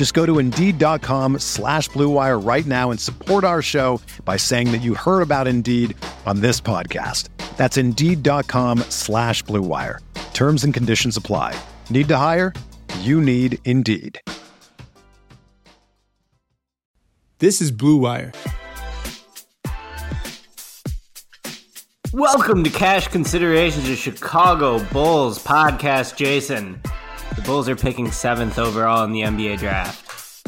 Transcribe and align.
Just 0.00 0.14
go 0.14 0.24
to 0.24 0.38
Indeed.com 0.38 1.40
slash 1.40 1.90
BlueWire 1.90 2.42
right 2.42 2.64
now 2.64 2.90
and 2.90 2.98
support 2.98 3.44
our 3.44 3.60
show 3.60 4.00
by 4.24 4.38
saying 4.38 4.72
that 4.72 4.78
you 4.78 4.94
heard 4.94 5.20
about 5.20 5.46
Indeed 5.46 5.94
on 6.24 6.40
this 6.40 6.58
podcast. 6.58 7.28
That's 7.58 7.76
Indeed.com 7.76 8.78
slash 8.88 9.44
BlueWire. 9.44 9.98
Terms 10.32 10.64
and 10.64 10.72
conditions 10.72 11.18
apply. 11.18 11.54
Need 11.90 12.08
to 12.08 12.16
hire? 12.16 12.54
You 13.00 13.20
need 13.20 13.58
Indeed. 13.66 14.18
This 17.36 17.60
is 17.60 17.70
Blue 17.70 17.98
Wire. 17.98 18.32
Welcome 22.14 22.64
to 22.64 22.70
Cash 22.70 23.08
Considerations 23.08 23.90
of 23.90 23.98
Chicago 23.98 24.82
Bulls 24.84 25.44
podcast, 25.44 26.16
Jason. 26.16 26.80
The 27.36 27.42
Bulls 27.42 27.68
are 27.68 27.76
picking 27.76 28.10
seventh 28.10 28.58
overall 28.58 29.04
in 29.04 29.12
the 29.12 29.20
NBA 29.20 29.58
draft. 29.58 30.46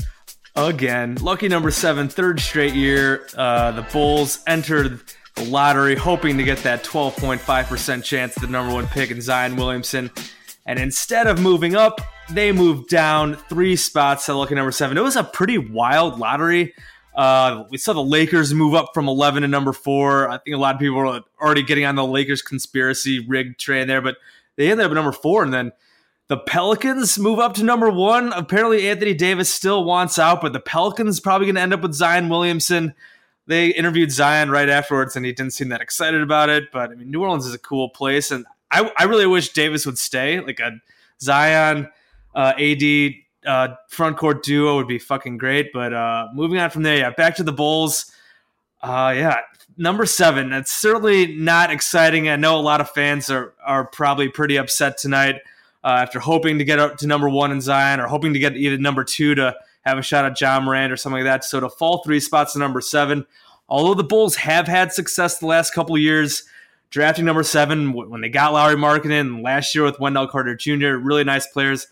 Again, 0.55 1.16
lucky 1.20 1.48
number 1.48 1.70
seven, 1.70 2.08
third 2.08 2.41
straight 2.41 2.75
year. 2.75 3.27
Uh, 3.36 3.72
the 3.72 3.83
Bulls 3.83 4.41
entered 4.47 5.00
the 5.36 5.44
lottery 5.44 5.94
hoping 5.94 6.36
to 6.38 6.44
get 6.44 6.58
that 6.58 6.84
12.5% 6.84 8.05
chance 8.05 8.34
the 8.34 8.47
number 8.47 8.75
one 8.75 8.86
pick 8.88 9.10
in 9.10 9.20
Zion 9.20 9.56
Williamson. 9.56 10.10
And 10.66 10.78
instead 10.78 11.27
of 11.27 11.41
moving 11.41 11.75
up, 11.75 12.00
they 12.30 12.53
moved 12.53 12.88
down 12.88 13.36
three 13.48 13.77
spots 13.77 14.27
to 14.27 14.34
lucky 14.34 14.55
number 14.55 14.72
seven. 14.72 14.98
It 14.98 15.03
was 15.03 15.16
a 15.16 15.25
pretty 15.25 15.58
wild 15.58 16.19
lottery. 16.19 16.75
Uh, 17.14 17.64
we 17.70 17.78
saw 17.78 17.92
the 17.92 18.03
Lakers 18.03 18.55
move 18.55 18.75
up 18.75 18.91
from 18.94 19.08
11 19.08 19.42
to 19.42 19.48
number 19.48 19.72
four. 19.72 20.28
I 20.28 20.38
think 20.38 20.55
a 20.55 20.58
lot 20.58 20.75
of 20.75 20.80
people 20.80 20.98
are 20.98 21.22
already 21.41 21.62
getting 21.62 21.84
on 21.84 21.94
the 21.94 22.06
Lakers 22.06 22.42
conspiracy 22.42 23.25
rig 23.27 23.58
train 23.58 23.86
there, 23.86 24.00
but 24.00 24.16
they 24.56 24.70
ended 24.70 24.86
up 24.86 24.92
at 24.92 24.94
number 24.94 25.12
four. 25.12 25.42
And 25.42 25.53
then 25.53 25.72
the 26.33 26.38
Pelicans 26.38 27.19
move 27.19 27.38
up 27.38 27.52
to 27.56 27.62
number 27.62 27.91
one. 27.91 28.33
Apparently, 28.33 28.88
Anthony 28.88 29.12
Davis 29.12 29.52
still 29.52 29.84
wants 29.84 30.19
out, 30.19 30.41
but 30.41 30.55
the 30.55 30.61
Pelicans 30.61 31.20
probably 31.20 31.47
going 31.47 31.56
to 31.56 31.61
end 31.61 31.75
up 31.75 31.83
with 31.83 31.92
Zion 31.92 32.30
Williamson. 32.30 32.94
They 33.47 33.69
interviewed 33.69 34.11
Zion 34.11 34.48
right 34.48 34.70
afterwards, 34.70 35.14
and 35.14 35.27
he 35.27 35.33
didn't 35.34 35.53
seem 35.53 35.69
that 35.69 35.83
excited 35.83 36.22
about 36.22 36.48
it. 36.48 36.72
But 36.72 36.88
I 36.91 36.94
mean, 36.94 37.10
New 37.10 37.20
Orleans 37.20 37.44
is 37.44 37.53
a 37.53 37.58
cool 37.58 37.91
place, 37.91 38.30
and 38.30 38.47
I, 38.70 38.91
I 38.97 39.05
really 39.05 39.27
wish 39.27 39.53
Davis 39.53 39.84
would 39.84 39.98
stay. 39.98 40.41
Like 40.41 40.58
a 40.58 40.80
Zion, 41.20 41.91
uh, 42.34 42.55
AD 42.58 43.12
uh, 43.44 43.75
front 43.91 44.16
court 44.16 44.43
duo 44.43 44.76
would 44.76 44.88
be 44.88 44.99
fucking 44.99 45.37
great. 45.37 45.70
But 45.70 45.93
uh, 45.93 46.28
moving 46.32 46.59
on 46.60 46.70
from 46.70 46.82
there, 46.82 46.97
yeah, 46.97 47.10
back 47.10 47.37
to 47.37 47.43
the 47.43 47.53
Bulls. 47.53 48.10
Uh, 48.81 49.12
yeah, 49.14 49.41
number 49.76 50.06
seven. 50.06 50.49
That's 50.49 50.72
certainly 50.72 51.37
not 51.37 51.70
exciting. 51.70 52.31
I 52.31 52.37
know 52.37 52.59
a 52.59 52.62
lot 52.62 52.81
of 52.81 52.88
fans 52.88 53.28
are 53.28 53.53
are 53.62 53.84
probably 53.84 54.31
pretty 54.31 54.56
upset 54.56 54.97
tonight 54.97 55.43
uh, 55.84 55.98
after 56.00 56.20
hoping 56.20 56.59
to 56.59 56.65
get 56.65 56.78
up 56.78 56.97
to 56.98 57.06
number 57.06 57.28
one 57.28 57.53
in 57.53 57.60
Zion 57.60 58.00
or 58.00 58.06
hoping 58.06 58.32
to 58.32 58.38
get 58.38 58.56
even 58.56 58.82
number 58.82 59.04
two 59.04 59.34
to 59.34 59.56
have 59.84 59.98
a 59.98 60.03
shot 60.03 60.25
at 60.25 60.41
Ja 60.41 60.60
Morant 60.60 60.93
or 60.93 60.97
something 60.97 61.25
like 61.25 61.31
that. 61.31 61.44
So 61.44 61.60
to 61.60 61.69
fall 61.69 62.03
three 62.04 62.20
spots 62.20 62.53
to 62.53 62.59
number 62.59 62.81
seven, 62.81 63.26
although 63.69 63.94
the 63.94 64.04
Bulls 64.04 64.37
have 64.37 64.69
had 64.69 64.93
success 64.93 65.38
the 65.38 65.47
last 65.47 65.75
couple 65.75 65.94
of 65.94 66.00
years. 66.00 66.44
Drafting 66.91 67.25
number 67.25 67.43
seven 67.43 67.94
when 67.94 68.20
they 68.20 68.28
got 68.28 68.53
Lowry 68.53 68.76
Lauri 68.76 69.00
Markkanen 69.00 69.43
last 69.43 69.75
year 69.75 69.82
with 69.82 69.98
Wendell 69.98 70.28
Carter 70.28 70.54
Jr., 70.54 70.97
really 70.98 71.25
nice 71.25 71.47
players 71.47 71.87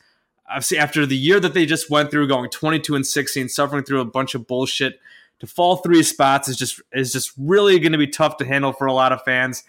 obviously 0.50 0.78
after 0.78 1.06
the 1.06 1.16
year 1.16 1.40
that 1.40 1.54
they 1.54 1.64
just 1.64 1.90
went 1.90 2.10
through, 2.10 2.28
going 2.28 2.50
22 2.50 2.96
and 2.96 3.06
16, 3.06 3.48
suffering 3.48 3.84
through 3.84 4.00
a 4.00 4.04
bunch 4.04 4.34
of 4.34 4.46
bullshit, 4.46 5.00
to 5.38 5.46
fall 5.46 5.76
three 5.76 6.02
spots 6.02 6.48
is 6.48 6.56
just 6.56 6.82
is 6.92 7.12
just 7.12 7.32
really 7.38 7.78
going 7.78 7.92
to 7.92 7.98
be 7.98 8.06
tough 8.06 8.36
to 8.38 8.44
handle 8.44 8.72
for 8.72 8.86
a 8.86 8.92
lot 8.92 9.12
of 9.12 9.22
fans. 9.22 9.64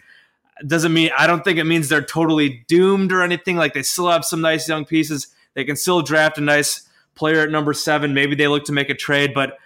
Doesn't 0.66 0.92
mean 0.92 1.10
I 1.16 1.26
don't 1.26 1.44
think 1.44 1.58
it 1.58 1.64
means 1.64 1.88
they're 1.88 2.02
totally 2.02 2.64
doomed 2.68 3.12
or 3.12 3.22
anything. 3.22 3.56
Like 3.56 3.74
they 3.74 3.82
still 3.82 4.08
have 4.08 4.24
some 4.24 4.40
nice 4.40 4.68
young 4.68 4.84
pieces. 4.84 5.28
They 5.54 5.64
can 5.64 5.76
still 5.76 6.02
draft 6.02 6.38
a 6.38 6.40
nice 6.40 6.88
player 7.14 7.40
at 7.40 7.50
number 7.50 7.72
seven. 7.72 8.14
Maybe 8.14 8.34
they 8.34 8.48
look 8.48 8.64
to 8.64 8.72
make 8.72 8.90
a 8.90 8.94
trade, 8.94 9.32
but 9.34 9.58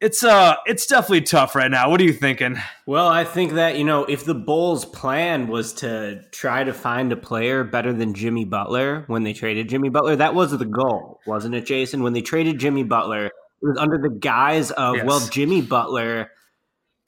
it's 0.00 0.24
uh 0.24 0.56
it's 0.64 0.86
definitely 0.86 1.20
tough 1.20 1.54
right 1.54 1.70
now. 1.70 1.90
What 1.90 2.00
are 2.00 2.04
you 2.04 2.12
thinking? 2.12 2.56
Well, 2.86 3.06
I 3.06 3.24
think 3.24 3.52
that, 3.52 3.76
you 3.76 3.84
know, 3.84 4.04
if 4.04 4.24
the 4.24 4.34
Bulls 4.34 4.84
plan 4.84 5.48
was 5.48 5.74
to 5.74 6.22
try 6.32 6.64
to 6.64 6.72
find 6.72 7.12
a 7.12 7.16
player 7.16 7.64
better 7.64 7.92
than 7.92 8.14
Jimmy 8.14 8.44
Butler 8.44 9.04
when 9.06 9.22
they 9.24 9.32
traded 9.32 9.68
Jimmy 9.68 9.90
Butler, 9.90 10.16
that 10.16 10.34
was 10.34 10.56
the 10.56 10.64
goal, 10.64 11.20
wasn't 11.26 11.54
it, 11.54 11.66
Jason? 11.66 12.02
When 12.02 12.14
they 12.14 12.22
traded 12.22 12.58
Jimmy 12.58 12.82
Butler, 12.82 13.26
it 13.26 13.32
was 13.60 13.76
under 13.76 13.98
the 13.98 14.08
guise 14.08 14.70
of, 14.70 14.96
yes. 14.96 15.04
well, 15.04 15.20
Jimmy 15.28 15.60
Butler 15.60 16.30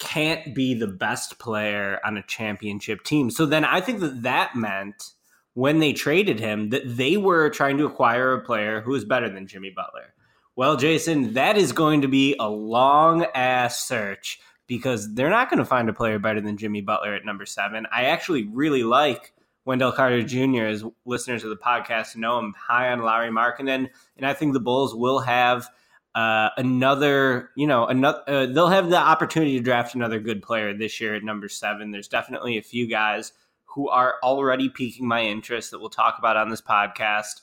can't 0.02 0.52
be 0.52 0.74
the 0.74 0.88
best 0.88 1.38
player 1.38 2.00
on 2.04 2.16
a 2.16 2.22
championship 2.24 3.04
team. 3.04 3.30
So 3.30 3.46
then 3.46 3.64
I 3.64 3.80
think 3.80 4.00
that 4.00 4.22
that 4.22 4.56
meant 4.56 5.12
when 5.54 5.78
they 5.78 5.92
traded 5.92 6.40
him 6.40 6.70
that 6.70 6.96
they 6.96 7.16
were 7.16 7.48
trying 7.50 7.78
to 7.78 7.86
acquire 7.86 8.32
a 8.32 8.44
player 8.44 8.80
who 8.80 8.90
was 8.90 9.04
better 9.04 9.30
than 9.30 9.46
Jimmy 9.46 9.70
Butler. 9.70 10.12
Well, 10.56 10.76
Jason, 10.76 11.34
that 11.34 11.56
is 11.56 11.70
going 11.70 12.02
to 12.02 12.08
be 12.08 12.34
a 12.40 12.48
long 12.48 13.24
ass 13.34 13.86
search 13.86 14.40
because 14.66 15.14
they're 15.14 15.30
not 15.30 15.48
going 15.48 15.58
to 15.58 15.64
find 15.64 15.88
a 15.88 15.94
player 15.94 16.18
better 16.18 16.40
than 16.40 16.56
Jimmy 16.56 16.80
Butler 16.80 17.14
at 17.14 17.24
number 17.24 17.46
seven. 17.46 17.86
I 17.92 18.06
actually 18.06 18.48
really 18.48 18.82
like 18.82 19.32
Wendell 19.66 19.92
Carter 19.92 20.22
Jr. 20.22 20.64
as 20.64 20.84
listeners 21.04 21.44
of 21.44 21.50
the 21.50 21.56
podcast 21.56 22.16
know 22.16 22.38
I'm 22.38 22.54
high 22.54 22.90
on 22.90 23.02
Lauri 23.02 23.30
Markkanen, 23.30 23.88
and 24.16 24.26
I 24.26 24.34
think 24.34 24.52
the 24.52 24.60
Bulls 24.60 24.96
will 24.96 25.20
have 25.20 25.68
uh, 26.14 26.50
another, 26.56 27.50
you 27.56 27.66
know, 27.66 27.86
another. 27.86 28.22
Uh, 28.26 28.46
they'll 28.46 28.68
have 28.68 28.90
the 28.90 28.98
opportunity 28.98 29.56
to 29.56 29.64
draft 29.64 29.94
another 29.94 30.20
good 30.20 30.42
player 30.42 30.74
this 30.74 31.00
year 31.00 31.14
at 31.14 31.24
number 31.24 31.48
seven. 31.48 31.90
There's 31.90 32.08
definitely 32.08 32.58
a 32.58 32.62
few 32.62 32.86
guys 32.86 33.32
who 33.64 33.88
are 33.88 34.16
already 34.22 34.68
piquing 34.68 35.08
my 35.08 35.22
interest 35.22 35.70
that 35.70 35.80
we'll 35.80 35.90
talk 35.90 36.16
about 36.18 36.36
on 36.36 36.50
this 36.50 36.60
podcast. 36.60 37.40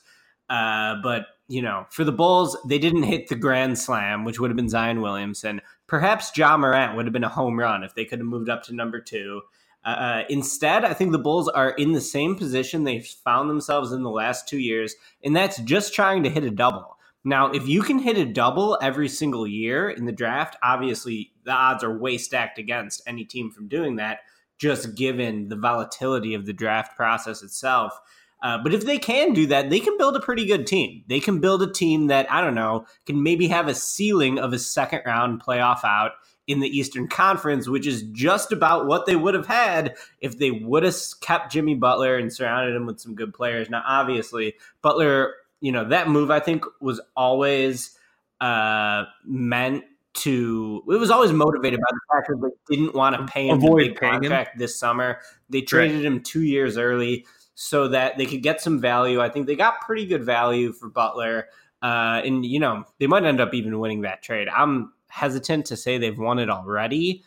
Uh, 0.48 0.96
but 1.02 1.26
you 1.48 1.62
know, 1.62 1.84
for 1.90 2.04
the 2.04 2.12
Bulls, 2.12 2.56
they 2.64 2.78
didn't 2.78 3.02
hit 3.02 3.26
the 3.26 3.34
grand 3.34 3.76
slam, 3.76 4.24
which 4.24 4.38
would 4.38 4.50
have 4.50 4.56
been 4.56 4.68
Zion 4.68 5.00
Williamson. 5.00 5.60
Perhaps 5.88 6.36
Ja 6.36 6.56
Morant 6.56 6.94
would 6.94 7.06
have 7.06 7.12
been 7.12 7.24
a 7.24 7.28
home 7.28 7.58
run 7.58 7.82
if 7.82 7.94
they 7.96 8.04
could 8.04 8.20
have 8.20 8.28
moved 8.28 8.48
up 8.48 8.62
to 8.64 8.74
number 8.74 9.00
two. 9.00 9.42
Uh, 9.84 9.88
uh, 9.88 10.22
instead, 10.28 10.84
I 10.84 10.94
think 10.94 11.10
the 11.10 11.18
Bulls 11.18 11.48
are 11.48 11.70
in 11.70 11.92
the 11.92 12.00
same 12.00 12.36
position 12.36 12.84
they've 12.84 13.04
found 13.04 13.50
themselves 13.50 13.90
in 13.90 14.04
the 14.04 14.10
last 14.10 14.46
two 14.46 14.58
years, 14.58 14.94
and 15.24 15.34
that's 15.34 15.58
just 15.62 15.92
trying 15.92 16.22
to 16.22 16.30
hit 16.30 16.44
a 16.44 16.50
double. 16.50 16.96
Now, 17.24 17.50
if 17.50 17.68
you 17.68 17.82
can 17.82 17.98
hit 17.98 18.16
a 18.16 18.24
double 18.24 18.78
every 18.80 19.08
single 19.08 19.46
year 19.46 19.90
in 19.90 20.06
the 20.06 20.12
draft, 20.12 20.56
obviously 20.62 21.32
the 21.44 21.52
odds 21.52 21.84
are 21.84 21.98
way 21.98 22.16
stacked 22.16 22.58
against 22.58 23.02
any 23.06 23.24
team 23.24 23.50
from 23.50 23.68
doing 23.68 23.96
that, 23.96 24.20
just 24.58 24.94
given 24.94 25.48
the 25.48 25.56
volatility 25.56 26.34
of 26.34 26.46
the 26.46 26.52
draft 26.52 26.96
process 26.96 27.42
itself. 27.42 27.98
Uh, 28.42 28.56
but 28.62 28.72
if 28.72 28.86
they 28.86 28.98
can 28.98 29.34
do 29.34 29.46
that, 29.46 29.68
they 29.68 29.80
can 29.80 29.98
build 29.98 30.16
a 30.16 30.20
pretty 30.20 30.46
good 30.46 30.66
team. 30.66 31.04
They 31.08 31.20
can 31.20 31.40
build 31.40 31.62
a 31.62 31.70
team 31.70 32.06
that, 32.06 32.30
I 32.32 32.40
don't 32.40 32.54
know, 32.54 32.86
can 33.04 33.22
maybe 33.22 33.48
have 33.48 33.68
a 33.68 33.74
ceiling 33.74 34.38
of 34.38 34.54
a 34.54 34.58
second 34.58 35.02
round 35.04 35.42
playoff 35.42 35.84
out 35.84 36.12
in 36.46 36.60
the 36.60 36.68
Eastern 36.68 37.06
Conference, 37.06 37.68
which 37.68 37.86
is 37.86 38.02
just 38.12 38.50
about 38.50 38.86
what 38.86 39.04
they 39.04 39.14
would 39.14 39.34
have 39.34 39.46
had 39.46 39.94
if 40.20 40.38
they 40.38 40.50
would 40.50 40.84
have 40.84 40.96
kept 41.20 41.52
Jimmy 41.52 41.74
Butler 41.74 42.16
and 42.16 42.32
surrounded 42.32 42.74
him 42.74 42.86
with 42.86 42.98
some 42.98 43.14
good 43.14 43.34
players. 43.34 43.68
Now, 43.68 43.82
obviously, 43.86 44.54
Butler, 44.80 45.34
you 45.60 45.72
know, 45.72 45.88
that 45.88 46.08
move 46.08 46.30
I 46.30 46.40
think 46.40 46.64
was 46.80 47.00
always 47.16 47.96
uh, 48.40 49.04
meant 49.24 49.84
to 50.12 50.82
it 50.88 50.96
was 50.96 51.10
always 51.10 51.32
motivated 51.32 51.78
by 51.78 51.86
the 51.90 52.00
fact 52.12 52.28
that 52.28 52.52
they 52.68 52.76
didn't 52.76 52.94
want 52.94 53.16
to 53.16 53.32
pay 53.32 53.48
him 53.48 53.58
Avoid 53.58 53.80
the 53.82 53.88
big 53.90 54.00
contract 54.00 54.54
him. 54.54 54.58
this 54.58 54.78
summer. 54.78 55.20
They 55.48 55.62
traded 55.62 55.98
right. 55.98 56.04
him 56.04 56.22
two 56.22 56.42
years 56.42 56.76
early 56.76 57.26
so 57.54 57.88
that 57.88 58.16
they 58.16 58.24
could 58.24 58.42
get 58.42 58.60
some 58.60 58.80
value. 58.80 59.20
I 59.20 59.28
think 59.28 59.46
they 59.46 59.54
got 59.54 59.82
pretty 59.82 60.06
good 60.06 60.24
value 60.24 60.72
for 60.72 60.88
Butler. 60.88 61.48
Uh, 61.82 62.22
and, 62.24 62.44
you 62.44 62.58
know, 62.58 62.84
they 62.98 63.06
might 63.06 63.24
end 63.24 63.40
up 63.40 63.52
even 63.52 63.78
winning 63.78 64.00
that 64.00 64.22
trade. 64.22 64.48
I'm 64.48 64.92
hesitant 65.08 65.66
to 65.66 65.76
say 65.76 65.98
they've 65.98 66.18
won 66.18 66.38
it 66.38 66.48
already. 66.48 67.22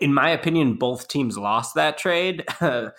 in 0.00 0.12
my 0.12 0.30
opinion, 0.30 0.74
both 0.74 1.08
teams 1.08 1.38
lost 1.38 1.74
that 1.74 1.96
trade 1.96 2.44
uh, 2.60 2.90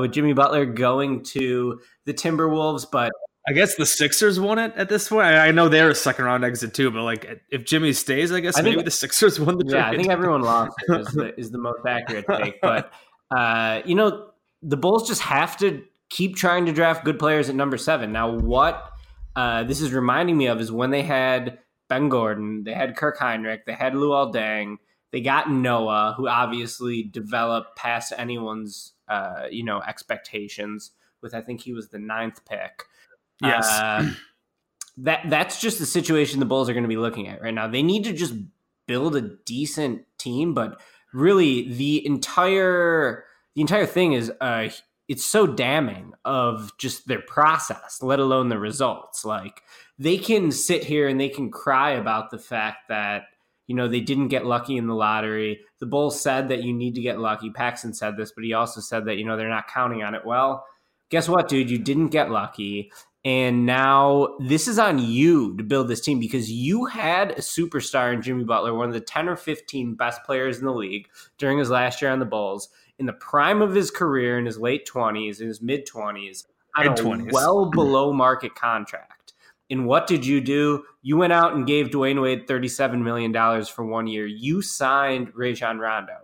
with 0.00 0.12
Jimmy 0.12 0.32
Butler 0.32 0.66
going 0.66 1.22
to 1.24 1.80
the 2.04 2.14
Timberwolves. 2.14 2.86
But 2.90 3.12
I 3.48 3.52
guess 3.52 3.74
the 3.74 3.86
Sixers 3.86 4.38
won 4.38 4.58
it 4.58 4.72
at 4.76 4.88
this 4.88 5.08
point. 5.08 5.26
I 5.26 5.50
know 5.50 5.68
they're 5.68 5.90
a 5.90 5.94
second 5.94 6.26
round 6.26 6.44
exit 6.44 6.74
too, 6.74 6.90
but 6.90 7.02
like 7.02 7.42
if 7.50 7.64
Jimmy 7.64 7.92
stays, 7.92 8.30
I 8.30 8.40
guess 8.40 8.56
I 8.56 8.62
maybe 8.62 8.76
think, 8.76 8.84
the 8.84 8.92
Sixers 8.92 9.40
won 9.40 9.58
the 9.58 9.64
trade. 9.64 9.78
Yeah, 9.78 9.88
I 9.88 9.96
think 9.96 10.10
everyone 10.10 10.42
lost 10.42 10.76
is 10.88 11.08
the, 11.08 11.34
is 11.40 11.50
the 11.50 11.58
most 11.58 11.80
accurate 11.86 12.24
take. 12.28 12.60
But 12.60 12.92
uh, 13.36 13.82
you 13.84 13.96
know, 13.96 14.30
the 14.62 14.76
Bulls 14.76 15.08
just 15.08 15.22
have 15.22 15.56
to 15.58 15.82
keep 16.08 16.36
trying 16.36 16.66
to 16.66 16.72
draft 16.72 17.04
good 17.04 17.18
players 17.18 17.48
at 17.48 17.56
number 17.56 17.76
seven. 17.76 18.12
Now, 18.12 18.30
what 18.30 18.92
uh, 19.34 19.64
this 19.64 19.80
is 19.80 19.92
reminding 19.92 20.36
me 20.36 20.46
of 20.46 20.60
is 20.60 20.70
when 20.70 20.90
they 20.90 21.02
had 21.02 21.58
Ben 21.88 22.08
Gordon, 22.08 22.62
they 22.64 22.74
had 22.74 22.96
Kirk 22.96 23.18
Hinrich, 23.18 23.64
they 23.66 23.72
had 23.72 23.94
Luol 23.94 24.32
Deng, 24.32 24.76
they 25.10 25.20
got 25.20 25.50
Noah, 25.50 26.14
who 26.16 26.28
obviously 26.28 27.02
developed 27.02 27.76
past 27.76 28.12
anyone's 28.16 28.92
uh, 29.08 29.46
you 29.50 29.64
know 29.64 29.82
expectations. 29.82 30.92
With 31.22 31.34
I 31.34 31.40
think 31.40 31.60
he 31.60 31.72
was 31.72 31.88
the 31.88 31.98
ninth 31.98 32.44
pick. 32.44 32.84
Yes. 33.40 33.68
Uh, 33.68 34.12
that 34.98 35.28
that's 35.30 35.60
just 35.60 35.78
the 35.78 35.86
situation 35.86 36.40
the 36.40 36.46
Bulls 36.46 36.68
are 36.68 36.74
going 36.74 36.84
to 36.84 36.88
be 36.88 36.96
looking 36.96 37.28
at 37.28 37.40
right 37.40 37.54
now. 37.54 37.66
They 37.66 37.82
need 37.82 38.04
to 38.04 38.12
just 38.12 38.34
build 38.86 39.16
a 39.16 39.22
decent 39.22 40.02
team, 40.18 40.54
but 40.54 40.80
really 41.12 41.72
the 41.72 42.04
entire 42.06 43.24
the 43.54 43.60
entire 43.60 43.86
thing 43.86 44.14
is 44.14 44.32
uh 44.40 44.68
it's 45.08 45.24
so 45.24 45.46
damning 45.46 46.12
of 46.24 46.72
just 46.78 47.06
their 47.08 47.20
process, 47.20 48.00
let 48.02 48.20
alone 48.20 48.48
the 48.48 48.58
results. 48.58 49.24
Like 49.24 49.62
they 49.98 50.18
can 50.18 50.52
sit 50.52 50.84
here 50.84 51.08
and 51.08 51.20
they 51.20 51.28
can 51.28 51.50
cry 51.50 51.92
about 51.92 52.30
the 52.30 52.38
fact 52.38 52.88
that 52.88 53.24
you 53.66 53.76
know, 53.76 53.88
they 53.88 54.00
didn't 54.00 54.28
get 54.28 54.44
lucky 54.44 54.76
in 54.76 54.86
the 54.86 54.94
lottery. 54.94 55.60
The 55.78 55.86
Bulls 55.86 56.20
said 56.20 56.48
that 56.48 56.62
you 56.62 56.72
need 56.72 56.94
to 56.96 57.00
get 57.00 57.18
lucky. 57.18 57.50
Paxson 57.50 57.94
said 57.94 58.16
this, 58.16 58.32
but 58.32 58.44
he 58.44 58.52
also 58.52 58.80
said 58.80 59.06
that, 59.06 59.16
you 59.16 59.24
know, 59.24 59.36
they're 59.36 59.48
not 59.48 59.68
counting 59.68 60.02
on 60.02 60.14
it. 60.14 60.26
Well, 60.26 60.66
guess 61.10 61.28
what, 61.28 61.48
dude? 61.48 61.70
You 61.70 61.78
didn't 61.78 62.08
get 62.08 62.30
lucky. 62.30 62.92
And 63.24 63.66
now 63.66 64.36
this 64.40 64.66
is 64.66 64.80
on 64.80 64.98
you 64.98 65.56
to 65.56 65.62
build 65.62 65.86
this 65.86 66.00
team 66.00 66.18
because 66.18 66.50
you 66.50 66.86
had 66.86 67.32
a 67.32 67.40
superstar 67.40 68.12
in 68.12 68.20
Jimmy 68.20 68.42
Butler, 68.42 68.74
one 68.74 68.88
of 68.88 68.94
the 68.94 69.00
10 69.00 69.28
or 69.28 69.36
15 69.36 69.94
best 69.94 70.24
players 70.24 70.58
in 70.58 70.64
the 70.64 70.72
league 70.72 71.08
during 71.38 71.58
his 71.58 71.70
last 71.70 72.02
year 72.02 72.10
on 72.10 72.18
the 72.18 72.24
Bulls, 72.24 72.68
in 72.98 73.06
the 73.06 73.12
prime 73.12 73.62
of 73.62 73.74
his 73.74 73.92
career 73.92 74.38
in 74.38 74.46
his 74.46 74.58
late 74.58 74.88
20s, 74.92 75.40
in 75.40 75.46
his 75.46 75.62
mid 75.62 75.86
20s, 75.86 76.46
on 76.76 76.88
a 76.88 76.90
20s. 76.90 77.32
well 77.32 77.66
mm-hmm. 77.66 77.76
below 77.76 78.12
market 78.12 78.56
contract. 78.56 79.34
And 79.70 79.86
what 79.86 80.06
did 80.06 80.26
you 80.26 80.40
do? 80.40 80.84
You 81.02 81.16
went 81.16 81.32
out 81.32 81.54
and 81.54 81.66
gave 81.66 81.88
Dwyane 81.88 82.20
Wade 82.20 82.46
$37 82.46 83.02
million 83.02 83.32
for 83.64 83.86
one 83.86 84.06
year. 84.06 84.26
You 84.26 84.60
signed 84.62 85.30
Rajon 85.34 85.78
Rondo. 85.78 86.18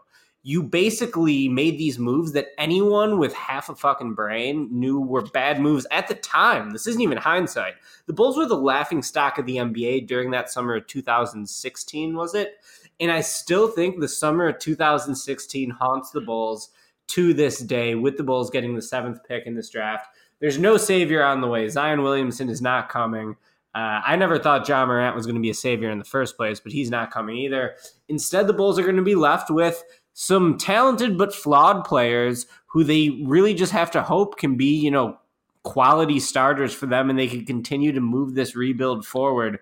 You 0.49 0.62
basically 0.62 1.49
made 1.49 1.77
these 1.77 1.99
moves 1.99 2.33
that 2.33 2.49
anyone 2.56 3.19
with 3.19 3.35
half 3.35 3.69
a 3.69 3.75
fucking 3.75 4.15
brain 4.15 4.69
knew 4.71 4.99
were 4.99 5.23
bad 5.23 5.61
moves 5.61 5.87
at 5.91 6.09
the 6.09 6.15
time. 6.15 6.71
This 6.71 6.87
isn't 6.87 7.03
even 7.03 7.19
hindsight. 7.19 7.75
The 8.06 8.15
Bulls 8.15 8.37
were 8.39 8.47
the 8.47 8.56
laughing 8.56 9.03
stock 9.03 9.39
of 9.39 9.45
the 9.45 9.56
NBA 9.56 10.06
during 10.06 10.31
that 10.31 10.50
summer 10.50 10.77
of 10.77 10.87
2016, 10.87 12.17
was 12.17 12.35
it? 12.35 12.55
And 12.99 13.11
I 13.11 13.21
still 13.21 13.69
think 13.69 14.00
the 14.00 14.09
summer 14.09 14.49
of 14.49 14.59
2016 14.59 15.71
haunts 15.71 16.11
the 16.12 16.23
Bulls 16.23 16.71
to 17.09 17.35
this 17.35 17.59
day, 17.59 17.94
with 17.94 18.17
the 18.17 18.25
Bulls 18.25 18.51
getting 18.51 18.75
the 18.75 18.83
seventh 18.83 19.21
pick 19.29 19.47
in 19.47 19.55
this 19.55 19.69
draft 19.69 20.06
there's 20.41 20.59
no 20.59 20.77
savior 20.77 21.25
on 21.25 21.41
the 21.41 21.49
way. 21.49 21.69
Zion 21.69 22.03
Williamson 22.03 22.49
is 22.49 22.62
not 22.62 22.89
coming. 22.89 23.37
Uh, 23.75 24.01
I 24.05 24.17
never 24.17 24.39
thought 24.39 24.69
Ja 24.69 24.85
Morant 24.87 25.15
was 25.15 25.27
going 25.27 25.37
to 25.37 25.43
be 25.43 25.51
a 25.51 25.55
savior 25.55 25.91
in 25.91 25.99
the 25.99 26.05
first 26.05 26.37
place, 26.37 26.59
but 26.59 26.73
he's 26.73 26.91
not 26.91 27.11
coming 27.11 27.37
either. 27.37 27.75
Instead, 28.09 28.47
the 28.47 28.53
Bulls 28.53 28.79
are 28.79 28.83
going 28.83 28.97
to 28.97 29.03
be 29.03 29.15
left 29.15 29.51
with 29.51 29.83
some 30.20 30.59
talented 30.59 31.17
but 31.17 31.32
flawed 31.32 31.85
players 31.85 32.49
who 32.67 32.82
they 32.82 33.11
really 33.25 33.55
just 33.55 33.70
have 33.70 33.88
to 33.88 34.03
hope 34.03 34.37
can 34.37 34.56
be, 34.56 34.75
you 34.75 34.91
know, 34.91 35.17
quality 35.62 36.19
starters 36.19 36.75
for 36.75 36.87
them 36.87 37.09
and 37.09 37.17
they 37.17 37.29
can 37.29 37.44
continue 37.44 37.93
to 37.93 38.00
move 38.00 38.35
this 38.35 38.56
rebuild 38.56 39.06
forward 39.06 39.61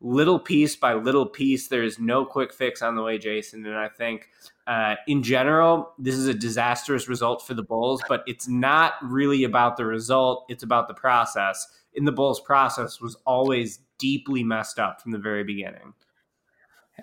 little 0.00 0.38
piece 0.38 0.76
by 0.76 0.94
little 0.94 1.26
piece. 1.26 1.66
There 1.66 1.82
is 1.82 1.98
no 1.98 2.24
quick 2.24 2.52
fix 2.52 2.82
on 2.82 2.94
the 2.94 3.02
way, 3.02 3.18
Jason. 3.18 3.66
And 3.66 3.74
I 3.74 3.88
think 3.88 4.28
uh, 4.68 4.94
in 5.08 5.24
general, 5.24 5.92
this 5.98 6.14
is 6.14 6.28
a 6.28 6.34
disastrous 6.34 7.08
result 7.08 7.44
for 7.44 7.54
the 7.54 7.64
Bulls, 7.64 8.00
but 8.08 8.22
it's 8.28 8.46
not 8.46 8.92
really 9.02 9.42
about 9.42 9.76
the 9.76 9.86
result, 9.86 10.46
it's 10.48 10.62
about 10.62 10.86
the 10.86 10.94
process. 10.94 11.66
In 11.94 12.04
the 12.04 12.12
Bulls' 12.12 12.38
process 12.38 13.00
was 13.00 13.16
always 13.26 13.80
deeply 13.98 14.44
messed 14.44 14.78
up 14.78 15.02
from 15.02 15.10
the 15.10 15.18
very 15.18 15.42
beginning. 15.42 15.94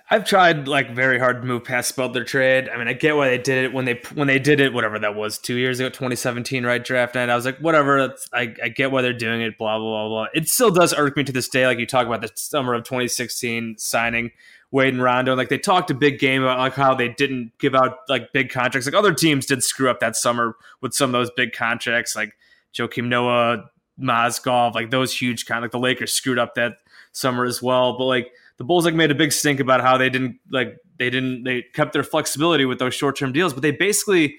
I've 0.09 0.25
tried 0.25 0.67
like 0.67 0.93
very 0.93 1.19
hard 1.19 1.41
to 1.41 1.47
move 1.47 1.63
past 1.63 1.95
Butler 1.95 2.23
trade. 2.23 2.69
I 2.69 2.77
mean, 2.77 2.87
I 2.87 2.93
get 2.93 3.15
why 3.15 3.29
they 3.29 3.37
did 3.37 3.65
it 3.65 3.73
when 3.73 3.85
they 3.85 4.01
when 4.13 4.27
they 4.27 4.39
did 4.39 4.59
it, 4.59 4.73
whatever 4.73 4.99
that 4.99 5.15
was, 5.15 5.37
two 5.37 5.55
years 5.55 5.79
ago, 5.79 5.89
2017, 5.89 6.65
right? 6.65 6.83
Draft 6.83 7.15
night. 7.15 7.29
I 7.29 7.35
was 7.35 7.45
like, 7.45 7.57
whatever. 7.59 8.13
I, 8.33 8.53
I 8.63 8.69
get 8.69 8.91
why 8.91 9.01
they're 9.01 9.13
doing 9.13 9.41
it. 9.41 9.57
Blah 9.57 9.77
blah 9.79 10.07
blah 10.07 10.09
blah. 10.09 10.27
It 10.33 10.47
still 10.47 10.71
does 10.71 10.93
irk 10.93 11.17
me 11.17 11.23
to 11.23 11.31
this 11.31 11.47
day. 11.47 11.65
Like 11.65 11.79
you 11.79 11.85
talk 11.85 12.07
about 12.07 12.21
the 12.21 12.31
summer 12.35 12.73
of 12.73 12.83
2016 12.83 13.77
signing 13.77 14.31
Wade 14.71 14.93
and 14.93 15.01
Rondo. 15.01 15.35
Like 15.35 15.49
they 15.49 15.57
talked 15.57 15.91
a 15.91 15.93
big 15.93 16.19
game 16.19 16.43
about 16.43 16.59
like 16.59 16.73
how 16.73 16.93
they 16.93 17.09
didn't 17.09 17.51
give 17.59 17.75
out 17.75 17.99
like 18.09 18.33
big 18.33 18.49
contracts. 18.49 18.87
Like 18.87 18.95
other 18.95 19.13
teams 19.13 19.45
did 19.45 19.63
screw 19.63 19.89
up 19.89 19.99
that 19.99 20.15
summer 20.15 20.55
with 20.81 20.93
some 20.93 21.09
of 21.09 21.13
those 21.13 21.31
big 21.31 21.53
contracts, 21.53 22.15
like 22.15 22.33
Joakim 22.73 23.07
Noah, 23.07 23.69
Mozgov, 23.99 24.75
like 24.75 24.91
those 24.91 25.17
huge 25.17 25.45
kind. 25.45 25.61
Like 25.61 25.71
the 25.71 25.79
Lakers 25.79 26.13
screwed 26.13 26.39
up 26.39 26.55
that 26.55 26.73
summer 27.11 27.45
as 27.45 27.61
well. 27.61 27.97
But 27.97 28.05
like 28.05 28.31
the 28.57 28.63
Bulls 28.63 28.85
like 28.85 28.93
made 28.93 29.11
a 29.11 29.15
big 29.15 29.31
stink 29.31 29.59
about 29.59 29.81
how 29.81 29.97
they 29.97 30.09
didn't 30.09 30.39
like 30.51 30.77
they 30.97 31.09
didn't 31.09 31.43
they 31.43 31.63
kept 31.73 31.93
their 31.93 32.03
flexibility 32.03 32.65
with 32.65 32.79
those 32.79 32.93
short 32.93 33.17
term 33.17 33.31
deals, 33.31 33.53
but 33.53 33.61
they 33.61 33.71
basically 33.71 34.37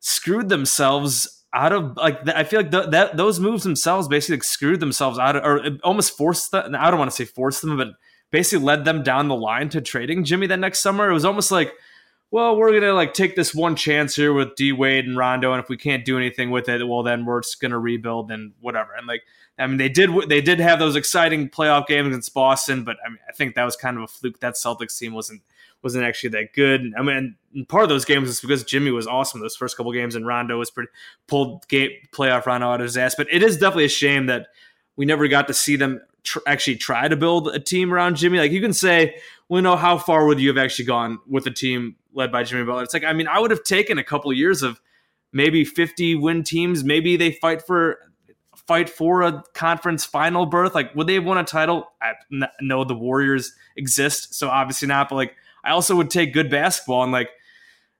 screwed 0.00 0.48
themselves 0.48 1.44
out 1.54 1.72
of 1.72 1.96
like 1.96 2.28
I 2.28 2.44
feel 2.44 2.60
like 2.60 2.72
the, 2.72 2.82
that 2.88 3.16
those 3.16 3.38
moves 3.38 3.62
themselves 3.62 4.08
basically 4.08 4.40
screwed 4.40 4.80
themselves 4.80 5.18
out 5.18 5.36
of, 5.36 5.44
or 5.44 5.78
almost 5.84 6.16
forced 6.16 6.50
them. 6.50 6.74
I 6.76 6.90
don't 6.90 6.98
want 6.98 7.10
to 7.10 7.16
say 7.16 7.24
forced 7.24 7.62
them, 7.62 7.76
but 7.76 7.88
basically 8.32 8.64
led 8.64 8.84
them 8.84 9.04
down 9.04 9.28
the 9.28 9.36
line 9.36 9.68
to 9.70 9.80
trading 9.80 10.24
Jimmy 10.24 10.48
that 10.48 10.58
next 10.58 10.80
summer. 10.80 11.08
It 11.08 11.14
was 11.14 11.24
almost 11.24 11.52
like, 11.52 11.72
well, 12.32 12.56
we're 12.56 12.78
gonna 12.78 12.92
like 12.92 13.14
take 13.14 13.36
this 13.36 13.54
one 13.54 13.76
chance 13.76 14.16
here 14.16 14.32
with 14.32 14.56
D 14.56 14.72
Wade 14.72 15.04
and 15.04 15.16
Rondo, 15.16 15.52
and 15.52 15.62
if 15.62 15.68
we 15.68 15.76
can't 15.76 16.04
do 16.04 16.16
anything 16.18 16.50
with 16.50 16.68
it, 16.68 16.86
well, 16.86 17.04
then 17.04 17.24
we're 17.24 17.42
just 17.42 17.60
gonna 17.60 17.78
rebuild 17.78 18.32
and 18.32 18.52
whatever. 18.60 18.92
And 18.98 19.06
like 19.06 19.22
I 19.58 19.66
mean, 19.66 19.76
they 19.76 19.88
did 19.88 20.10
they 20.28 20.40
did 20.40 20.58
have 20.58 20.78
those 20.78 20.96
exciting 20.96 21.48
playoff 21.48 21.86
games 21.86 22.08
against 22.08 22.34
Boston, 22.34 22.82
but 22.82 22.96
I 23.04 23.08
mean, 23.08 23.18
I 23.28 23.32
think 23.32 23.54
that 23.54 23.64
was 23.64 23.76
kind 23.76 23.96
of 23.96 24.02
a 24.02 24.06
fluke. 24.08 24.40
That 24.40 24.54
Celtics 24.54 24.98
team 24.98 25.14
wasn't 25.14 25.42
wasn't 25.82 26.04
actually 26.04 26.30
that 26.30 26.52
good. 26.54 26.92
I 26.98 27.02
mean, 27.02 27.36
part 27.68 27.84
of 27.84 27.88
those 27.88 28.04
games 28.04 28.28
is 28.28 28.40
because 28.40 28.64
Jimmy 28.64 28.90
was 28.90 29.06
awesome 29.06 29.40
those 29.40 29.54
first 29.54 29.76
couple 29.76 29.92
games, 29.92 30.16
and 30.16 30.26
Rondo 30.26 30.58
was 30.58 30.70
pretty 30.70 30.90
pulled 31.28 31.68
game 31.68 31.90
playoff 32.10 32.46
Rondo 32.46 32.68
out 32.68 32.80
of 32.80 32.84
his 32.84 32.96
ass. 32.96 33.14
But 33.14 33.28
it 33.30 33.42
is 33.42 33.56
definitely 33.56 33.84
a 33.84 33.90
shame 33.90 34.26
that 34.26 34.48
we 34.96 35.06
never 35.06 35.28
got 35.28 35.46
to 35.48 35.54
see 35.54 35.76
them 35.76 36.00
tr- 36.24 36.40
actually 36.46 36.76
try 36.76 37.06
to 37.06 37.16
build 37.16 37.48
a 37.48 37.60
team 37.60 37.94
around 37.94 38.16
Jimmy. 38.16 38.38
Like 38.38 38.50
you 38.50 38.60
can 38.60 38.72
say, 38.72 39.16
well, 39.48 39.62
know, 39.62 39.76
how 39.76 39.98
far 39.98 40.26
would 40.26 40.40
you 40.40 40.48
have 40.48 40.58
actually 40.58 40.86
gone 40.86 41.20
with 41.28 41.46
a 41.46 41.50
team 41.52 41.94
led 42.12 42.32
by 42.32 42.42
Jimmy 42.42 42.64
Butler? 42.64 42.82
It's 42.82 42.94
like 42.94 43.04
I 43.04 43.12
mean, 43.12 43.28
I 43.28 43.38
would 43.38 43.52
have 43.52 43.62
taken 43.62 43.98
a 43.98 44.04
couple 44.04 44.32
years 44.32 44.62
of 44.62 44.80
maybe 45.32 45.64
50 45.64 46.16
win 46.16 46.42
teams. 46.42 46.82
Maybe 46.82 47.16
they 47.16 47.32
fight 47.32 47.62
for 47.62 47.98
fight 48.66 48.88
for 48.88 49.22
a 49.22 49.42
conference 49.54 50.04
final 50.04 50.46
berth? 50.46 50.74
Like, 50.74 50.94
would 50.94 51.06
they 51.06 51.14
have 51.14 51.24
won 51.24 51.38
a 51.38 51.44
title? 51.44 51.88
I 52.00 52.14
know 52.60 52.84
the 52.84 52.94
Warriors 52.94 53.52
exist, 53.76 54.34
so 54.34 54.48
obviously 54.48 54.88
not. 54.88 55.08
But 55.08 55.16
like, 55.16 55.36
I 55.62 55.70
also 55.70 55.96
would 55.96 56.10
take 56.10 56.32
good 56.32 56.50
basketball 56.50 57.02
and 57.02 57.12
like. 57.12 57.30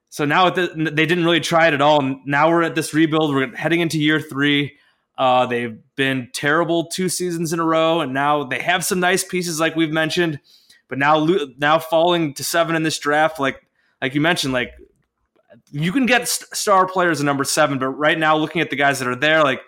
So 0.09 0.23
now 0.23 0.49
the, 0.49 0.67
they 0.93 1.05
didn't 1.05 1.25
really 1.25 1.41
try 1.41 1.67
it 1.67 1.73
at 1.73 1.81
all. 1.81 2.01
And 2.01 2.19
now 2.25 2.49
we're 2.49 2.63
at 2.63 2.73
this 2.73 2.93
rebuild. 2.93 3.35
We're 3.35 3.53
heading 3.53 3.81
into 3.81 3.99
year 3.99 4.21
three. 4.21 4.77
Uh, 5.17 5.45
they've 5.45 5.77
been 5.95 6.29
terrible 6.33 6.85
two 6.85 7.09
seasons 7.09 7.51
in 7.51 7.59
a 7.59 7.65
row, 7.65 7.99
and 8.01 8.13
now 8.13 8.43
they 8.43 8.59
have 8.59 8.85
some 8.85 8.99
nice 8.99 9.23
pieces, 9.23 9.59
like 9.59 9.75
we've 9.75 9.91
mentioned. 9.91 10.39
But 10.87 10.99
now, 10.99 11.27
now 11.57 11.79
falling 11.79 12.33
to 12.35 12.43
seven 12.43 12.75
in 12.75 12.83
this 12.83 12.99
draft, 12.99 13.39
like 13.39 13.65
like 14.01 14.13
you 14.13 14.21
mentioned, 14.21 14.53
like 14.53 14.73
you 15.71 15.91
can 15.91 16.05
get 16.05 16.27
star 16.27 16.85
players 16.85 17.19
at 17.19 17.25
number 17.25 17.43
seven, 17.43 17.79
but 17.79 17.89
right 17.89 18.17
now, 18.17 18.37
looking 18.37 18.61
at 18.61 18.69
the 18.69 18.75
guys 18.75 18.99
that 18.99 19.07
are 19.07 19.15
there, 19.15 19.43
like 19.43 19.61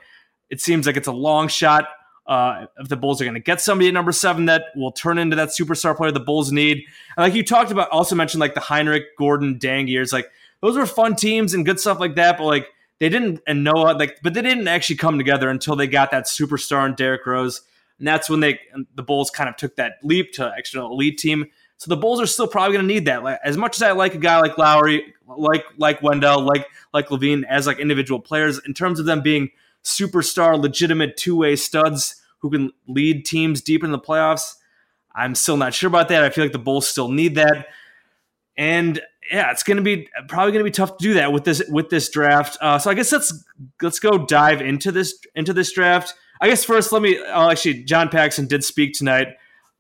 it 0.49 0.61
seems 0.61 0.87
like 0.87 0.97
it's 0.97 1.07
a 1.07 1.13
long 1.13 1.47
shot. 1.47 1.85
Uh, 2.25 2.65
if 2.77 2.89
the 2.89 2.97
Bulls 2.97 3.21
are 3.21 3.23
going 3.23 3.35
to 3.35 3.39
get 3.39 3.61
somebody 3.61 3.87
at 3.87 3.93
number 3.93 4.11
seven 4.11 4.45
that 4.47 4.63
will 4.75 4.91
turn 4.91 5.17
into 5.17 5.37
that 5.37 5.47
superstar 5.49 5.95
player 5.95 6.11
the 6.11 6.19
Bulls 6.19 6.51
need. 6.51 6.83
And 7.15 7.23
like 7.23 7.33
you 7.33 7.41
talked 7.41 7.71
about, 7.71 7.89
also 7.89 8.15
mentioned 8.15 8.41
like 8.41 8.53
the 8.53 8.59
Hinrich, 8.59 9.05
Gordon, 9.17 9.57
Deng 9.57 9.87
years. 9.87 10.11
Like 10.11 10.29
those 10.61 10.75
were 10.75 10.85
fun 10.85 11.15
teams 11.15 11.53
and 11.53 11.65
good 11.65 11.79
stuff 11.79 12.01
like 12.01 12.15
that. 12.15 12.37
But 12.37 12.43
like 12.43 12.67
they 12.99 13.07
didn't, 13.07 13.39
and 13.47 13.63
Noah, 13.63 13.93
like, 13.97 14.19
but 14.23 14.33
they 14.33 14.41
didn't 14.41 14.67
actually 14.67 14.97
come 14.97 15.17
together 15.17 15.49
until 15.49 15.77
they 15.77 15.87
got 15.87 16.11
that 16.11 16.25
superstar 16.25 16.85
in 16.85 16.95
Derrick 16.95 17.25
Rose. 17.25 17.61
And 17.97 18.05
that's 18.05 18.29
when 18.29 18.41
they, 18.41 18.59
the 18.95 19.03
Bulls 19.03 19.29
kind 19.29 19.49
of 19.49 19.55
took 19.55 19.77
that 19.77 19.93
leap 20.03 20.33
to 20.33 20.53
extra 20.57 20.83
elite 20.83 21.17
team. 21.17 21.45
So 21.77 21.89
the 21.89 21.95
Bulls 21.95 22.19
are 22.19 22.25
still 22.25 22.47
probably 22.47 22.75
going 22.75 22.87
to 22.87 22.93
need 22.93 23.05
that. 23.05 23.23
Like, 23.23 23.39
as 23.43 23.55
much 23.55 23.77
as 23.77 23.83
I 23.83 23.91
like 23.91 24.15
a 24.15 24.17
guy 24.17 24.39
like 24.41 24.57
Lauri, 24.57 25.13
like 25.27 25.63
like 25.77 26.01
Wendell, 26.01 26.41
like 26.41 26.67
like 26.93 27.07
LaVine 27.07 27.43
as 27.47 27.67
like 27.67 27.79
individual 27.79 28.19
players, 28.19 28.59
in 28.65 28.73
terms 28.73 28.99
of 28.99 29.05
them 29.05 29.21
being 29.21 29.51
superstar, 29.84 30.60
legitimate 30.60 31.17
two 31.17 31.36
way 31.36 31.55
studs 31.55 32.22
who 32.39 32.50
can 32.50 32.72
lead 32.88 33.25
teams 33.25 33.62
deep 33.62 33.84
in 33.84 33.91
the 33.91 34.00
playoffs. 34.00 34.55
I'm 35.15 35.36
still 35.36 35.57
not 35.57 35.74
sure 35.74 35.88
about 35.88 36.10
that. 36.10 36.24
I 36.24 36.29
feel 36.29 36.43
like 36.43 36.51
the 36.53 36.60
Bulls 36.60 36.88
still 36.88 37.10
need 37.10 37.36
that. 37.36 37.67
and 38.57 39.01
yeah, 39.31 39.51
it's 39.51 39.63
going 39.63 39.77
to 39.77 39.84
be 39.84 40.07
probably 40.27 40.51
going 40.51 40.63
to 40.63 40.69
be 40.69 40.72
tough 40.72 40.98
to 40.98 41.03
do 41.03 41.13
that 41.15 41.34
with 41.34 41.43
this 41.43 41.62
with 41.69 41.89
this 41.89 42.10
draft. 42.10 42.57
Uh, 42.62 42.79
so 42.79 42.89
I 42.89 42.93
guess 42.93 43.12
let's 43.12 43.43
let's 43.81 44.00
go 44.00 44.25
dive 44.25 44.62
into 44.62 44.91
this 44.91 45.19
into 45.36 45.53
this 45.53 45.72
draft. 45.74 46.13
I 46.39 46.48
guess 46.48 46.63
first 46.63 46.91
let 46.91 47.01
me 47.01 47.19
oh, 47.19 47.50
actually 47.50 47.84
John 47.84 48.10
Paxson 48.10 48.48
did 48.48 48.63
speak 48.63 48.93
tonight. 48.93 49.27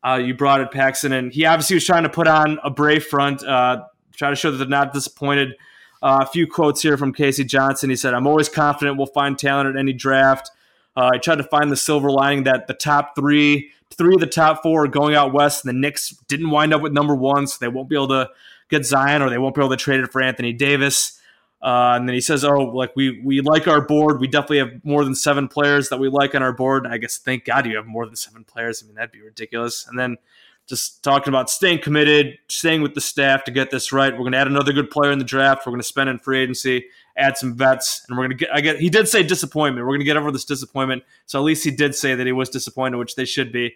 Uh, 0.05 0.15
you 0.15 0.33
brought 0.33 0.61
it 0.61 0.71
Paxson, 0.71 1.11
and 1.11 1.33
he 1.33 1.45
obviously 1.45 1.75
was 1.75 1.85
trying 1.85 2.03
to 2.03 2.09
put 2.09 2.27
on 2.27 2.59
a 2.63 2.69
brave 2.69 3.05
front, 3.05 3.43
uh, 3.43 3.83
try 4.15 4.29
to 4.29 4.35
show 4.35 4.51
that 4.51 4.57
they're 4.57 4.67
not 4.67 4.93
disappointed. 4.93 5.55
Uh, 6.01 6.19
a 6.21 6.25
few 6.25 6.47
quotes 6.47 6.81
here 6.81 6.97
from 6.97 7.13
K.C. 7.13 7.43
Johnson. 7.43 7.89
He 7.89 7.95
said, 7.95 8.13
"I'm 8.13 8.27
always 8.27 8.49
confident 8.49 8.97
we'll 8.97 9.07
find 9.07 9.37
talent 9.37 9.69
at 9.69 9.79
any 9.79 9.93
draft. 9.93 10.51
Uh, 10.95 11.11
I 11.13 11.17
tried 11.17 11.37
to 11.37 11.43
find 11.43 11.71
the 11.71 11.77
silver 11.77 12.11
lining 12.11 12.43
that 12.43 12.67
the 12.67 12.73
top 12.73 13.15
three, 13.15 13.71
three 13.91 14.15
of 14.15 14.19
the 14.19 14.27
top 14.27 14.63
four 14.63 14.85
are 14.85 14.87
going 14.87 15.15
out 15.15 15.33
west, 15.33 15.65
and 15.65 15.69
the 15.69 15.79
Knicks 15.79 16.09
didn't 16.27 16.49
wind 16.49 16.73
up 16.73 16.81
with 16.81 16.93
number 16.93 17.15
one, 17.15 17.47
so 17.47 17.57
they 17.59 17.67
won't 17.67 17.89
be 17.89 17.95
able 17.95 18.09
to." 18.09 18.29
get 18.69 18.85
Zion 18.85 19.21
or 19.21 19.29
they 19.29 19.37
won't 19.37 19.55
be 19.55 19.61
able 19.61 19.69
to 19.69 19.77
trade 19.77 19.99
it 19.99 20.11
for 20.11 20.21
Anthony 20.21 20.53
Davis. 20.53 21.19
Uh, 21.61 21.93
and 21.95 22.07
then 22.07 22.13
he 22.13 22.21
says, 22.21 22.45
"Oh, 22.45 22.59
like 22.59 22.95
we 22.95 23.19
we 23.21 23.41
like 23.41 23.67
our 23.67 23.81
board. 23.81 24.19
We 24.19 24.27
definitely 24.27 24.59
have 24.59 24.85
more 24.85 25.03
than 25.03 25.15
seven 25.15 25.47
players 25.47 25.89
that 25.89 25.97
we 25.97 26.07
like 26.07 26.35
on 26.35 26.43
our 26.43 26.53
board. 26.53 26.85
I 26.85 26.97
guess 26.97 27.17
thank 27.17 27.45
God 27.45 27.65
you 27.65 27.77
have 27.77 27.87
more 27.87 28.05
than 28.05 28.15
seven 28.15 28.43
players. 28.43 28.83
I 28.83 28.85
mean 28.85 28.95
that'd 28.95 29.11
be 29.11 29.21
ridiculous." 29.21 29.87
And 29.87 29.97
then 29.97 30.17
just 30.67 31.01
talking 31.01 31.29
about 31.29 31.49
staying 31.49 31.79
committed, 31.79 32.37
staying 32.49 32.81
with 32.81 32.93
the 32.93 33.01
staff 33.01 33.45
to 33.45 33.51
get 33.51 33.71
this 33.71 33.91
right. 33.91 34.11
We're 34.11 34.19
going 34.19 34.33
to 34.33 34.37
add 34.37 34.47
another 34.47 34.73
good 34.73 34.91
player 34.91 35.11
in 35.11 35.19
the 35.19 35.25
draft. 35.25 35.65
We're 35.65 35.71
going 35.71 35.81
to 35.81 35.87
spend 35.87 36.09
in 36.09 36.19
free 36.19 36.39
agency, 36.39 36.85
add 37.15 37.37
some 37.37 37.55
vets, 37.55 38.05
and 38.07 38.17
we're 38.17 38.27
going 38.27 38.37
to 38.37 38.45
get. 38.45 38.53
I 38.53 38.61
get. 38.61 38.79
He 38.79 38.89
did 38.89 39.07
say 39.07 39.23
disappointment. 39.23 39.85
We're 39.85 39.93
going 39.93 40.01
to 40.01 40.05
get 40.05 40.17
over 40.17 40.31
this 40.31 40.45
disappointment. 40.45 41.03
So 41.25 41.39
at 41.39 41.43
least 41.45 41.63
he 41.63 41.71
did 41.71 41.95
say 41.95 42.15
that 42.15 42.25
he 42.25 42.33
was 42.33 42.49
disappointed, 42.49 42.97
which 42.97 43.15
they 43.15 43.25
should 43.25 43.51
be. 43.51 43.75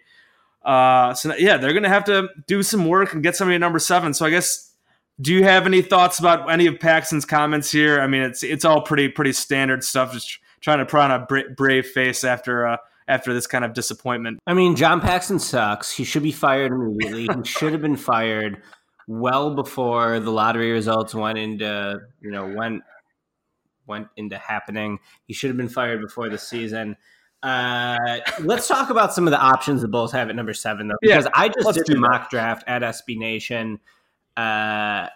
Uh, 0.62 1.14
so 1.14 1.34
yeah, 1.36 1.56
they're 1.56 1.72
going 1.72 1.82
to 1.82 1.88
have 1.88 2.04
to 2.04 2.28
do 2.46 2.62
some 2.62 2.86
work 2.86 3.14
and 3.14 3.22
get 3.22 3.36
somebody 3.36 3.56
at 3.56 3.60
number 3.60 3.78
seven. 3.78 4.14
So 4.14 4.26
I 4.26 4.30
guess 4.30 4.72
do 5.20 5.32
you 5.32 5.44
have 5.44 5.66
any 5.66 5.82
thoughts 5.82 6.18
about 6.18 6.50
any 6.50 6.66
of 6.66 6.74
Paxson's 6.74 7.24
comments 7.24 7.70
here? 7.70 8.00
I 8.00 8.06
mean, 8.06 8.22
it's 8.22 8.42
it's 8.42 8.64
all 8.64 8.82
pretty 8.82 9.08
pretty 9.08 9.32
standard 9.32 9.84
stuff. 9.84 10.12
Just 10.12 10.38
trying 10.60 10.78
to 10.78 10.86
put 10.86 11.00
on 11.00 11.10
a 11.10 11.26
brave 11.56 11.86
face 11.86 12.24
after 12.24 12.66
uh, 12.66 12.76
after 13.12 13.32
this 13.34 13.46
kind 13.46 13.64
of 13.64 13.74
disappointment. 13.74 14.38
I 14.46 14.54
mean, 14.54 14.76
John 14.76 15.00
Paxson 15.00 15.38
sucks. 15.38 15.92
He 15.92 16.04
should 16.04 16.22
be 16.22 16.32
fired 16.32 16.72
immediately. 16.72 17.28
he 17.34 17.44
should 17.44 17.72
have 17.72 17.82
been 17.82 17.96
fired 17.96 18.62
well 19.06 19.54
before 19.54 20.20
the 20.20 20.30
lottery 20.30 20.70
results 20.70 21.14
went 21.14 21.36
into 21.38 22.00
you 22.20 22.30
know 22.30 22.46
went 22.46 22.82
went 23.86 24.08
into 24.16 24.38
happening. 24.38 24.98
He 25.26 25.34
should 25.34 25.50
have 25.50 25.56
been 25.56 25.68
fired 25.68 26.00
before 26.00 26.28
the 26.28 26.38
season. 26.38 26.96
Uh, 27.42 27.98
let's 28.40 28.68
talk 28.68 28.90
about 28.90 29.12
some 29.12 29.26
of 29.26 29.32
the 29.32 29.40
options 29.40 29.82
the 29.82 29.88
Bulls 29.88 30.12
have 30.12 30.28
at 30.28 30.36
number 30.36 30.54
seven, 30.54 30.86
though, 30.86 30.94
because 31.00 31.24
yeah, 31.24 31.30
I 31.34 31.48
just 31.48 31.74
did 31.74 31.86
the 31.86 31.98
mock 31.98 32.30
draft 32.30 32.62
at 32.68 32.82
SB 32.82 33.18
Nation 33.18 33.80
uh, 34.36 35.08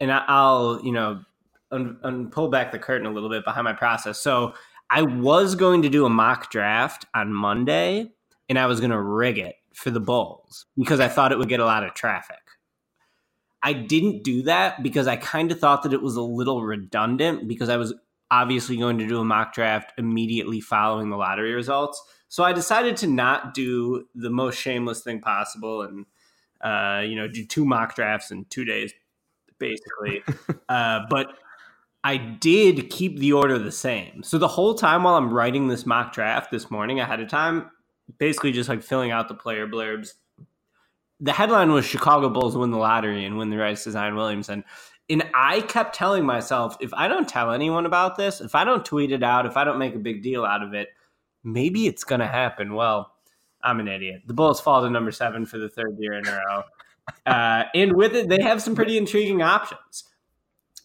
and 0.00 0.12
I'll 0.12 0.80
you 0.82 0.92
know 0.92 1.22
un, 1.70 1.98
un, 2.02 2.30
pull 2.30 2.48
back 2.48 2.72
the 2.72 2.78
curtain 2.78 3.06
a 3.06 3.10
little 3.10 3.28
bit 3.28 3.44
behind 3.44 3.64
my 3.64 3.72
process. 3.72 4.18
So 4.18 4.54
I 4.90 5.02
was 5.02 5.54
going 5.54 5.82
to 5.82 5.88
do 5.88 6.06
a 6.06 6.10
mock 6.10 6.50
draft 6.50 7.06
on 7.14 7.32
Monday, 7.32 8.10
and 8.48 8.58
I 8.58 8.66
was 8.66 8.80
going 8.80 8.90
to 8.90 9.00
rig 9.00 9.38
it 9.38 9.56
for 9.74 9.90
the 9.90 10.00
Bulls 10.00 10.66
because 10.76 11.00
I 11.00 11.08
thought 11.08 11.32
it 11.32 11.38
would 11.38 11.48
get 11.48 11.60
a 11.60 11.64
lot 11.64 11.84
of 11.84 11.94
traffic. 11.94 12.36
I 13.62 13.72
didn't 13.72 14.24
do 14.24 14.42
that 14.42 14.82
because 14.82 15.06
I 15.06 15.16
kind 15.16 15.52
of 15.52 15.58
thought 15.58 15.82
that 15.82 15.92
it 15.92 16.02
was 16.02 16.16
a 16.16 16.22
little 16.22 16.62
redundant 16.62 17.48
because 17.48 17.68
I 17.68 17.76
was 17.76 17.92
obviously 18.30 18.76
going 18.76 18.98
to 18.98 19.06
do 19.06 19.20
a 19.20 19.24
mock 19.24 19.52
draft 19.52 19.92
immediately 19.98 20.60
following 20.60 21.10
the 21.10 21.16
lottery 21.16 21.52
results. 21.52 22.02
So 22.28 22.44
I 22.44 22.52
decided 22.52 22.96
to 22.98 23.06
not 23.06 23.54
do 23.54 24.06
the 24.14 24.30
most 24.30 24.56
shameless 24.58 25.00
thing 25.02 25.20
possible 25.20 25.82
and 25.82 26.06
uh, 26.60 27.02
you 27.06 27.16
know, 27.16 27.28
do 27.28 27.44
two 27.44 27.64
mock 27.64 27.94
drafts 27.94 28.30
in 28.30 28.44
two 28.46 28.64
days, 28.64 28.92
basically. 29.58 30.22
uh, 30.68 31.00
but 31.08 31.28
I 32.04 32.16
did 32.16 32.90
keep 32.90 33.18
the 33.18 33.32
order 33.32 33.58
the 33.58 33.72
same. 33.72 34.22
So 34.22 34.38
the 34.38 34.48
whole 34.48 34.74
time 34.74 35.02
while 35.02 35.16
I'm 35.16 35.32
writing 35.32 35.68
this 35.68 35.84
mock 35.84 36.12
draft 36.12 36.50
this 36.50 36.70
morning 36.70 37.00
ahead 37.00 37.20
of 37.20 37.28
time, 37.28 37.70
basically 38.18 38.52
just 38.52 38.68
like 38.68 38.82
filling 38.82 39.10
out 39.10 39.28
the 39.28 39.34
player 39.34 39.66
blurbs. 39.66 40.14
The 41.20 41.32
headline 41.32 41.72
was 41.72 41.84
Chicago 41.84 42.28
Bulls 42.30 42.56
win 42.56 42.70
the 42.70 42.78
lottery 42.78 43.24
and 43.24 43.36
win 43.36 43.50
the 43.50 43.56
rights 43.56 43.84
to 43.84 43.90
Zion 43.90 44.14
Williamson. 44.14 44.64
And 45.10 45.24
I 45.34 45.62
kept 45.62 45.94
telling 45.94 46.24
myself, 46.24 46.76
if 46.80 46.94
I 46.94 47.08
don't 47.08 47.28
tell 47.28 47.50
anyone 47.50 47.86
about 47.86 48.16
this, 48.16 48.40
if 48.40 48.54
I 48.54 48.64
don't 48.64 48.84
tweet 48.84 49.10
it 49.10 49.22
out, 49.22 49.46
if 49.46 49.56
I 49.56 49.64
don't 49.64 49.78
make 49.78 49.94
a 49.94 49.98
big 49.98 50.22
deal 50.22 50.44
out 50.44 50.62
of 50.62 50.74
it, 50.74 50.88
maybe 51.42 51.86
it's 51.86 52.04
going 52.04 52.20
to 52.20 52.26
happen. 52.26 52.74
Well, 52.74 53.12
I'm 53.62 53.80
an 53.80 53.88
idiot. 53.88 54.22
The 54.26 54.34
Bulls 54.34 54.60
fall 54.60 54.82
to 54.82 54.90
number 54.90 55.10
seven 55.10 55.46
for 55.46 55.58
the 55.58 55.68
third 55.68 55.96
year 55.98 56.12
in 56.12 56.26
a 56.26 56.30
row. 56.30 56.62
Uh, 57.26 57.64
and 57.74 57.94
with 57.94 58.14
it, 58.14 58.28
they 58.28 58.40
have 58.42 58.62
some 58.62 58.76
pretty 58.76 58.98
intriguing 58.98 59.42
options. 59.42 60.04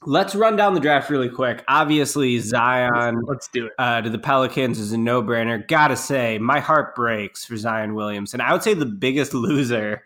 Let's 0.05 0.35
run 0.35 0.55
down 0.55 0.73
the 0.73 0.79
draft 0.79 1.09
really 1.09 1.29
quick. 1.29 1.63
Obviously, 1.67 2.39
Zion 2.39 3.21
let's 3.25 3.47
do 3.47 3.67
it. 3.67 3.73
Uh, 3.77 4.01
to 4.01 4.09
the 4.09 4.19
Pelicans 4.19 4.79
is 4.79 4.91
a 4.91 4.97
no 4.97 5.21
brainer. 5.23 5.65
Gotta 5.67 5.95
say, 5.95 6.37
my 6.37 6.59
heart 6.59 6.95
breaks 6.95 7.45
for 7.45 7.55
Zion 7.57 7.93
Williamson. 7.93 8.41
I 8.41 8.53
would 8.53 8.63
say 8.63 8.73
the 8.73 8.85
biggest 8.85 9.33
loser, 9.33 10.03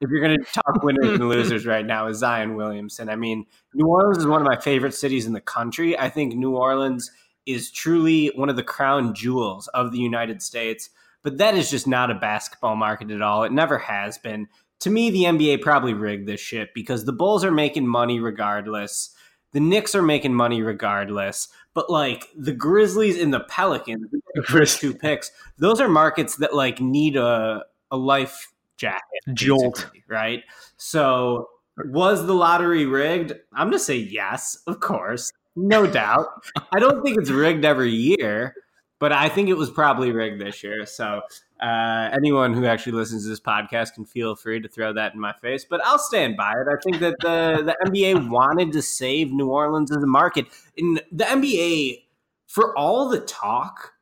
if 0.00 0.10
you're 0.10 0.20
going 0.20 0.38
to 0.38 0.44
talk 0.52 0.82
winners 0.82 1.10
and 1.10 1.28
losers 1.28 1.66
right 1.66 1.84
now, 1.84 2.06
is 2.06 2.18
Zion 2.18 2.54
Williamson. 2.56 3.08
I 3.08 3.16
mean, 3.16 3.46
New 3.74 3.86
Orleans 3.86 4.18
is 4.18 4.26
one 4.26 4.40
of 4.40 4.46
my 4.46 4.58
favorite 4.58 4.94
cities 4.94 5.26
in 5.26 5.32
the 5.32 5.40
country. 5.40 5.98
I 5.98 6.08
think 6.08 6.34
New 6.34 6.56
Orleans 6.56 7.10
is 7.46 7.70
truly 7.70 8.32
one 8.34 8.48
of 8.48 8.56
the 8.56 8.62
crown 8.62 9.14
jewels 9.14 9.68
of 9.68 9.92
the 9.92 9.98
United 9.98 10.42
States. 10.42 10.90
But 11.22 11.38
that 11.38 11.54
is 11.54 11.70
just 11.70 11.86
not 11.86 12.10
a 12.10 12.14
basketball 12.14 12.76
market 12.76 13.10
at 13.10 13.22
all. 13.22 13.44
It 13.44 13.52
never 13.52 13.78
has 13.78 14.18
been. 14.18 14.48
To 14.80 14.90
me, 14.90 15.10
the 15.10 15.24
NBA 15.24 15.60
probably 15.60 15.92
rigged 15.92 16.26
this 16.26 16.40
shit 16.40 16.72
because 16.74 17.04
the 17.04 17.12
Bulls 17.12 17.44
are 17.44 17.50
making 17.50 17.86
money 17.86 18.20
regardless. 18.20 19.14
The 19.52 19.60
Knicks 19.60 19.94
are 19.94 20.02
making 20.02 20.34
money 20.34 20.62
regardless. 20.62 21.48
But 21.74 21.90
like 21.90 22.28
the 22.36 22.52
Grizzlies 22.52 23.20
and 23.20 23.32
the 23.32 23.40
Pelicans, 23.40 24.08
the 24.34 24.42
first 24.42 24.80
two 24.80 24.94
picks, 24.94 25.30
those 25.58 25.80
are 25.80 25.88
markets 25.88 26.36
that 26.36 26.54
like 26.54 26.80
need 26.80 27.16
a 27.16 27.64
a 27.90 27.96
life 27.96 28.52
jacket. 28.76 29.20
Jolt. 29.34 29.90
Right. 30.08 30.42
So 30.76 31.48
was 31.86 32.26
the 32.26 32.34
lottery 32.34 32.86
rigged? 32.86 33.32
I'm 33.52 33.68
gonna 33.68 33.78
say 33.78 33.96
yes, 33.96 34.58
of 34.66 34.80
course. 34.80 35.32
No 35.56 35.86
doubt. 35.90 36.26
I 36.72 36.78
don't 36.78 37.02
think 37.02 37.18
it's 37.18 37.30
rigged 37.30 37.64
every 37.64 37.90
year 37.90 38.54
but 39.00 39.12
I 39.12 39.28
think 39.28 39.48
it 39.48 39.56
was 39.56 39.70
probably 39.70 40.12
rigged 40.12 40.40
this 40.40 40.62
year. 40.62 40.86
So 40.86 41.22
uh, 41.60 42.10
anyone 42.12 42.54
who 42.54 42.64
actually 42.64 42.92
listens 42.92 43.24
to 43.24 43.28
this 43.28 43.40
podcast 43.40 43.94
can 43.94 44.04
feel 44.04 44.34
free 44.34 44.60
to 44.60 44.68
throw 44.68 44.92
that 44.94 45.14
in 45.14 45.20
my 45.20 45.34
face. 45.42 45.64
But 45.68 45.80
I'll 45.84 45.98
stand 45.98 46.36
by 46.36 46.52
it. 46.52 46.66
I 46.70 46.76
think 46.82 47.00
that 47.00 47.16
the 47.20 47.62
the 47.64 47.90
NBA 47.90 48.28
wanted 48.28 48.72
to 48.72 48.82
save 48.82 49.30
New 49.32 49.48
Orleans 49.48 49.90
as 49.90 50.02
a 50.02 50.06
market. 50.06 50.46
In 50.76 51.00
the 51.12 51.24
NBA, 51.24 52.04
for 52.46 52.76
all 52.76 53.08
the 53.08 53.20
talk 53.20 53.92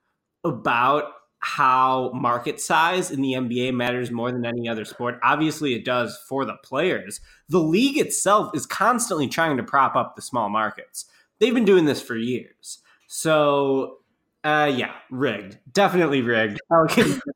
about 0.45 1.13
how 1.41 2.11
market 2.15 2.61
size 2.61 3.11
in 3.11 3.21
the 3.21 3.33
NBA 3.33 3.75
matters 3.75 4.11
more 4.11 4.33
than 4.33 4.45
any 4.45 4.69
other 4.69 4.85
sport. 4.85 5.19
Obviously, 5.23 5.75
it 5.75 5.85
does 5.85 6.19
for 6.29 6.45
the 6.45 6.57
players. 6.65 7.21
The 7.49 7.61
league 7.61 7.99
itself 7.99 8.51
is 8.55 8.67
constantly 8.67 9.29
trying 9.29 9.57
to 9.57 9.63
prop 9.63 9.95
up 9.95 10.17
the 10.17 10.23
small 10.23 10.49
markets. 10.49 11.07
They've 11.39 11.55
been 11.55 11.65
doing 11.65 11.85
this 11.85 12.03
for 12.03 12.17
years. 12.17 12.81
So 13.07 13.99
uh, 14.45 14.73
yeah, 14.75 14.93
rigged. 15.11 15.59
Definitely 15.73 16.23
rigged. 16.23 16.61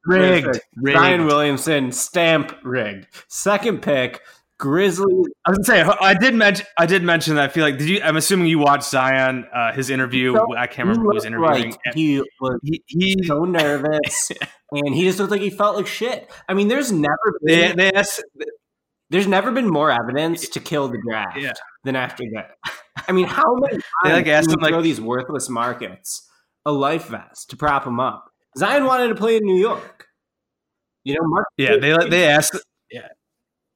rigged. 0.07 0.61
rigged. 0.77 0.99
Ryan 0.99 1.27
Williamson, 1.27 1.93
stamp 1.93 2.57
rigged. 2.63 3.07
Second 3.29 3.83
pick, 3.83 4.21
Grizzlies. 4.63 5.27
I 5.45 5.51
was 5.51 5.59
gonna 5.59 5.85
say 5.85 5.97
I 6.01 6.15
did 6.15 6.35
mention 6.35 6.65
I 6.79 6.87
did 6.87 7.03
mention 7.03 7.35
that 7.35 7.43
I 7.43 7.49
feel 7.49 7.65
like 7.65 7.79
did 7.79 7.89
you 7.89 8.01
I'm 8.01 8.17
assuming 8.17 8.47
you 8.47 8.61
watched 8.61 8.89
Zion 8.89 9.45
uh, 9.53 9.73
his 9.73 9.91
interview 9.91 10.37
so, 10.37 10.57
I 10.57 10.69
can't 10.69 10.87
remember 10.87 11.11
who 11.11 11.15
was 11.17 11.25
interviewing 11.25 11.71
like 11.71 11.95
he 11.97 12.23
was 12.41 12.61
he, 12.63 12.81
he, 12.87 13.17
so 13.25 13.45
nervous 13.45 14.31
and 14.71 14.95
he 14.95 15.03
just 15.03 15.19
looked 15.19 15.33
like 15.33 15.41
he 15.41 15.51
felt 15.51 15.75
like 15.75 15.89
shit. 15.89 16.31
I 16.49 16.55
mean 16.55 16.69
there's 16.69 16.93
never 16.93 17.41
been, 17.43 17.77
they, 17.77 17.91
they 17.91 17.93
asked, 17.93 18.23
there's 19.11 19.27
never 19.27 19.51
been 19.51 19.69
more 19.69 19.91
evidence 19.91 20.49
to 20.51 20.61
kill 20.61 20.87
the 20.87 20.99
draft 21.05 21.41
yeah. 21.41 21.55
than 21.83 21.97
after 21.97 22.23
that. 22.35 22.53
I 23.09 23.11
mean 23.11 23.27
how 23.27 23.57
many 23.57 23.73
times 23.73 23.85
they 24.05 24.13
like 24.13 24.29
asked 24.29 24.49
him, 24.49 24.61
like, 24.61 24.71
throw 24.71 24.81
these 24.81 25.01
worthless 25.01 25.49
markets? 25.49 26.29
A 26.65 26.73
life 26.73 27.07
vest 27.07 27.51
to 27.51 27.57
prop 27.57 27.87
him 27.87 28.01
up. 28.01 28.31
Zion 28.57 28.85
wanted 28.85 29.09
to 29.09 29.15
play 29.15 29.37
in 29.37 29.45
New 29.45 29.57
York. 29.57 30.07
You 31.05 31.15
know, 31.15 31.27
Mark. 31.29 31.47
Yeah, 31.57 31.77
they 31.77 31.97
they 32.09 32.29
asked. 32.29 32.59
Yeah, 32.91 33.09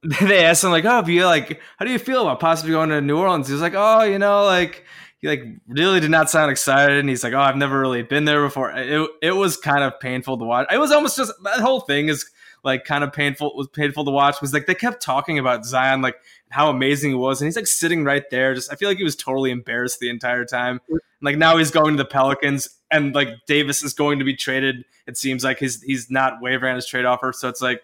they 0.20 0.44
asked 0.44 0.64
him 0.64 0.70
like, 0.70 0.84
"Oh, 0.84 1.04
you 1.06 1.26
like, 1.26 1.60
how 1.78 1.84
do 1.84 1.92
you 1.92 1.98
feel 1.98 2.22
about 2.22 2.40
possibly 2.40 2.72
going 2.72 2.90
to 2.90 3.00
New 3.00 3.18
Orleans?" 3.18 3.48
He 3.48 3.52
was 3.52 3.62
like, 3.62 3.74
"Oh, 3.76 4.02
you 4.02 4.18
know, 4.18 4.44
like." 4.44 4.84
He 5.18 5.28
like 5.28 5.42
really 5.66 5.98
did 5.98 6.10
not 6.10 6.28
sound 6.28 6.50
excited, 6.50 6.98
and 6.98 7.08
he's 7.08 7.24
like, 7.24 7.32
"Oh, 7.32 7.40
I've 7.40 7.56
never 7.56 7.80
really 7.80 8.02
been 8.02 8.26
there 8.26 8.42
before." 8.42 8.70
It 8.72 9.08
it 9.22 9.30
was 9.30 9.56
kind 9.56 9.82
of 9.82 9.98
painful 9.98 10.36
to 10.36 10.44
watch. 10.44 10.66
It 10.70 10.76
was 10.76 10.92
almost 10.92 11.16
just 11.16 11.32
that 11.42 11.60
whole 11.60 11.80
thing 11.80 12.08
is 12.08 12.30
like 12.66 12.84
kind 12.84 13.02
of 13.02 13.12
painful. 13.12 13.54
Was 13.56 13.68
painful 13.68 14.04
to 14.04 14.10
watch. 14.10 14.42
Was 14.42 14.52
like 14.52 14.66
they 14.66 14.74
kept 14.74 15.00
talking 15.00 15.38
about 15.38 15.64
Zion, 15.64 16.02
like 16.02 16.16
how 16.50 16.68
amazing 16.68 17.12
he 17.12 17.14
was, 17.14 17.40
and 17.40 17.46
he's 17.46 17.56
like 17.56 17.66
sitting 17.66 18.04
right 18.04 18.28
there. 18.30 18.54
Just 18.54 18.70
I 18.70 18.76
feel 18.76 18.90
like 18.90 18.98
he 18.98 19.04
was 19.04 19.16
totally 19.16 19.50
embarrassed 19.50 20.00
the 20.00 20.10
entire 20.10 20.44
time. 20.44 20.80
Like 21.22 21.38
now 21.38 21.56
he's 21.56 21.70
going 21.70 21.96
to 21.96 22.02
the 22.02 22.08
Pelicans, 22.08 22.68
and 22.90 23.14
like 23.14 23.28
Davis 23.46 23.82
is 23.82 23.94
going 23.94 24.18
to 24.18 24.24
be 24.24 24.36
traded. 24.36 24.84
It 25.06 25.16
seems 25.16 25.44
like 25.44 25.58
he's 25.58 25.80
he's 25.80 26.10
not 26.10 26.42
wavering 26.42 26.72
on 26.72 26.76
his 26.76 26.86
trade 26.86 27.06
offer, 27.06 27.32
so 27.32 27.48
it's 27.48 27.62
like 27.62 27.80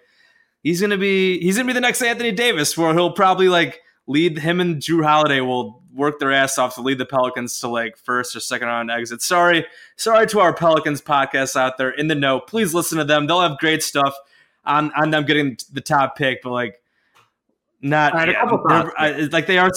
he's 0.62 0.80
gonna 0.80 0.98
be 0.98 1.38
he's 1.40 1.56
gonna 1.56 1.68
be 1.68 1.72
the 1.72 1.80
next 1.80 2.02
Anthony 2.02 2.32
Davis, 2.32 2.76
where 2.76 2.92
he'll 2.92 3.12
probably 3.12 3.48
like 3.48 3.80
lead 4.08 4.38
him 4.38 4.60
and 4.60 4.82
Jrue 4.82 5.04
Holiday 5.04 5.40
will 5.40 5.80
work 5.94 6.18
their 6.18 6.32
ass 6.32 6.58
off 6.58 6.74
to 6.74 6.80
lead 6.80 6.98
the 6.98 7.06
Pelicans 7.06 7.58
to 7.60 7.68
like 7.68 7.96
first 7.96 8.34
or 8.34 8.40
second 8.40 8.66
round 8.68 8.90
exit. 8.90 9.22
Sorry, 9.22 9.64
sorry 9.96 10.26
to 10.26 10.40
our 10.40 10.52
Pelicans 10.52 11.00
podcast 11.00 11.54
out 11.54 11.78
there 11.78 11.90
in 11.90 12.08
the 12.08 12.14
know. 12.14 12.40
Please 12.40 12.74
listen 12.74 12.98
to 12.98 13.04
them. 13.04 13.26
They'll 13.26 13.40
have 13.42 13.58
great 13.58 13.82
stuff 13.82 14.14
on 14.64 14.92
on 14.92 15.10
them 15.10 15.24
getting 15.24 15.56
the 15.72 15.80
top 15.80 16.16
pick, 16.16 16.42
but 16.42 16.50
like 16.50 16.78
not 17.84 18.12
All 18.12 18.18
right, 18.20 18.28
a 18.28 18.32
yeah, 18.32 18.44
thoughts 18.48 18.94
I- 18.96 19.28
like 19.32 19.46
they 19.46 19.58
are 19.58 19.70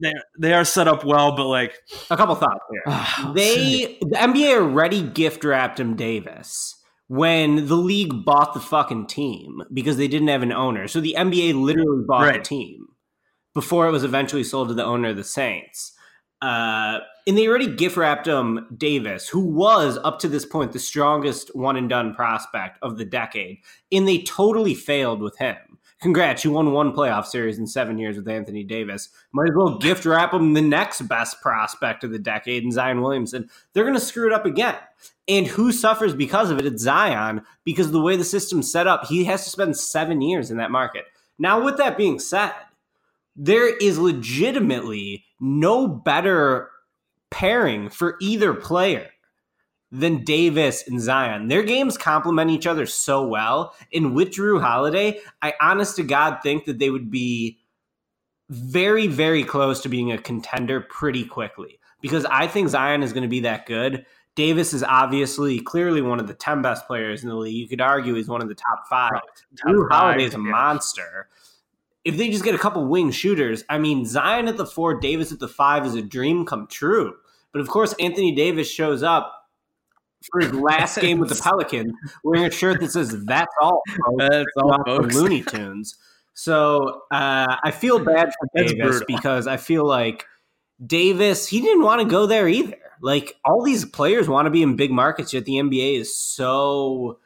they, 0.00 0.12
they 0.38 0.52
are 0.52 0.64
set 0.64 0.88
up 0.88 1.04
well, 1.04 1.36
but 1.36 1.46
like 1.46 1.80
A 2.10 2.16
couple 2.16 2.34
thoughts 2.34 2.64
here. 2.70 2.82
Ah, 2.86 3.32
they 3.36 3.96
the 4.00 4.16
NBA 4.16 4.56
already 4.56 5.02
gift 5.02 5.44
wrapped 5.44 5.78
him 5.78 5.94
Davis 5.94 6.74
when 7.06 7.66
the 7.66 7.76
league 7.76 8.24
bought 8.24 8.54
the 8.54 8.60
fucking 8.60 9.06
team 9.06 9.62
because 9.72 9.96
they 9.98 10.08
didn't 10.08 10.28
have 10.28 10.42
an 10.42 10.52
owner. 10.52 10.88
So 10.88 11.00
the 11.00 11.14
NBA 11.16 11.54
literally 11.62 12.02
bought 12.06 12.32
the 12.32 12.40
team 12.40 12.86
before 13.54 13.86
it 13.86 13.92
was 13.92 14.02
eventually 14.02 14.42
sold 14.42 14.68
to 14.68 14.74
the 14.74 14.84
owner 14.84 15.10
of 15.10 15.16
the 15.16 15.22
Saints. 15.22 15.93
Uh, 16.44 17.00
and 17.26 17.38
they 17.38 17.48
already 17.48 17.74
gift 17.74 17.96
wrapped 17.96 18.26
him 18.26 18.66
Davis, 18.76 19.26
who 19.26 19.40
was 19.40 19.96
up 20.04 20.18
to 20.18 20.28
this 20.28 20.44
point 20.44 20.72
the 20.72 20.78
strongest 20.78 21.56
one 21.56 21.74
and 21.74 21.88
done 21.88 22.14
prospect 22.14 22.78
of 22.82 22.98
the 22.98 23.04
decade, 23.06 23.60
and 23.90 24.06
they 24.06 24.18
totally 24.24 24.74
failed 24.74 25.22
with 25.22 25.38
him. 25.38 25.56
Congrats, 26.02 26.44
you 26.44 26.50
won 26.50 26.72
one 26.72 26.92
playoff 26.92 27.24
series 27.24 27.58
in 27.58 27.66
seven 27.66 27.96
years 27.96 28.18
with 28.18 28.28
Anthony 28.28 28.62
Davis. 28.62 29.08
Might 29.32 29.48
as 29.48 29.56
well 29.56 29.78
gift 29.78 30.04
wrap 30.04 30.34
him 30.34 30.52
the 30.52 30.60
next 30.60 31.00
best 31.08 31.40
prospect 31.40 32.04
of 32.04 32.12
the 32.12 32.18
decade 32.18 32.62
in 32.62 32.70
Zion 32.70 33.00
Williamson. 33.00 33.48
They're 33.72 33.84
going 33.84 33.94
to 33.94 34.00
screw 34.00 34.26
it 34.26 34.34
up 34.34 34.44
again. 34.44 34.76
And 35.26 35.46
who 35.46 35.72
suffers 35.72 36.14
because 36.14 36.50
of 36.50 36.58
it? 36.58 36.66
It's 36.66 36.82
Zion, 36.82 37.40
because 37.64 37.90
the 37.90 38.02
way 38.02 38.16
the 38.16 38.24
system's 38.24 38.70
set 38.70 38.86
up, 38.86 39.06
he 39.06 39.24
has 39.24 39.44
to 39.44 39.50
spend 39.50 39.78
seven 39.78 40.20
years 40.20 40.50
in 40.50 40.58
that 40.58 40.70
market. 40.70 41.06
Now, 41.38 41.64
with 41.64 41.78
that 41.78 41.96
being 41.96 42.18
said, 42.18 42.52
there 43.36 43.76
is 43.76 43.98
legitimately 43.98 45.24
no 45.40 45.88
better 45.88 46.70
pairing 47.30 47.88
for 47.88 48.16
either 48.20 48.54
player 48.54 49.08
than 49.90 50.24
Davis 50.24 50.86
and 50.88 51.00
Zion. 51.00 51.48
Their 51.48 51.62
games 51.62 51.96
complement 51.96 52.50
each 52.50 52.66
other 52.66 52.84
so 52.86 53.26
well. 53.26 53.74
And 53.92 54.14
with 54.14 54.30
Jrue 54.30 54.60
Holiday, 54.60 55.20
I 55.40 55.54
honest 55.60 55.96
to 55.96 56.02
God 56.02 56.38
think 56.42 56.64
that 56.64 56.78
they 56.78 56.90
would 56.90 57.10
be 57.10 57.58
very, 58.50 59.06
very 59.06 59.44
close 59.44 59.80
to 59.82 59.88
being 59.88 60.12
a 60.12 60.18
contender 60.18 60.80
pretty 60.80 61.24
quickly 61.24 61.78
because 62.00 62.24
I 62.26 62.46
think 62.46 62.68
Zion 62.68 63.02
is 63.02 63.12
going 63.12 63.22
to 63.22 63.28
be 63.28 63.40
that 63.40 63.66
good. 63.66 64.04
Davis 64.34 64.72
is 64.72 64.82
obviously 64.82 65.60
clearly 65.60 66.02
one 66.02 66.18
of 66.18 66.26
the 66.26 66.34
10 66.34 66.60
best 66.60 66.86
players 66.86 67.22
in 67.22 67.28
the 67.28 67.36
league. 67.36 67.54
You 67.54 67.68
could 67.68 67.80
argue 67.80 68.14
he's 68.14 68.28
one 68.28 68.42
of 68.42 68.48
the 68.48 68.54
top 68.54 68.88
five. 68.90 69.12
Top 69.12 69.22
Jrue 69.68 69.88
Holiday 69.88 70.24
is 70.24 70.34
a 70.34 70.38
yeah. 70.38 70.42
monster. 70.42 71.28
If 72.04 72.16
they 72.16 72.28
just 72.28 72.44
get 72.44 72.54
a 72.54 72.58
couple 72.58 72.84
wing 72.86 73.10
shooters, 73.10 73.64
I 73.68 73.78
mean, 73.78 74.04
Zion 74.04 74.48
at 74.48 74.56
the 74.56 74.66
four, 74.66 75.00
Davis 75.00 75.32
at 75.32 75.38
the 75.38 75.48
five 75.48 75.86
is 75.86 75.94
a 75.94 76.02
dream 76.02 76.44
come 76.44 76.66
true. 76.66 77.14
But 77.52 77.60
of 77.60 77.68
course, 77.68 77.94
Anthony 77.98 78.34
Davis 78.34 78.70
shows 78.70 79.02
up 79.02 79.32
for 80.30 80.40
his 80.40 80.52
last 80.52 80.98
game 81.00 81.18
with 81.18 81.28
the 81.28 81.34
Pelicans 81.42 81.92
wearing 82.22 82.44
a 82.46 82.50
shirt 82.50 82.80
that 82.80 82.90
says 82.90 83.24
"That's 83.24 83.54
all." 83.60 83.80
folks," 83.88 84.16
That's 84.18 84.46
all, 84.56 84.84
folks. 84.84 85.14
Looney 85.14 85.42
Tunes. 85.42 85.96
So 86.34 87.02
uh, 87.12 87.56
I 87.62 87.70
feel 87.70 87.98
bad 88.00 88.32
for 88.38 88.48
That's 88.54 88.72
Davis 88.72 88.98
brutal. 88.98 89.06
because 89.06 89.46
I 89.46 89.56
feel 89.56 89.86
like 89.86 90.26
Davis 90.84 91.46
he 91.46 91.60
didn't 91.60 91.84
want 91.84 92.02
to 92.02 92.08
go 92.08 92.26
there 92.26 92.48
either. 92.48 92.76
Like 93.00 93.36
all 93.44 93.62
these 93.62 93.84
players 93.84 94.28
want 94.28 94.46
to 94.46 94.50
be 94.50 94.62
in 94.62 94.76
big 94.76 94.90
markets, 94.90 95.32
yet 95.32 95.44
the 95.44 95.54
NBA 95.54 96.00
is 96.00 96.16
so 96.18 97.18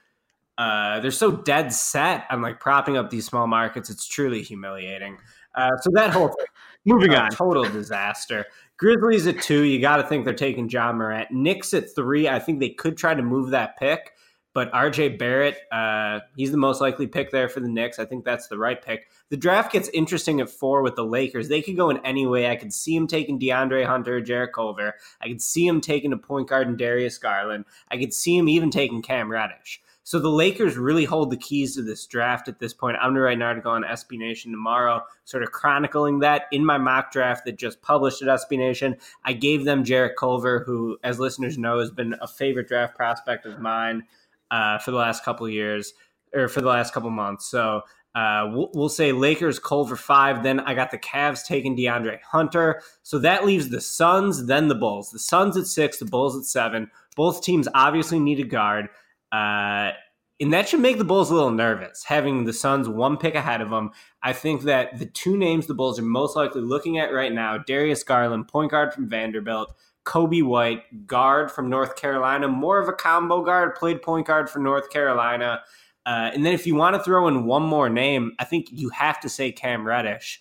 uh, 0.58 1.00
they're 1.00 1.10
so 1.10 1.30
dead 1.30 1.72
set 1.72 2.24
on 2.30 2.42
like 2.42 2.60
propping 2.60 2.96
up 2.96 3.10
these 3.10 3.24
small 3.24 3.46
markets. 3.46 3.88
It's 3.88 4.06
truly 4.06 4.42
humiliating. 4.42 5.16
Uh, 5.54 5.70
so 5.80 5.90
that 5.94 6.10
whole 6.10 6.28
thing, 6.28 6.46
Moving 6.84 7.14
on. 7.14 7.30
total 7.30 7.64
disaster. 7.64 8.44
Grizzlies 8.76 9.26
at 9.26 9.40
two, 9.40 9.62
you 9.62 9.80
got 9.80 9.96
to 9.96 10.04
think 10.04 10.24
they're 10.24 10.34
taking 10.34 10.68
Ja 10.68 10.92
Morant. 10.92 11.30
Knicks 11.30 11.74
at 11.74 11.94
three, 11.94 12.28
I 12.28 12.38
think 12.38 12.60
they 12.60 12.68
could 12.70 12.96
try 12.96 13.14
to 13.14 13.22
move 13.22 13.50
that 13.50 13.76
pick, 13.76 14.12
but 14.54 14.72
RJ 14.72 15.18
Barrett, 15.18 15.58
uh, 15.72 16.20
he's 16.36 16.52
the 16.52 16.58
most 16.58 16.80
likely 16.80 17.06
pick 17.06 17.30
there 17.30 17.48
for 17.48 17.60
the 17.60 17.68
Knicks. 17.68 17.98
I 17.98 18.04
think 18.04 18.24
that's 18.24 18.46
the 18.46 18.58
right 18.58 18.80
pick. 18.80 19.08
The 19.30 19.36
draft 19.36 19.72
gets 19.72 19.88
interesting 19.88 20.40
at 20.40 20.48
four 20.48 20.82
with 20.82 20.94
the 20.94 21.04
Lakers. 21.04 21.48
They 21.48 21.60
could 21.60 21.76
go 21.76 21.90
in 21.90 21.98
any 22.06 22.24
way. 22.26 22.48
I 22.50 22.56
could 22.56 22.72
see 22.72 22.94
him 22.94 23.06
taking 23.06 23.38
De'Andre 23.38 23.84
Hunter, 23.84 24.20
Jarrett 24.20 24.52
Culver. 24.54 24.94
I 25.20 25.28
could 25.28 25.42
see 25.42 25.66
him 25.66 25.80
taking 25.80 26.12
a 26.12 26.16
point 26.16 26.48
guard 26.48 26.68
and 26.68 26.78
Darius 26.78 27.18
Garland. 27.18 27.64
I 27.90 27.98
could 27.98 28.14
see 28.14 28.36
him 28.36 28.48
even 28.48 28.70
taking 28.70 29.02
Cam 29.02 29.30
Reddish. 29.30 29.82
So 30.08 30.18
the 30.18 30.30
Lakers 30.30 30.78
really 30.78 31.04
hold 31.04 31.30
the 31.30 31.36
keys 31.36 31.74
to 31.74 31.82
this 31.82 32.06
draft 32.06 32.48
at 32.48 32.58
this 32.58 32.72
point. 32.72 32.96
I'm 32.96 33.10
going 33.10 33.16
to 33.16 33.20
write 33.20 33.36
an 33.36 33.42
article 33.42 33.72
on 33.72 33.82
SB 33.82 34.16
Nation 34.18 34.50
tomorrow, 34.50 35.02
sort 35.26 35.42
of 35.42 35.52
chronicling 35.52 36.20
that 36.20 36.44
in 36.50 36.64
my 36.64 36.78
mock 36.78 37.12
draft 37.12 37.44
that 37.44 37.58
just 37.58 37.82
published 37.82 38.22
at 38.22 38.28
SB 38.28 38.56
Nation. 38.56 38.96
I 39.26 39.34
gave 39.34 39.66
them 39.66 39.84
Jarrett 39.84 40.16
Culver, 40.16 40.60
who, 40.64 40.96
as 41.04 41.20
listeners 41.20 41.58
know, 41.58 41.78
has 41.80 41.90
been 41.90 42.14
a 42.22 42.26
favorite 42.26 42.68
draft 42.68 42.96
prospect 42.96 43.44
of 43.44 43.60
mine 43.60 44.02
uh, 44.50 44.78
for 44.78 44.92
the 44.92 44.96
last 44.96 45.26
couple 45.26 45.46
years 45.46 45.92
or 46.32 46.48
for 46.48 46.62
the 46.62 46.68
last 46.68 46.94
couple 46.94 47.10
months. 47.10 47.44
So 47.44 47.82
uh, 48.14 48.48
we'll, 48.50 48.70
we'll 48.72 48.88
say 48.88 49.12
Lakers 49.12 49.58
Culver 49.58 49.94
five. 49.94 50.42
Then 50.42 50.60
I 50.60 50.72
got 50.72 50.90
the 50.90 50.96
Cavs 50.96 51.44
taking 51.44 51.76
De'Andre 51.76 52.18
Hunter. 52.22 52.80
So 53.02 53.18
that 53.18 53.44
leaves 53.44 53.68
the 53.68 53.82
Suns, 53.82 54.46
then 54.46 54.68
the 54.68 54.74
Bulls. 54.74 55.10
The 55.10 55.18
Suns 55.18 55.58
at 55.58 55.66
six, 55.66 55.98
the 55.98 56.06
Bulls 56.06 56.34
at 56.34 56.44
seven. 56.44 56.90
Both 57.14 57.42
teams 57.42 57.68
obviously 57.74 58.18
need 58.18 58.40
a 58.40 58.44
guard. 58.44 58.88
Uh, 59.32 59.92
and 60.40 60.52
that 60.52 60.68
should 60.68 60.80
make 60.80 60.98
the 60.98 61.04
Bulls 61.04 61.30
a 61.30 61.34
little 61.34 61.50
nervous, 61.50 62.04
having 62.04 62.44
the 62.44 62.52
Suns 62.52 62.88
one 62.88 63.16
pick 63.16 63.34
ahead 63.34 63.60
of 63.60 63.70
them. 63.70 63.90
I 64.22 64.32
think 64.32 64.62
that 64.62 64.98
the 64.98 65.06
two 65.06 65.36
names 65.36 65.66
the 65.66 65.74
Bulls 65.74 65.98
are 65.98 66.02
most 66.02 66.36
likely 66.36 66.60
looking 66.62 66.98
at 66.98 67.12
right 67.12 67.32
now 67.32 67.58
Darius 67.58 68.04
Garland, 68.04 68.46
point 68.48 68.70
guard 68.70 68.94
from 68.94 69.08
Vanderbilt, 69.08 69.74
Coby 70.04 70.42
White, 70.42 71.06
guard 71.06 71.50
from 71.50 71.68
North 71.68 71.96
Carolina, 71.96 72.46
more 72.48 72.78
of 72.78 72.88
a 72.88 72.92
combo 72.92 73.42
guard, 73.44 73.74
played 73.74 74.00
point 74.00 74.26
guard 74.28 74.48
for 74.48 74.60
North 74.60 74.90
Carolina. 74.90 75.60
Uh, 76.06 76.30
and 76.32 76.46
then 76.46 76.54
if 76.54 76.66
you 76.66 76.74
want 76.74 76.94
to 76.96 77.02
throw 77.02 77.26
in 77.28 77.44
one 77.44 77.62
more 77.64 77.90
name, 77.90 78.32
I 78.38 78.44
think 78.44 78.68
you 78.70 78.88
have 78.90 79.20
to 79.20 79.28
say 79.28 79.52
Cam 79.52 79.84
Reddish, 79.86 80.40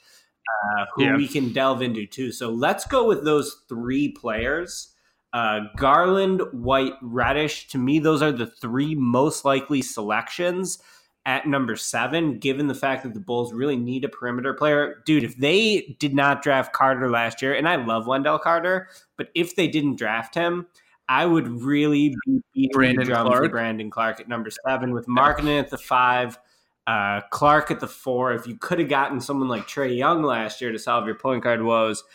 uh, 0.77 0.85
who 0.95 1.03
Yeah. 1.03 1.17
we 1.17 1.27
can 1.27 1.51
delve 1.51 1.81
into 1.81 2.05
too. 2.05 2.31
So 2.31 2.49
let's 2.51 2.85
go 2.85 3.05
with 3.07 3.25
those 3.25 3.63
three 3.67 4.09
players. 4.09 4.93
Uh, 5.33 5.61
Garland, 5.75 6.41
White, 6.51 6.93
Reddish. 7.01 7.67
To 7.69 7.77
me, 7.77 7.99
those 7.99 8.21
are 8.21 8.31
the 8.31 8.47
three 8.47 8.95
most 8.95 9.45
likely 9.45 9.81
selections 9.81 10.79
at 11.27 11.45
number 11.45 11.75
seven, 11.75 12.39
given 12.39 12.67
the 12.67 12.73
fact 12.73 13.03
that 13.03 13.13
the 13.13 13.19
Bulls 13.19 13.51
really 13.51 13.75
need 13.75 14.05
a 14.05 14.09
perimeter 14.09 14.53
player. 14.53 15.03
Dude, 15.05 15.25
if 15.25 15.35
they 15.35 15.97
did 15.99 16.15
not 16.15 16.41
draft 16.41 16.71
Carter 16.71 17.11
last 17.11 17.41
year, 17.41 17.53
and 17.53 17.67
I 17.67 17.75
love 17.75 18.07
Wendell 18.07 18.39
Carter, 18.39 18.87
but 19.17 19.27
if 19.35 19.53
they 19.55 19.67
didn't 19.67 19.97
draft 19.97 20.33
him, 20.33 20.67
I 21.09 21.25
would 21.25 21.47
really 21.61 22.15
be 22.25 22.41
beating 22.53 22.71
Brandon 22.73 22.99
the 22.99 23.05
drums 23.05 23.27
Clarke? 23.27 23.43
for 23.43 23.49
Brandon 23.49 23.89
Clarke 23.89 24.21
at 24.21 24.29
number 24.29 24.49
seven, 24.65 24.93
with 24.93 25.05
Markkanen 25.07 25.59
at 25.59 25.69
the 25.69 25.77
five, 25.77 26.39
uh, 26.87 27.21
Clarke 27.29 27.71
at 27.71 27.81
the 27.81 27.87
four. 27.87 28.33
If 28.33 28.47
you 28.47 28.55
could 28.55 28.79
have 28.79 28.89
gotten 28.89 29.19
someone 29.19 29.49
like 29.49 29.67
Trae 29.67 29.95
Young 29.97 30.23
last 30.23 30.61
year 30.61 30.71
to 30.71 30.79
solve 30.79 31.05
your 31.05 31.15
point 31.15 31.43
guard 31.43 31.61
woes, 31.61 32.05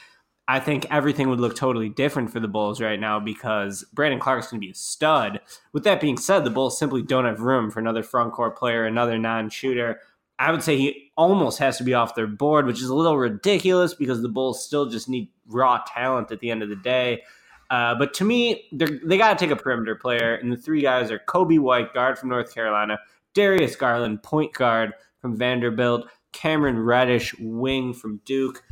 I 0.48 0.59
think 0.59 0.87
everything 0.90 1.28
would 1.28 1.40
look 1.40 1.55
totally 1.55 1.88
different 1.88 2.31
for 2.31 2.40
the 2.40 2.48
Bulls 2.48 2.81
right 2.81 2.98
now 2.98 3.20
because 3.20 3.85
Brandon 3.92 4.18
Clarke's 4.18 4.48
going 4.48 4.61
to 4.61 4.66
be 4.66 4.72
a 4.72 4.74
stud. 4.74 5.40
With 5.72 5.85
that 5.85 6.00
being 6.00 6.16
said, 6.16 6.44
the 6.44 6.50
Bulls 6.50 6.78
simply 6.78 7.02
don't 7.02 7.24
have 7.26 7.40
room 7.40 7.70
for 7.70 7.78
another 7.78 8.02
front 8.02 8.33
court 8.33 8.59
player, 8.59 8.85
another 8.85 9.18
non 9.18 9.50
shooter. 9.50 10.00
I 10.38 10.50
would 10.50 10.62
say 10.62 10.76
he 10.76 11.12
almost 11.16 11.61
has 11.61 11.78
to 11.78 11.85
be 11.85 11.94
off 11.94 12.16
their 12.16 12.26
board, 12.26 12.66
which 12.66 12.83
is 12.83 12.88
a 12.88 12.94
little 12.94 13.16
ridiculous 13.16 13.94
because 13.94 14.22
the 14.22 14.28
Bulls 14.28 14.64
still 14.64 14.87
just 14.87 15.09
need 15.09 15.28
raw 15.46 15.81
talent 15.87 16.33
at 16.33 16.40
the 16.40 16.50
end 16.50 16.64
of 16.64 16.68
the 16.68 16.76
day. 16.76 17.22
Uh, 17.70 17.94
but 17.94 18.12
to 18.14 18.24
me, 18.24 18.68
they 18.72 19.16
got 19.16 19.38
to 19.38 19.42
take 19.42 19.52
a 19.52 19.61
perimeter 19.61 19.94
player, 19.94 20.35
and 20.35 20.52
the 20.52 20.57
three 20.57 20.83
guys 20.83 21.11
are 21.11 21.20
Coby 21.20 21.59
White, 21.59 21.94
guard 21.94 22.18
from 22.18 22.28
North 22.28 22.52
Carolina, 22.52 22.98
Darius 23.33 23.76
Garland, 23.76 24.22
point 24.22 24.52
guard 24.52 24.92
from 25.20 25.37
Vanderbilt, 25.37 26.07
Cameron 26.33 26.78
Reddish, 26.78 27.35
wing 27.38 27.94
from 27.94 28.20
Duke. 28.24 28.62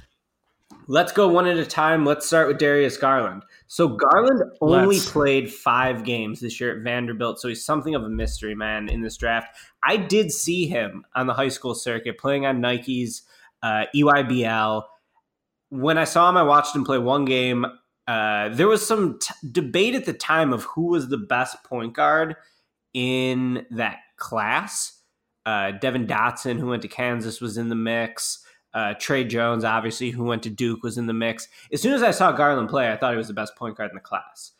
Let's 0.86 1.12
go 1.12 1.28
one 1.28 1.46
at 1.46 1.56
a 1.56 1.66
time. 1.66 2.04
Let's 2.04 2.26
start 2.26 2.48
with 2.48 2.58
Darius 2.58 2.96
Garland. 2.96 3.42
So 3.68 3.88
Garland 3.88 4.42
only 4.60 4.96
Let's. 4.96 5.10
played 5.10 5.52
five 5.52 6.04
games 6.04 6.40
this 6.40 6.60
year 6.60 6.76
at 6.76 6.82
Vanderbilt, 6.82 7.40
so 7.40 7.48
he's 7.48 7.64
something 7.64 7.94
of 7.94 8.02
a 8.02 8.08
mystery 8.08 8.54
man 8.54 8.88
in 8.88 9.00
this 9.00 9.16
draft. 9.16 9.56
I 9.84 9.96
did 9.96 10.32
see 10.32 10.66
him 10.66 11.04
on 11.14 11.26
the 11.26 11.34
high 11.34 11.48
school 11.48 11.74
circuit 11.74 12.18
playing 12.18 12.46
on 12.46 12.60
Nike's 12.60 13.22
uh, 13.62 13.84
EYBL. 13.94 14.82
When 15.68 15.98
I 15.98 16.04
saw 16.04 16.28
him, 16.28 16.36
I 16.36 16.42
watched 16.42 16.74
him 16.74 16.84
play 16.84 16.98
one 16.98 17.24
game. 17.24 17.66
Uh, 18.08 18.48
there 18.48 18.66
was 18.66 18.84
some 18.84 19.20
t- 19.20 19.32
debate 19.52 19.94
at 19.94 20.04
the 20.04 20.12
time 20.12 20.52
of 20.52 20.64
who 20.64 20.86
was 20.86 21.08
the 21.08 21.18
best 21.18 21.62
point 21.62 21.94
guard 21.94 22.34
in 22.92 23.66
that 23.70 23.98
class. 24.16 25.00
Uh, 25.46 25.70
Devon 25.70 26.06
Dotson, 26.06 26.58
who 26.58 26.66
went 26.66 26.82
to 26.82 26.88
Kansas, 26.88 27.40
was 27.40 27.56
in 27.56 27.68
the 27.68 27.76
mix. 27.76 28.44
Uh, 28.72 28.94
Tre 28.94 29.24
Jones, 29.24 29.64
obviously, 29.64 30.10
who 30.10 30.24
went 30.24 30.42
to 30.44 30.50
Duke, 30.50 30.82
was 30.82 30.98
in 30.98 31.06
the 31.06 31.12
mix. 31.12 31.48
As 31.72 31.82
soon 31.82 31.92
as 31.92 32.02
I 32.02 32.12
saw 32.12 32.32
Garland 32.32 32.68
play, 32.68 32.90
I 32.90 32.96
thought 32.96 33.12
he 33.12 33.18
was 33.18 33.28
the 33.28 33.34
best 33.34 33.56
point 33.56 33.76
guard 33.76 33.90
in 33.90 33.96
the 33.96 34.00
class. 34.00 34.52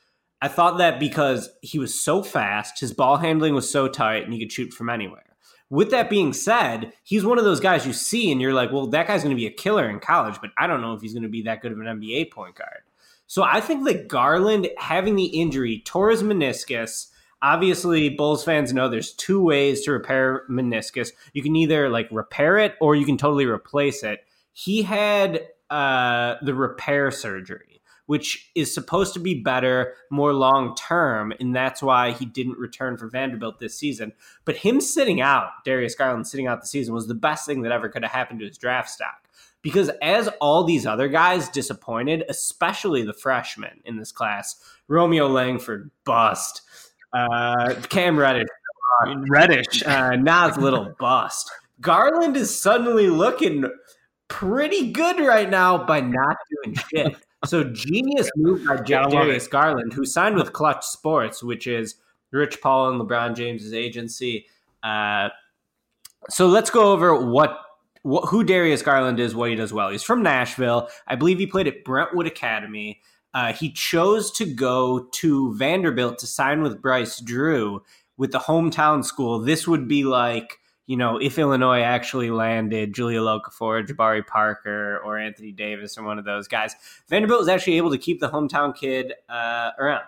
I 0.42 0.48
thought 0.48 0.78
that 0.78 0.98
because 0.98 1.50
he 1.60 1.78
was 1.78 2.02
so 2.02 2.22
fast, 2.22 2.80
his 2.80 2.92
ball 2.92 3.18
handling 3.18 3.54
was 3.54 3.70
so 3.70 3.88
tight, 3.88 4.24
and 4.24 4.32
he 4.32 4.38
could 4.38 4.52
shoot 4.52 4.72
from 4.72 4.88
anywhere. 4.88 5.24
With 5.68 5.92
that 5.92 6.10
being 6.10 6.32
said, 6.32 6.92
he's 7.04 7.24
one 7.24 7.38
of 7.38 7.44
those 7.44 7.60
guys 7.60 7.86
you 7.86 7.92
see 7.92 8.32
and 8.32 8.40
you're 8.40 8.52
like, 8.54 8.72
well, 8.72 8.88
that 8.88 9.06
guy's 9.06 9.22
going 9.22 9.36
to 9.36 9.40
be 9.40 9.46
a 9.46 9.52
killer 9.52 9.88
in 9.88 10.00
college, 10.00 10.36
but 10.40 10.50
I 10.58 10.66
don't 10.66 10.80
know 10.80 10.94
if 10.94 11.00
he's 11.00 11.12
going 11.12 11.22
to 11.22 11.28
be 11.28 11.42
that 11.42 11.62
good 11.62 11.70
of 11.70 11.78
an 11.78 11.86
NBA 11.86 12.32
point 12.32 12.56
guard. 12.56 12.82
So 13.28 13.44
I 13.44 13.60
think 13.60 13.86
that 13.86 14.08
Garland 14.08 14.68
having 14.78 15.14
the 15.14 15.26
injury 15.26 15.80
tore 15.84 16.10
his 16.10 16.24
meniscus. 16.24 17.09
Obviously, 17.42 18.10
Bulls 18.10 18.44
fans 18.44 18.72
know 18.72 18.88
there's 18.88 19.12
two 19.12 19.42
ways 19.42 19.82
to 19.82 19.92
repair 19.92 20.42
meniscus. 20.50 21.10
You 21.32 21.42
can 21.42 21.56
either 21.56 21.88
like 21.88 22.08
repair 22.10 22.58
it 22.58 22.74
or 22.80 22.94
you 22.94 23.06
can 23.06 23.16
totally 23.16 23.46
replace 23.46 24.02
it. 24.02 24.20
He 24.52 24.82
had 24.82 25.46
uh, 25.70 26.34
the 26.42 26.54
repair 26.54 27.10
surgery 27.10 27.70
which 28.10 28.50
is 28.56 28.74
supposed 28.74 29.14
to 29.14 29.20
be 29.20 29.40
better, 29.40 29.94
more 30.10 30.32
long 30.32 30.74
term, 30.74 31.32
and 31.38 31.54
that's 31.54 31.80
why 31.80 32.10
he 32.10 32.24
didn't 32.26 32.58
return 32.58 32.96
for 32.96 33.06
Vanderbilt 33.06 33.60
this 33.60 33.78
season. 33.78 34.12
But 34.44 34.56
him 34.56 34.80
sitting 34.80 35.20
out, 35.20 35.50
Darius 35.64 35.94
Garland 35.94 36.26
sitting 36.26 36.48
out 36.48 36.60
the 36.60 36.66
season, 36.66 36.92
was 36.92 37.06
the 37.06 37.14
best 37.14 37.46
thing 37.46 37.62
that 37.62 37.70
ever 37.70 37.88
could 37.88 38.02
have 38.02 38.10
happened 38.10 38.40
to 38.40 38.46
his 38.48 38.58
draft 38.58 38.90
stock. 38.90 39.28
Because 39.62 39.92
as 40.02 40.28
all 40.40 40.64
these 40.64 40.86
other 40.86 41.06
guys 41.06 41.48
disappointed, 41.50 42.24
especially 42.28 43.04
the 43.04 43.12
freshmen 43.12 43.80
in 43.84 43.96
this 43.96 44.10
class, 44.10 44.60
Romeo 44.88 45.28
Langford 45.28 45.92
bust, 46.04 46.62
uh, 47.12 47.74
Cam 47.88 48.18
Reddish, 48.18 48.48
Reddish, 49.28 49.84
uh, 49.84 50.16
Nas 50.16 50.56
Little 50.56 50.94
bust. 51.00 51.50
Garland 51.80 52.36
is 52.36 52.58
suddenly 52.58 53.08
looking 53.08 53.64
pretty 54.28 54.92
good 54.92 55.18
right 55.20 55.48
now 55.48 55.84
by 55.84 56.00
not 56.00 56.36
doing 56.64 56.76
shit. 56.76 57.16
So 57.46 57.64
genius 57.64 58.30
move 58.36 58.66
by 58.66 58.76
Darius 58.76 59.48
Garland, 59.48 59.92
who 59.92 60.04
signed 60.04 60.36
with 60.36 60.52
Clutch 60.52 60.84
Sports, 60.84 61.42
which 61.42 61.66
is 61.66 61.96
Rich 62.32 62.60
Paul 62.60 62.90
and 62.90 63.00
LeBron 63.00 63.34
James's 63.34 63.72
agency. 63.72 64.46
Uh, 64.82 65.30
so 66.28 66.46
let's 66.46 66.70
go 66.70 66.92
over 66.92 67.14
what, 67.14 67.58
what 68.02 68.28
who 68.28 68.44
Darius 68.44 68.82
Garland 68.82 69.18
is, 69.18 69.34
what 69.34 69.48
he 69.48 69.56
does 69.56 69.72
well. 69.72 69.88
He's 69.88 70.02
from 70.02 70.22
Nashville. 70.22 70.88
I 71.06 71.16
believe 71.16 71.38
he 71.38 71.46
played 71.46 71.66
at 71.66 71.82
Brentwood 71.82 72.26
Academy. 72.26 73.00
Uh, 73.32 73.52
he 73.52 73.70
chose 73.70 74.30
to 74.32 74.44
go 74.44 75.08
to 75.12 75.54
Vanderbilt 75.56 76.18
to 76.18 76.26
sign 76.26 76.62
with 76.62 76.82
Bryce 76.82 77.20
Drew 77.20 77.82
with 78.16 78.32
the 78.32 78.38
hometown 78.38 79.04
school. 79.04 79.38
This 79.38 79.68
would 79.68 79.86
be 79.86 80.04
like 80.04 80.58
you 80.90 80.96
know, 80.96 81.18
if 81.18 81.38
Illinois 81.38 81.82
actually 81.82 82.32
landed 82.32 82.92
Jahlil 82.92 83.40
Okafor, 83.40 83.86
Jabari 83.86 84.26
Parker, 84.26 85.00
or 85.04 85.18
Anthony 85.18 85.52
Davis, 85.52 85.96
or 85.96 86.02
one 86.02 86.18
of 86.18 86.24
those 86.24 86.48
guys, 86.48 86.74
Vanderbilt 87.08 87.38
was 87.38 87.48
actually 87.48 87.76
able 87.76 87.92
to 87.92 87.96
keep 87.96 88.18
the 88.18 88.28
hometown 88.28 88.74
kid 88.74 89.12
uh, 89.28 89.70
around. 89.78 90.02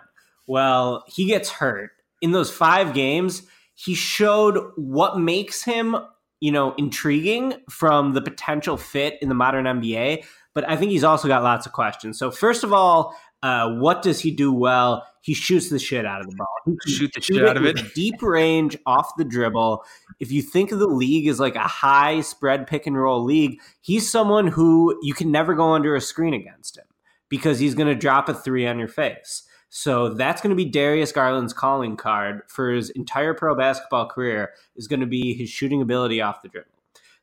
Well, 0.45 1.05
he 1.07 1.25
gets 1.25 1.49
hurt. 1.49 1.91
In 2.21 2.33
those 2.33 2.51
five 2.51 2.93
games, 2.93 3.43
he 3.75 3.95
showed 3.95 4.57
what 4.75 5.17
makes 5.17 5.63
him, 5.63 5.95
you 6.41 6.51
know, 6.51 6.73
intriguing 6.75 7.53
from 7.69 8.11
the 8.11 8.21
potential 8.21 8.75
fit 8.75 9.17
in 9.21 9.29
the 9.29 9.35
modern 9.35 9.63
NBA. 9.63 10.25
But 10.53 10.69
I 10.69 10.75
think 10.75 10.91
he's 10.91 11.03
also 11.03 11.27
got 11.27 11.43
lots 11.43 11.65
of 11.65 11.71
questions. 11.71 12.19
So, 12.19 12.29
first 12.29 12.63
of 12.63 12.73
all, 12.73 13.15
uh, 13.41 13.75
what 13.75 14.01
does 14.01 14.21
he 14.21 14.31
do 14.31 14.53
well? 14.53 15.05
He 15.21 15.33
shoots 15.33 15.69
the 15.69 15.79
shit 15.79 16.05
out 16.05 16.21
of 16.21 16.29
the 16.29 16.35
ball. 16.35 16.47
He 16.65 16.91
shoot 16.91 17.11
the 17.13 17.21
shoot 17.21 17.35
shit 17.35 17.47
out 17.47 17.57
of 17.57 17.65
it. 17.65 17.93
Deep 17.93 18.21
range 18.21 18.77
off 18.85 19.11
the 19.17 19.25
dribble. 19.25 19.83
If 20.19 20.31
you 20.31 20.41
think 20.41 20.71
of 20.71 20.79
the 20.79 20.87
league 20.87 21.27
as 21.27 21.39
like 21.39 21.55
a 21.55 21.59
high 21.59 22.21
spread 22.21 22.67
pick 22.67 22.87
and 22.87 22.97
roll 22.97 23.23
league, 23.23 23.59
he's 23.81 24.09
someone 24.09 24.47
who 24.47 24.97
you 25.01 25.13
can 25.13 25.31
never 25.31 25.53
go 25.53 25.71
under 25.71 25.95
a 25.95 26.01
screen 26.01 26.33
against 26.33 26.77
him 26.77 26.85
because 27.29 27.59
he's 27.59 27.75
going 27.75 27.87
to 27.87 27.95
drop 27.95 28.29
a 28.29 28.33
three 28.33 28.67
on 28.67 28.79
your 28.79 28.87
face. 28.87 29.43
So 29.75 30.09
that's 30.09 30.39
going 30.39 30.51
to 30.51 30.55
be 30.55 30.69
Darius 30.69 31.11
Garland's 31.11 31.51
calling 31.51 31.97
card 31.97 32.43
for 32.47 32.69
his 32.71 32.91
entire 32.91 33.33
pro 33.33 33.55
basketball 33.55 34.07
career 34.07 34.51
is 34.75 34.87
going 34.87 34.99
to 34.99 35.07
be 35.07 35.33
his 35.33 35.49
shooting 35.49 35.81
ability 35.81 36.21
off 36.21 36.43
the 36.43 36.47
dribble. 36.47 36.69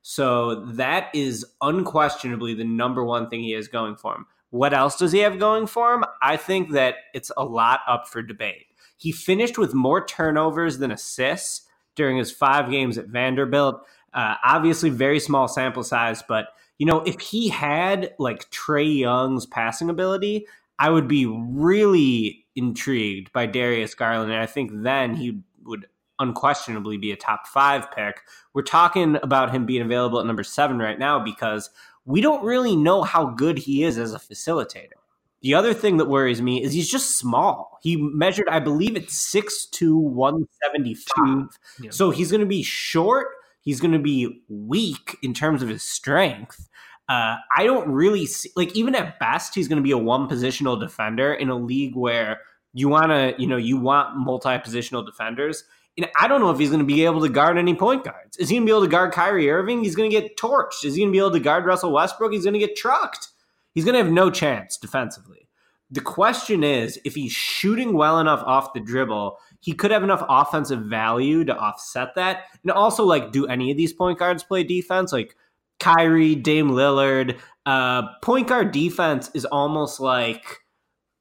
So 0.02 0.66
that 0.66 1.10
is 1.14 1.44
unquestionably 1.60 2.54
the 2.54 2.64
number 2.64 3.04
one 3.04 3.28
thing 3.28 3.42
he 3.42 3.52
has 3.52 3.68
going 3.68 3.96
for 3.96 4.14
him. 4.14 4.26
What 4.50 4.74
else 4.74 4.96
does 4.96 5.12
he 5.12 5.20
have 5.20 5.38
going 5.38 5.66
for 5.66 5.94
him? 5.94 6.04
I 6.22 6.36
think 6.36 6.72
that 6.72 6.96
it's 7.14 7.30
a 7.36 7.44
lot 7.44 7.80
up 7.86 8.08
for 8.08 8.22
debate. 8.22 8.66
He 8.96 9.12
finished 9.12 9.58
with 9.58 9.74
more 9.74 10.04
turnovers 10.04 10.78
than 10.78 10.90
assists 10.90 11.66
during 11.94 12.16
his 12.16 12.32
five 12.32 12.70
games 12.70 12.98
at 12.98 13.06
Vanderbilt. 13.06 13.82
Uh, 14.12 14.34
obviously, 14.44 14.90
very 14.90 15.20
small 15.20 15.48
sample 15.48 15.84
size, 15.84 16.22
but 16.26 16.48
you 16.78 16.86
know, 16.86 17.00
if 17.02 17.20
he 17.20 17.48
had 17.48 18.14
like 18.18 18.50
Trae 18.50 18.98
Young's 18.98 19.46
passing 19.46 19.90
ability, 19.90 20.46
I 20.78 20.90
would 20.90 21.06
be 21.06 21.26
really 21.26 22.46
intrigued 22.56 23.32
by 23.32 23.46
Darius 23.46 23.94
Garland, 23.94 24.32
and 24.32 24.40
I 24.40 24.46
think 24.46 24.70
then 24.72 25.14
he 25.14 25.40
would 25.62 25.86
unquestionably 26.20 26.96
be 26.96 27.10
a 27.10 27.16
top 27.16 27.46
five 27.48 27.90
pick. 27.90 28.20
We're 28.54 28.62
talking 28.62 29.16
about 29.22 29.52
him 29.52 29.66
being 29.66 29.82
available 29.82 30.20
at 30.20 30.26
number 30.26 30.44
seven 30.44 30.78
right 30.78 30.98
now 30.98 31.18
because 31.18 31.70
we 32.04 32.20
don't 32.20 32.44
really 32.44 32.76
know 32.76 33.02
how 33.02 33.26
good 33.26 33.58
he 33.58 33.82
is 33.84 33.98
as 33.98 34.14
a 34.14 34.18
facilitator. 34.18 35.00
The 35.42 35.54
other 35.54 35.72
thing 35.72 35.96
that 35.96 36.08
worries 36.08 36.42
me 36.42 36.62
is 36.62 36.72
he's 36.72 36.90
just 36.90 37.16
small. 37.16 37.78
He 37.82 37.96
measured, 37.96 38.48
I 38.48 38.60
believe 38.60 38.94
it's 38.94 39.34
6'2, 39.34 39.94
175. 39.94 41.58
Yeah. 41.80 41.90
So 41.90 42.10
he's 42.10 42.30
going 42.30 42.42
to 42.42 42.46
be 42.46 42.62
short. 42.62 43.28
He's 43.62 43.80
going 43.80 43.92
to 43.92 43.98
be 43.98 44.42
weak 44.48 45.16
in 45.22 45.32
terms 45.32 45.62
of 45.62 45.68
his 45.68 45.82
strength. 45.82 46.68
Uh, 47.08 47.36
I 47.56 47.64
don't 47.64 47.90
really 47.90 48.26
see, 48.26 48.50
like, 48.54 48.76
even 48.76 48.94
at 48.94 49.18
best, 49.18 49.54
he's 49.54 49.66
going 49.66 49.78
to 49.78 49.82
be 49.82 49.90
a 49.90 49.98
one 49.98 50.28
positional 50.28 50.78
defender 50.78 51.32
in 51.34 51.48
a 51.48 51.56
league 51.56 51.96
where 51.96 52.40
you 52.72 52.88
want 52.88 53.10
to, 53.10 53.34
you 53.38 53.48
know, 53.48 53.56
you 53.56 53.78
want 53.78 54.16
multi 54.16 54.50
positional 54.50 55.04
defenders. 55.04 55.64
And 56.00 56.10
I 56.18 56.28
don't 56.28 56.40
know 56.40 56.50
if 56.50 56.58
he's 56.58 56.70
going 56.70 56.80
to 56.80 56.86
be 56.86 57.04
able 57.04 57.20
to 57.20 57.28
guard 57.28 57.58
any 57.58 57.74
point 57.74 58.04
guards. 58.04 58.38
Is 58.38 58.48
he 58.48 58.56
going 58.56 58.66
to 58.66 58.70
be 58.70 58.72
able 58.72 58.84
to 58.86 58.88
guard 58.88 59.12
Kyrie 59.12 59.50
Irving? 59.50 59.84
He's 59.84 59.94
going 59.94 60.10
to 60.10 60.20
get 60.20 60.38
torched. 60.38 60.82
Is 60.82 60.94
he 60.94 61.02
going 61.02 61.10
to 61.10 61.12
be 61.12 61.18
able 61.18 61.32
to 61.32 61.40
guard 61.40 61.66
Russell 61.66 61.92
Westbrook? 61.92 62.32
He's 62.32 62.44
going 62.44 62.54
to 62.54 62.58
get 62.58 62.74
trucked. 62.74 63.28
He's 63.74 63.84
going 63.84 63.92
to 63.92 64.02
have 64.02 64.10
no 64.10 64.30
chance 64.30 64.78
defensively. 64.78 65.46
The 65.90 66.00
question 66.00 66.64
is 66.64 66.98
if 67.04 67.14
he's 67.14 67.32
shooting 67.32 67.92
well 67.92 68.18
enough 68.18 68.42
off 68.46 68.72
the 68.72 68.80
dribble, 68.80 69.36
he 69.60 69.74
could 69.74 69.90
have 69.90 70.02
enough 70.02 70.24
offensive 70.26 70.86
value 70.86 71.44
to 71.44 71.54
offset 71.54 72.14
that. 72.14 72.44
And 72.62 72.70
also, 72.72 73.04
like, 73.04 73.30
do 73.30 73.46
any 73.46 73.70
of 73.70 73.76
these 73.76 73.92
point 73.92 74.18
guards 74.18 74.42
play 74.42 74.64
defense? 74.64 75.12
Like 75.12 75.36
Kyrie, 75.80 76.34
Dame 76.34 76.70
Lillard, 76.70 77.38
uh, 77.66 78.14
point 78.22 78.48
guard 78.48 78.72
defense 78.72 79.30
is 79.34 79.44
almost 79.44 80.00
like 80.00 80.60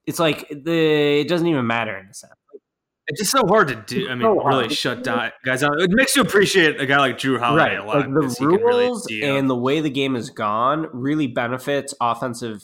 it's 0.05 0.19
like 0.19 0.47
the 0.49 1.19
it 1.19 1.27
doesn't 1.27 1.47
even 1.47 1.67
matter 1.67 1.97
in 1.97 2.07
a 2.07 2.13
sense. 2.13 2.33
It's 3.09 3.19
just 3.19 3.31
so 3.31 3.45
hard 3.47 3.67
to 3.69 3.75
do. 3.75 4.07
I 4.07 4.15
mean, 4.15 4.21
so 4.21 4.43
really 4.43 4.69
shut 4.69 5.03
down 5.03 5.31
guys. 5.43 5.63
It 5.63 5.91
makes 5.91 6.15
you 6.15 6.21
appreciate 6.21 6.79
a 6.79 6.85
guy 6.85 6.99
like 6.99 7.17
Jrue 7.17 7.39
Holiday 7.39 7.75
right. 7.75 7.79
a 7.79 7.85
lot. 7.85 7.97
Like 7.97 8.37
the 8.37 8.47
rules 8.47 9.09
really 9.09 9.23
and 9.23 9.49
the 9.49 9.55
way 9.55 9.81
the 9.81 9.89
game 9.89 10.15
has 10.15 10.29
gone 10.29 10.87
really 10.93 11.25
benefits 11.25 11.93
offensive, 11.99 12.61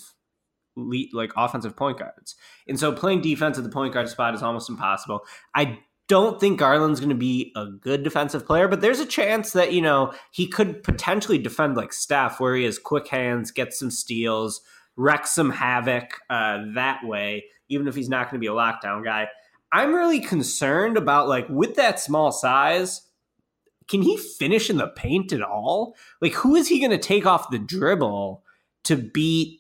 like 0.76 1.32
offensive 1.36 1.76
point 1.76 1.98
guards. 1.98 2.36
And 2.68 2.80
so 2.80 2.92
playing 2.92 3.22
defense 3.22 3.58
at 3.58 3.64
the 3.64 3.72
point 3.72 3.94
guard 3.94 4.08
spot 4.08 4.36
is 4.36 4.44
almost 4.44 4.70
impossible. 4.70 5.22
I 5.56 5.80
don't 6.08 6.40
think 6.40 6.60
Garland's 6.60 7.00
going 7.00 7.10
to 7.10 7.16
be 7.16 7.52
a 7.56 7.66
good 7.66 8.04
defensive 8.04 8.46
player, 8.46 8.68
but 8.68 8.82
there's 8.82 9.00
a 9.00 9.06
chance 9.06 9.54
that 9.54 9.74
you 9.74 9.82
know 9.82 10.14
he 10.32 10.48
could 10.48 10.84
potentially 10.84 11.40
defend 11.40 11.76
like 11.76 11.92
Steph, 11.92 12.40
where 12.40 12.56
he 12.56 12.66
has 12.66 12.78
quick 12.78 13.08
hands, 13.08 13.50
gets 13.52 13.80
some 13.80 13.90
steals, 13.90 14.62
wrecks 14.96 15.32
some 15.32 15.50
havoc 15.50 16.20
uh, 16.30 16.60
that 16.76 17.00
way. 17.04 17.46
Even 17.68 17.88
if 17.88 17.96
he's 17.96 18.10
not 18.10 18.30
going 18.30 18.40
to 18.40 18.44
be 18.44 18.46
a 18.46 18.52
lockdown 18.52 19.04
guy. 19.04 19.28
I'm 19.76 19.94
really 19.94 20.22
concerned 20.22 20.96
about 20.96 21.28
like 21.28 21.50
with 21.50 21.76
that 21.76 22.00
small 22.00 22.32
size, 22.32 23.02
can 23.90 24.02
he 24.02 24.16
finish 24.16 24.70
in 24.70 24.78
the 24.78 24.88
paint 24.88 25.34
at 25.34 25.42
all? 25.42 25.98
Like 26.22 26.32
who 26.32 26.56
is 26.56 26.70
he 26.70 26.80
going 26.80 26.92
to 26.92 26.98
take 26.98 27.26
off 27.26 27.50
the 27.50 27.60
dribble 27.60 28.42
to 28.86 28.96
beat, 28.96 29.60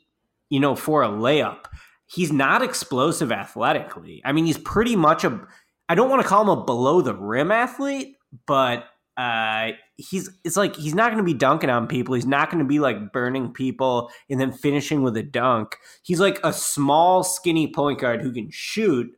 you 0.49 0.61
know, 0.61 0.73
for 0.73 1.03
a 1.03 1.09
layup? 1.09 1.65
He's 2.07 2.31
not 2.31 2.61
explosive 2.61 3.29
athletically. 3.29 4.21
I 4.23 4.31
mean, 4.31 4.45
he's 4.45 4.57
pretty 4.57 4.95
much 4.95 5.25
a 5.25 5.45
I 5.89 5.95
don't 5.95 6.09
want 6.09 6.21
to 6.21 6.27
call 6.27 6.43
him 6.43 6.49
a 6.49 6.63
below 6.63 7.01
the 7.01 7.13
rim 7.13 7.51
athlete, 7.51 8.15
but 8.45 8.85
uh, 9.17 9.71
he's 9.97 10.29
it's 10.45 10.55
like 10.55 10.77
he's 10.77 10.95
not 10.95 11.11
going 11.11 11.23
to 11.23 11.29
be 11.29 11.37
dunking 11.37 11.69
on 11.69 11.87
people. 11.87 12.15
He's 12.15 12.25
not 12.25 12.49
going 12.49 12.63
to 12.63 12.67
be 12.67 12.79
like 12.79 13.11
burning 13.11 13.51
people 13.51 14.09
and 14.29 14.39
then 14.39 14.53
finishing 14.53 15.01
with 15.01 15.17
a 15.17 15.23
dunk. 15.23 15.75
He's 16.03 16.21
like 16.21 16.39
a 16.41 16.53
small, 16.53 17.21
skinny 17.21 17.67
point 17.67 17.99
guard 17.99 18.21
who 18.21 18.31
can 18.31 18.49
shoot, 18.49 19.13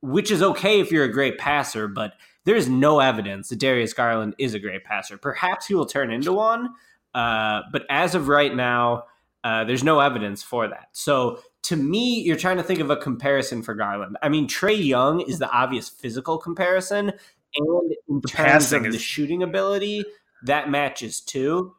which 0.00 0.30
is 0.30 0.42
okay 0.42 0.80
if 0.80 0.92
you're 0.92 1.04
a 1.04 1.12
great 1.12 1.38
passer, 1.38 1.88
but 1.88 2.14
there's 2.44 2.68
no 2.68 3.00
evidence 3.00 3.48
that 3.48 3.58
Darius 3.58 3.92
Garland 3.92 4.34
is 4.38 4.54
a 4.54 4.58
great 4.58 4.84
passer. 4.84 5.18
Perhaps 5.18 5.66
he 5.66 5.74
will 5.74 5.86
turn 5.86 6.10
into 6.10 6.32
one, 6.32 6.70
uh, 7.14 7.62
but 7.72 7.84
as 7.90 8.14
of 8.14 8.28
right 8.28 8.54
now, 8.54 9.04
uh, 9.44 9.64
there's 9.64 9.84
no 9.84 10.00
evidence 10.00 10.42
for 10.42 10.68
that. 10.68 10.88
So 10.92 11.40
to 11.64 11.76
me, 11.76 12.22
you're 12.22 12.36
trying 12.36 12.56
to 12.56 12.62
think 12.62 12.80
of 12.80 12.90
a 12.90 12.96
comparison 12.96 13.62
for 13.62 13.74
Garland. 13.74 14.16
I 14.22 14.28
mean, 14.28 14.48
Trae 14.48 14.82
Young 14.82 15.20
is 15.20 15.38
the 15.38 15.50
obvious 15.50 15.88
physical 15.88 16.38
comparison, 16.38 17.12
and 17.56 17.92
in 18.08 18.20
the 18.20 18.28
terms 18.28 18.72
of 18.72 18.86
is- 18.86 18.94
the 18.94 18.98
shooting 18.98 19.42
ability, 19.42 20.04
that 20.44 20.70
matches 20.70 21.20
too. 21.20 21.74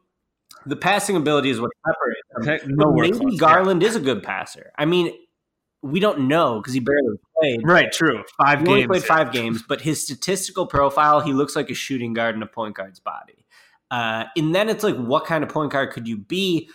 The 0.66 0.76
passing 0.76 1.16
ability 1.16 1.50
is 1.50 1.60
what 1.60 1.70
separates 1.86 2.62
them. 2.66 2.76
No 2.76 2.92
maybe 2.92 3.36
Garland 3.38 3.80
yeah. 3.80 3.88
is 3.88 3.96
a 3.96 4.00
good 4.00 4.22
passer. 4.22 4.72
I 4.76 4.84
mean, 4.84 5.12
we 5.82 6.00
don't 6.00 6.28
know 6.28 6.58
because 6.58 6.74
he 6.74 6.80
barely 6.80 7.16
played. 7.38 7.60
Right, 7.64 7.90
true. 7.90 8.22
Five 8.36 8.60
he 8.60 8.64
games. 8.66 8.74
only 8.74 8.86
played 8.86 9.04
five 9.04 9.32
games, 9.32 9.62
but 9.66 9.80
his 9.80 10.02
statistical 10.02 10.66
profile, 10.66 11.20
he 11.20 11.32
looks 11.32 11.56
like 11.56 11.70
a 11.70 11.74
shooting 11.74 12.12
guard 12.12 12.34
in 12.34 12.42
a 12.42 12.46
point 12.46 12.76
guard's 12.76 13.00
body. 13.00 13.46
Uh, 13.90 14.24
and 14.36 14.54
then 14.54 14.68
it's 14.68 14.84
like, 14.84 14.96
what 14.96 15.24
kind 15.24 15.42
of 15.42 15.50
point 15.50 15.72
guard 15.72 15.90
could 15.90 16.06
you 16.06 16.16
be? 16.16 16.70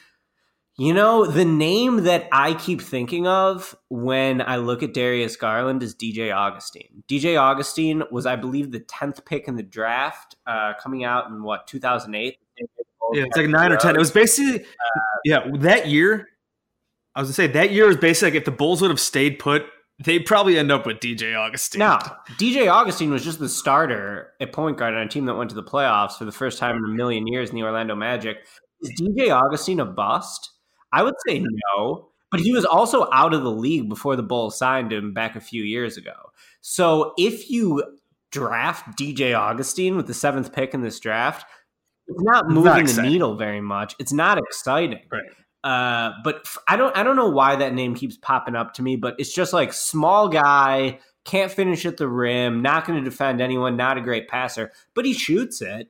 You 0.77 0.93
know, 0.93 1.25
the 1.25 1.45
name 1.45 2.03
that 2.03 2.27
I 2.33 2.53
keep 2.53 2.81
thinking 2.81 3.27
of 3.27 3.77
when 3.87 4.41
I 4.41 4.57
look 4.57 4.83
at 4.83 4.93
Darius 4.93 5.37
Garland 5.37 5.81
is 5.81 5.95
DJ 5.95 6.35
Augustin. 6.35 7.03
DJ 7.07 7.39
Augustin 7.39 8.03
was, 8.11 8.25
I 8.25 8.35
believe, 8.35 8.71
the 8.71 8.81
10th 8.81 9.23
pick 9.23 9.47
in 9.47 9.55
the 9.55 9.63
draft, 9.63 10.35
uh, 10.45 10.73
coming 10.81 11.05
out 11.05 11.29
in 11.29 11.43
what, 11.43 11.67
2008? 11.67 12.37
Yeah, 13.13 13.23
it's 13.23 13.37
like 13.37 13.47
nine 13.47 13.71
or 13.71 13.77
ten. 13.77 13.95
It 13.95 13.99
was 13.99 14.11
basically, 14.11 14.65
yeah, 15.23 15.47
that 15.59 15.87
year. 15.87 16.27
I 17.15 17.21
was 17.21 17.29
gonna 17.29 17.33
say 17.33 17.47
that 17.47 17.71
year 17.71 17.87
was 17.87 17.97
basically 17.97 18.31
like 18.31 18.39
if 18.39 18.45
the 18.45 18.51
Bulls 18.51 18.81
would 18.81 18.91
have 18.91 18.99
stayed 18.99 19.39
put, 19.39 19.63
they'd 20.03 20.25
probably 20.25 20.57
end 20.57 20.71
up 20.71 20.85
with 20.85 20.97
DJ 20.99 21.35
Augustin. 21.35 21.79
No, 21.79 21.97
DJ 22.37 22.71
Augustin 22.71 23.09
was 23.09 23.23
just 23.23 23.39
the 23.39 23.49
starter 23.49 24.31
at 24.41 24.51
point 24.51 24.77
guard 24.77 24.93
on 24.93 25.01
a 25.01 25.07
team 25.07 25.25
that 25.25 25.35
went 25.35 25.49
to 25.51 25.55
the 25.55 25.63
playoffs 25.63 26.17
for 26.17 26.25
the 26.25 26.31
first 26.31 26.59
time 26.59 26.75
in 26.75 26.83
a 26.83 26.93
million 26.93 27.25
years 27.27 27.49
in 27.49 27.55
the 27.55 27.63
Orlando 27.63 27.95
Magic. 27.95 28.37
Is 28.81 28.91
DJ 28.99 29.29
Augustin 29.31 29.79
a 29.79 29.85
bust? 29.85 30.51
I 30.91 31.03
would 31.03 31.15
say 31.27 31.43
no, 31.77 32.09
but 32.31 32.39
he 32.39 32.51
was 32.51 32.65
also 32.65 33.07
out 33.13 33.33
of 33.33 33.43
the 33.43 33.51
league 33.51 33.89
before 33.89 34.15
the 34.15 34.23
Bulls 34.23 34.57
signed 34.57 34.91
him 34.91 35.13
back 35.13 35.35
a 35.35 35.41
few 35.41 35.63
years 35.63 35.97
ago. 35.97 36.13
So 36.61 37.13
if 37.17 37.49
you 37.49 37.83
draft 38.31 38.97
DJ 38.97 39.37
Augustine 39.37 39.95
with 39.95 40.07
the 40.07 40.13
seventh 40.13 40.51
pick 40.51 40.73
in 40.73 40.81
this 40.81 40.99
draft, 40.99 41.45
it's 42.07 42.21
not 42.21 42.45
It's 42.45 42.53
moving 42.53 42.85
not 42.85 42.87
the 42.87 43.01
needle 43.01 43.35
very 43.35 43.61
much. 43.61 43.95
It's 43.99 44.13
not 44.13 44.37
exciting. 44.37 44.99
Right. 45.11 45.23
Uh, 45.65 46.13
but 46.23 46.41
f- 46.45 46.59
I 46.67 46.77
don't 46.77 46.95
I 46.95 47.01
don't 47.01 47.15
know 47.15 47.29
why 47.29 47.55
that 47.55 47.73
name 47.73 47.95
keeps 47.95 48.17
popping 48.17 48.55
up 48.55 48.75
to 48.75 48.83
me, 48.83 48.97
but 48.97 49.15
it's 49.17 49.33
just 49.33 49.51
like 49.51 49.73
small 49.73 50.29
guy, 50.29 50.99
can't 51.23 51.51
finish 51.51 51.87
at 51.87 51.97
the 51.97 52.07
rim, 52.07 52.61
not 52.61 52.85
going 52.85 53.03
to 53.03 53.09
defend 53.09 53.41
anyone, 53.41 53.75
not 53.75 53.97
a 53.97 54.01
great 54.01 54.27
passer, 54.27 54.71
but 54.93 55.05
he 55.05 55.13
shoots 55.13 55.63
it. 55.63 55.89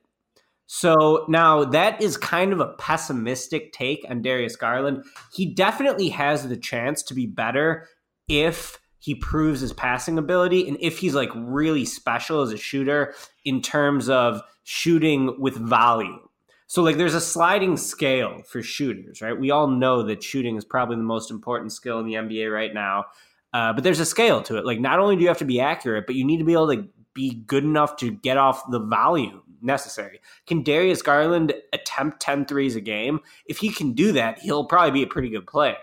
So 0.65 1.25
now 1.27 1.65
that 1.65 2.01
is 2.01 2.15
kind 2.15 2.53
of 2.53 2.61
a 2.61 2.73
pessimistic 2.79 3.73
take 3.73 4.05
on 4.09 4.21
Darius 4.21 4.55
Garland. 4.55 5.03
He 5.33 5.53
definitely 5.53 6.07
has 6.07 6.47
the 6.47 6.55
chance 6.55 7.03
to 7.03 7.13
be 7.13 7.25
better 7.25 7.89
if 8.29 8.79
he 8.99 9.13
proves 9.13 9.59
his 9.59 9.73
passing 9.73 10.17
ability 10.17 10.69
and 10.69 10.77
if 10.79 10.99
he's 10.99 11.13
like 11.13 11.29
really 11.35 11.83
special 11.83 12.41
as 12.41 12.53
a 12.53 12.57
shooter 12.57 13.13
in 13.43 13.61
terms 13.61 14.07
of 14.07 14.41
shooting 14.63 15.35
with 15.37 15.55
volume. 15.55 16.24
So 16.67 16.81
like 16.81 16.97
there's 16.97 17.13
a 17.13 17.21
sliding 17.21 17.77
scale 17.77 18.41
for 18.47 18.61
shooters, 18.61 19.21
right? 19.21 19.37
We 19.37 19.51
all 19.51 19.67
know 19.67 20.03
that 20.03 20.23
shooting 20.23 20.55
is 20.55 20.65
probably 20.65 20.95
the 20.95 21.03
most 21.03 21.29
important 21.31 21.71
skill 21.71 21.99
in 21.99 22.05
the 22.05 22.13
NBA 22.13 22.51
right 22.51 22.73
now. 22.73 23.05
Uh, 23.53 23.71
but 23.71 23.83
there's 23.83 23.99
a 23.99 24.05
scale 24.05 24.41
to 24.43 24.57
it. 24.57 24.65
Like 24.65 24.79
not 24.79 24.99
only 24.99 25.15
do 25.15 25.21
you 25.21 25.27
have 25.27 25.37
to 25.37 25.45
be 25.45 25.61
accurate, 25.61 26.05
but 26.07 26.15
you 26.15 26.25
need 26.25 26.39
to 26.39 26.43
be 26.43 26.53
able 26.53 26.75
to 26.75 26.87
be 27.13 27.35
good 27.47 27.63
enough 27.63 27.95
to 27.97 28.11
get 28.11 28.37
off 28.37 28.69
the 28.69 28.79
volume 28.79 29.41
necessary. 29.61 30.19
Can 30.47 30.63
Darius 30.63 31.01
Garland 31.01 31.53
attempt 31.71 32.19
10 32.19 32.45
threes 32.45 32.75
a 32.75 32.81
game? 32.81 33.21
If 33.45 33.59
he 33.59 33.69
can 33.69 33.93
do 33.93 34.11
that, 34.13 34.39
he'll 34.39 34.65
probably 34.65 34.91
be 34.91 35.03
a 35.03 35.07
pretty 35.07 35.29
good 35.29 35.47
player 35.47 35.77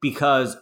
because 0.00 0.56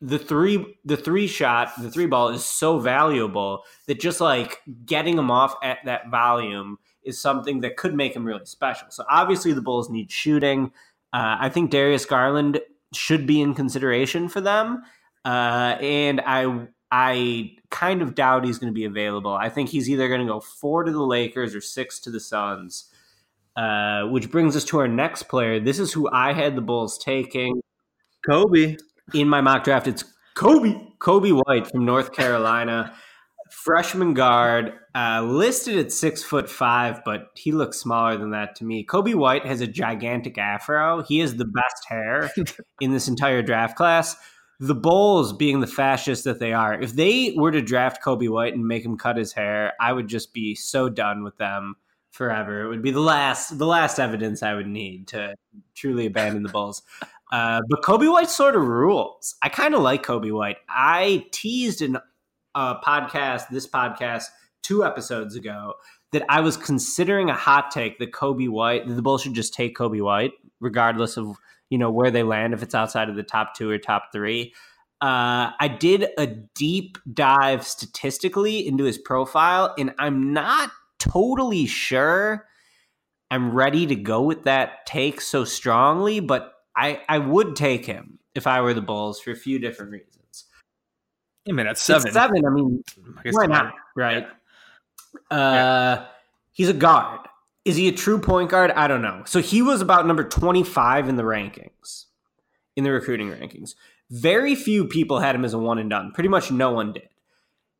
the 0.00 0.18
three 0.18 0.78
the 0.84 0.96
three 0.96 1.26
shot, 1.26 1.72
the 1.80 1.90
three 1.90 2.06
ball 2.06 2.28
is 2.28 2.44
so 2.44 2.78
valuable 2.78 3.64
that 3.86 4.00
just 4.00 4.20
like 4.20 4.58
getting 4.84 5.18
him 5.18 5.30
off 5.30 5.54
at 5.62 5.78
that 5.84 6.10
volume 6.10 6.78
is 7.04 7.20
something 7.20 7.60
that 7.60 7.76
could 7.76 7.94
make 7.94 8.14
him 8.14 8.24
really 8.24 8.44
special. 8.44 8.88
So 8.90 9.04
obviously 9.10 9.52
the 9.52 9.62
Bulls 9.62 9.90
need 9.90 10.10
shooting. 10.10 10.72
Uh, 11.12 11.36
I 11.40 11.48
think 11.48 11.70
Darius 11.70 12.04
Garland 12.04 12.60
should 12.92 13.26
be 13.26 13.40
in 13.40 13.54
consideration 13.54 14.28
for 14.28 14.40
them, 14.40 14.82
uh, 15.24 15.76
and 15.80 16.20
I 16.24 16.68
I 16.92 17.56
kind 17.70 18.02
of 18.02 18.14
doubt 18.14 18.44
he's 18.44 18.58
going 18.58 18.72
to 18.72 18.74
be 18.74 18.84
available. 18.84 19.32
I 19.32 19.48
think 19.48 19.68
he's 19.68 19.88
either 19.88 20.08
going 20.08 20.20
to 20.20 20.26
go 20.26 20.40
four 20.40 20.84
to 20.84 20.92
the 20.92 21.02
Lakers 21.02 21.54
or 21.54 21.60
six 21.60 22.00
to 22.00 22.10
the 22.10 22.20
Suns. 22.20 22.90
Uh, 23.56 24.06
which 24.06 24.30
brings 24.30 24.54
us 24.54 24.64
to 24.64 24.78
our 24.78 24.86
next 24.88 25.24
player. 25.24 25.58
This 25.58 25.80
is 25.80 25.92
who 25.92 26.08
I 26.12 26.32
had 26.32 26.54
the 26.54 26.60
Bulls 26.62 26.96
taking 26.96 27.60
Coby. 28.26 28.78
in 29.12 29.28
my 29.28 29.40
mock 29.40 29.64
draft. 29.64 29.88
It's 29.88 30.04
Coby 30.36 30.96
Coby 30.98 31.32
White 31.44 31.66
from 31.66 31.84
North 31.84 32.12
Carolina, 32.12 32.94
freshman 33.50 34.14
guard, 34.14 34.72
uh, 34.94 35.22
listed 35.22 35.78
at 35.78 35.92
six 35.92 36.22
foot 36.22 36.48
five, 36.48 37.02
but 37.04 37.28
he 37.34 37.52
looks 37.52 37.78
smaller 37.78 38.16
than 38.16 38.30
that 38.30 38.56
to 38.56 38.64
me. 38.64 38.84
Coby 38.84 39.14
White 39.14 39.46
has 39.46 39.60
a 39.60 39.66
gigantic 39.66 40.38
afro. 40.38 41.02
He 41.02 41.18
has 41.18 41.36
the 41.36 41.44
best 41.44 41.86
hair 41.88 42.30
in 42.80 42.92
this 42.92 43.08
entire 43.08 43.42
draft 43.42 43.76
class. 43.76 44.16
The 44.58 44.74
Bulls, 44.74 45.32
being 45.32 45.60
the 45.60 45.66
fascists 45.66 46.24
that 46.24 46.38
they 46.38 46.52
are, 46.52 46.80
if 46.80 46.92
they 46.92 47.34
were 47.36 47.50
to 47.50 47.62
draft 47.62 48.02
Coby 48.04 48.28
White 48.28 48.54
and 48.54 48.66
make 48.66 48.84
him 48.84 48.98
cut 48.98 49.16
his 49.16 49.32
hair, 49.32 49.72
I 49.80 49.92
would 49.92 50.06
just 50.06 50.34
be 50.34 50.54
so 50.54 50.90
done 50.90 51.24
with 51.24 51.36
them 51.38 51.76
forever. 52.10 52.64
It 52.64 52.68
would 52.68 52.82
be 52.82 52.90
the 52.90 53.00
last, 53.00 53.56
the 53.56 53.66
last 53.66 53.98
evidence 53.98 54.42
I 54.42 54.54
would 54.54 54.66
need 54.66 55.08
to 55.08 55.34
truly 55.74 56.06
abandon 56.06 56.42
the 56.42 56.50
Bulls. 56.50 56.82
Uh, 57.32 57.62
but 57.68 57.82
Coby 57.82 58.10
White 58.12 58.28
sort 58.28 58.56
of 58.56 58.62
rules. 58.62 59.36
I 59.42 59.48
kind 59.48 59.74
of 59.74 59.82
like 59.82 60.04
Coby 60.04 60.32
White. 60.32 60.58
I 60.68 61.26
teased 61.30 61.80
in 61.80 61.96
a 62.54 62.76
podcast, 62.76 63.48
this 63.50 63.66
podcast, 63.66 64.24
two 64.62 64.84
episodes 64.84 65.36
ago, 65.36 65.74
that 66.12 66.24
I 66.28 66.40
was 66.40 66.56
considering 66.56 67.30
a 67.30 67.34
hot 67.34 67.70
take 67.70 67.98
that 67.98 68.12
Coby 68.12 68.48
White, 68.48 68.86
the 68.86 69.02
Bulls 69.02 69.22
should 69.22 69.34
just 69.34 69.54
take 69.54 69.76
Coby 69.76 70.02
White, 70.02 70.32
regardless 70.60 71.16
of 71.16 71.36
you 71.70 71.78
know 71.78 71.90
where 71.90 72.10
they 72.10 72.22
land, 72.22 72.52
if 72.52 72.62
it's 72.62 72.74
outside 72.74 73.08
of 73.08 73.16
the 73.16 73.22
top 73.22 73.54
two 73.54 73.70
or 73.70 73.78
top 73.78 74.06
three. 74.12 74.52
Uh, 75.00 75.52
I 75.58 75.68
did 75.78 76.08
a 76.18 76.26
deep 76.26 76.98
dive 77.12 77.66
statistically 77.66 78.66
into 78.66 78.84
his 78.84 78.98
profile, 78.98 79.74
and 79.78 79.94
I'm 79.98 80.32
not 80.32 80.70
totally 80.98 81.66
sure 81.66 82.46
I'm 83.30 83.52
ready 83.52 83.86
to 83.86 83.94
go 83.94 84.22
with 84.22 84.44
that 84.44 84.84
take 84.86 85.20
so 85.20 85.44
strongly, 85.44 86.20
but 86.20 86.52
I, 86.76 87.00
I 87.08 87.18
would 87.18 87.56
take 87.56 87.86
him 87.86 88.18
if 88.34 88.46
I 88.46 88.60
were 88.60 88.74
the 88.74 88.82
Bulls 88.82 89.20
for 89.20 89.30
a 89.30 89.36
few 89.36 89.58
different 89.58 89.92
reasons. 89.92 90.19
I 91.48 91.52
mean, 91.52 91.66
It's 91.66 91.82
seven. 91.82 92.12
seven. 92.12 92.44
I 92.44 92.50
mean, 92.50 92.82
I 93.24 93.30
why 93.30 93.46
not? 93.46 93.72
Right. 93.96 94.26
Uh, 95.30 96.04
he's 96.52 96.68
a 96.68 96.74
guard. 96.74 97.20
Is 97.64 97.76
he 97.76 97.88
a 97.88 97.92
true 97.92 98.18
point 98.20 98.50
guard? 98.50 98.70
I 98.72 98.88
don't 98.88 99.02
know. 99.02 99.22
So 99.26 99.40
he 99.40 99.62
was 99.62 99.80
about 99.80 100.06
number 100.06 100.24
25 100.24 101.08
in 101.08 101.16
the 101.16 101.22
rankings, 101.22 102.06
in 102.76 102.84
the 102.84 102.90
recruiting 102.90 103.28
rankings. 103.30 103.74
Very 104.10 104.54
few 104.54 104.86
people 104.86 105.20
had 105.20 105.34
him 105.34 105.44
as 105.44 105.54
a 105.54 105.58
one 105.58 105.78
and 105.78 105.90
done. 105.90 106.12
Pretty 106.12 106.28
much 106.28 106.50
no 106.50 106.72
one 106.72 106.92
did. 106.92 107.08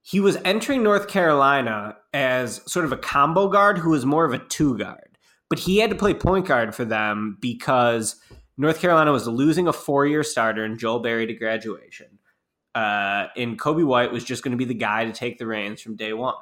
He 0.02 0.20
was 0.20 0.36
entering 0.44 0.82
North 0.82 1.08
Carolina 1.08 1.96
as 2.14 2.60
sort 2.70 2.84
of 2.84 2.92
a 2.92 2.96
combo 2.96 3.48
guard 3.48 3.78
who 3.78 3.90
was 3.90 4.06
more 4.06 4.24
of 4.24 4.32
a 4.32 4.38
two 4.38 4.78
guard, 4.78 5.18
but 5.48 5.58
he 5.58 5.78
had 5.78 5.90
to 5.90 5.96
play 5.96 6.14
point 6.14 6.46
guard 6.46 6.74
for 6.74 6.84
them 6.84 7.36
because 7.40 8.16
North 8.56 8.80
Carolina 8.80 9.12
was 9.12 9.26
losing 9.26 9.68
a 9.68 9.72
four 9.72 10.06
year 10.06 10.22
starter 10.22 10.64
in 10.64 10.78
Joel 10.78 11.00
Berry 11.00 11.26
to 11.26 11.34
graduation. 11.34 12.18
Uh, 12.74 13.26
and 13.36 13.58
Coby 13.58 13.84
White 13.84 14.12
was 14.12 14.24
just 14.24 14.42
going 14.42 14.52
to 14.52 14.58
be 14.58 14.64
the 14.64 14.74
guy 14.74 15.04
to 15.04 15.12
take 15.12 15.38
the 15.38 15.46
reins 15.46 15.80
from 15.80 15.96
day 15.96 16.12
one. 16.12 16.34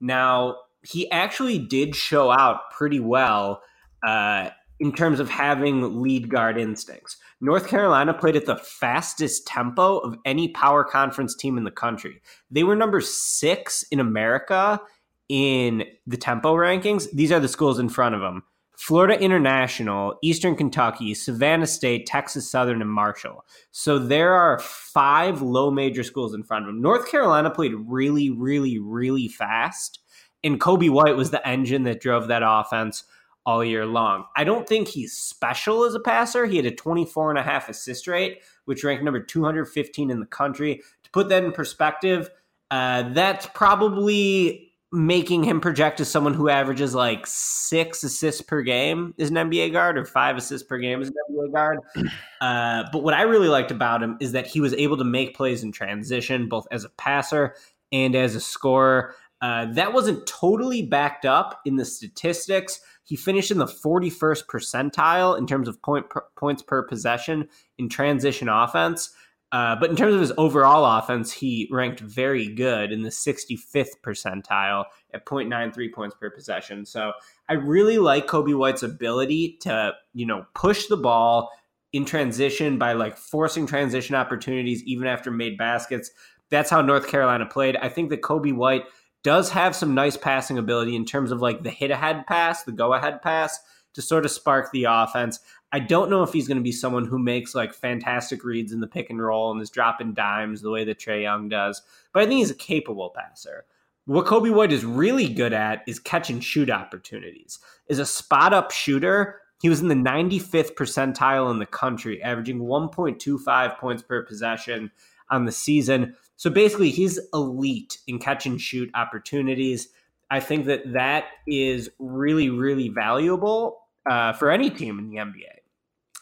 Now, 0.00 0.56
he 0.82 1.10
actually 1.10 1.58
did 1.58 1.94
show 1.94 2.30
out 2.30 2.70
pretty 2.72 2.98
well 2.98 3.62
uh, 4.06 4.50
in 4.80 4.92
terms 4.92 5.20
of 5.20 5.30
having 5.30 6.02
lead 6.02 6.28
guard 6.28 6.58
instincts. 6.58 7.16
North 7.40 7.68
Carolina 7.68 8.12
played 8.12 8.34
at 8.34 8.46
the 8.46 8.56
fastest 8.56 9.46
tempo 9.46 9.98
of 9.98 10.16
any 10.24 10.48
power 10.48 10.82
conference 10.82 11.36
team 11.36 11.56
in 11.56 11.64
the 11.64 11.70
country. 11.70 12.20
They 12.50 12.64
were 12.64 12.74
number 12.74 13.00
six 13.00 13.84
in 13.92 14.00
America 14.00 14.80
in 15.28 15.84
the 16.06 16.16
tempo 16.16 16.54
rankings. 16.54 17.08
These 17.12 17.30
are 17.30 17.40
the 17.40 17.48
schools 17.48 17.78
in 17.78 17.88
front 17.88 18.16
of 18.16 18.20
them 18.20 18.42
Florida 18.82 19.16
International, 19.22 20.18
Eastern 20.24 20.56
Kentucky, 20.56 21.14
Savannah 21.14 21.68
State, 21.68 22.04
Texas 22.04 22.50
Southern, 22.50 22.82
and 22.82 22.90
Marshall. 22.90 23.44
So 23.70 23.96
there 23.96 24.32
are 24.32 24.58
five 24.58 25.40
low 25.40 25.70
major 25.70 26.02
schools 26.02 26.34
in 26.34 26.42
front 26.42 26.64
of 26.64 26.66
them. 26.66 26.82
North 26.82 27.08
Carolina 27.08 27.48
played 27.48 27.74
really, 27.86 28.28
really, 28.28 28.80
really 28.80 29.28
fast. 29.28 30.00
And 30.42 30.60
Coby 30.60 30.90
White 30.90 31.14
was 31.14 31.30
the 31.30 31.46
engine 31.46 31.84
that 31.84 32.00
drove 32.00 32.26
that 32.26 32.42
offense 32.44 33.04
all 33.46 33.64
year 33.64 33.86
long. 33.86 34.24
I 34.36 34.42
don't 34.42 34.68
think 34.68 34.88
he's 34.88 35.16
special 35.16 35.84
as 35.84 35.94
a 35.94 36.00
passer. 36.00 36.46
He 36.46 36.56
had 36.56 36.66
a 36.66 36.74
24 36.74 37.30
and 37.30 37.38
a 37.38 37.44
half 37.44 37.68
assist 37.68 38.08
rate, 38.08 38.42
which 38.64 38.82
ranked 38.82 39.04
number 39.04 39.22
215 39.22 40.10
in 40.10 40.18
the 40.18 40.26
country. 40.26 40.82
To 41.04 41.10
put 41.12 41.28
that 41.28 41.44
in 41.44 41.52
perspective, 41.52 42.30
uh, 42.72 43.10
that's 43.10 43.46
probably 43.54 44.71
making 44.92 45.42
him 45.42 45.58
project 45.58 46.00
as 46.00 46.10
someone 46.10 46.34
who 46.34 46.50
averages 46.50 46.94
like 46.94 47.26
six 47.26 48.04
assists 48.04 48.42
per 48.42 48.60
game 48.60 49.14
as 49.18 49.30
an 49.30 49.36
NBA 49.36 49.72
guard 49.72 49.96
or 49.96 50.04
five 50.04 50.36
assists 50.36 50.66
per 50.66 50.78
game 50.78 51.00
as 51.00 51.08
an 51.08 51.14
NBA 51.30 51.52
guard. 51.52 51.78
Uh, 52.42 52.82
but 52.90 53.04
what 53.04 53.14
I 53.14 53.22
really 53.22 53.46
liked 53.46 53.70
about 53.70 54.02
him 54.02 54.16
is 54.18 54.32
that 54.32 54.48
he 54.48 54.60
was 54.60 54.74
able 54.74 54.96
to 54.96 55.04
make 55.04 55.36
plays 55.36 55.62
in 55.62 55.70
transition, 55.70 56.48
both 56.48 56.66
as 56.72 56.82
a 56.82 56.88
passer 56.88 57.54
and 57.92 58.16
as 58.16 58.34
a 58.34 58.40
scorer. 58.40 59.14
Uh, 59.40 59.66
that 59.74 59.92
wasn't 59.92 60.26
totally 60.26 60.82
backed 60.82 61.24
up 61.24 61.60
in 61.64 61.76
the 61.76 61.84
statistics. 61.84 62.80
He 63.04 63.14
finished 63.14 63.52
in 63.52 63.58
the 63.58 63.66
41st 63.66 64.46
percentile 64.46 65.38
in 65.38 65.46
terms 65.46 65.68
of 65.68 65.80
point 65.82 66.10
per, 66.10 66.24
points 66.36 66.64
per 66.64 66.82
possession 66.82 67.48
in 67.78 67.88
transition 67.88 68.48
offense. 68.48 69.14
Uh, 69.52 69.76
but 69.76 69.90
in 69.90 69.96
terms 69.96 70.14
of 70.14 70.20
his 70.20 70.32
overall 70.38 70.98
offense, 70.98 71.30
he 71.30 71.68
ranked 71.70 72.00
very 72.00 72.48
good 72.48 72.90
in 72.90 73.02
the 73.02 73.10
65th 73.10 74.00
percentile 74.02 74.86
at 75.12 75.26
0.93 75.26 75.92
points 75.92 76.16
per 76.18 76.30
possession. 76.30 76.86
So 76.86 77.12
I 77.50 77.54
really 77.54 77.98
like 77.98 78.26
Coby 78.26 78.56
White's 78.56 78.82
ability 78.82 79.58
to, 79.60 79.92
you 80.14 80.24
know, 80.24 80.46
push 80.54 80.86
the 80.86 80.96
ball 80.96 81.50
in 81.92 82.06
transition 82.06 82.78
by 82.78 82.94
like 82.94 83.18
forcing 83.18 83.66
transition 83.66 84.14
opportunities 84.14 84.82
even 84.84 85.06
after 85.06 85.30
made 85.30 85.58
baskets. 85.58 86.10
That's 86.48 86.70
how 86.70 86.80
North 86.80 87.06
Carolina 87.06 87.44
played. 87.44 87.76
I 87.76 87.90
think 87.90 88.08
that 88.08 88.22
Coby 88.22 88.54
White 88.54 88.84
does 89.22 89.50
have 89.50 89.76
some 89.76 89.94
nice 89.94 90.16
passing 90.16 90.56
ability 90.56 90.96
in 90.96 91.04
terms 91.04 91.30
of 91.30 91.42
like 91.42 91.62
the 91.62 91.70
hit 91.70 91.90
ahead 91.90 92.26
pass, 92.26 92.64
the 92.64 92.72
go 92.72 92.94
ahead 92.94 93.20
pass 93.20 93.60
to 93.94 94.02
sort 94.02 94.24
of 94.24 94.30
spark 94.30 94.72
the 94.72 94.84
offense. 94.88 95.40
I 95.72 95.78
don't 95.78 96.10
know 96.10 96.22
if 96.22 96.34
he's 96.34 96.46
going 96.46 96.58
to 96.58 96.62
be 96.62 96.72
someone 96.72 97.06
who 97.06 97.18
makes 97.18 97.54
like 97.54 97.72
fantastic 97.72 98.44
reads 98.44 98.72
in 98.72 98.80
the 98.80 98.86
pick 98.86 99.08
and 99.08 99.22
roll 99.22 99.50
and 99.50 99.60
is 99.60 99.70
dropping 99.70 100.12
dimes 100.12 100.60
the 100.60 100.70
way 100.70 100.84
that 100.84 100.98
Trae 100.98 101.22
Young 101.22 101.48
does, 101.48 101.80
but 102.12 102.22
I 102.22 102.26
think 102.26 102.38
he's 102.38 102.50
a 102.50 102.54
capable 102.54 103.10
passer. 103.16 103.64
What 104.04 104.26
Coby 104.26 104.52
White 104.52 104.72
is 104.72 104.84
really 104.84 105.28
good 105.28 105.52
at 105.52 105.82
is 105.86 105.98
catch 105.98 106.28
and 106.28 106.42
shoot 106.42 106.68
opportunities. 106.68 107.58
Is 107.86 108.00
a 108.00 108.06
spot 108.06 108.52
up 108.52 108.70
shooter. 108.70 109.40
He 109.62 109.68
was 109.68 109.80
in 109.80 109.88
the 109.88 109.94
95th 109.94 110.74
percentile 110.74 111.50
in 111.50 111.60
the 111.60 111.66
country, 111.66 112.20
averaging 112.20 112.58
1.25 112.58 113.78
points 113.78 114.02
per 114.02 114.24
possession 114.24 114.90
on 115.30 115.44
the 115.44 115.52
season. 115.52 116.16
So 116.36 116.50
basically, 116.50 116.90
he's 116.90 117.20
elite 117.32 117.98
in 118.08 118.18
catch 118.18 118.44
and 118.44 118.60
shoot 118.60 118.90
opportunities. 118.94 119.88
I 120.30 120.40
think 120.40 120.66
that 120.66 120.92
that 120.92 121.26
is 121.46 121.88
really, 122.00 122.50
really 122.50 122.88
valuable 122.88 123.82
uh, 124.10 124.32
for 124.32 124.50
any 124.50 124.68
team 124.68 124.98
in 124.98 125.08
the 125.08 125.16
NBA. 125.16 125.61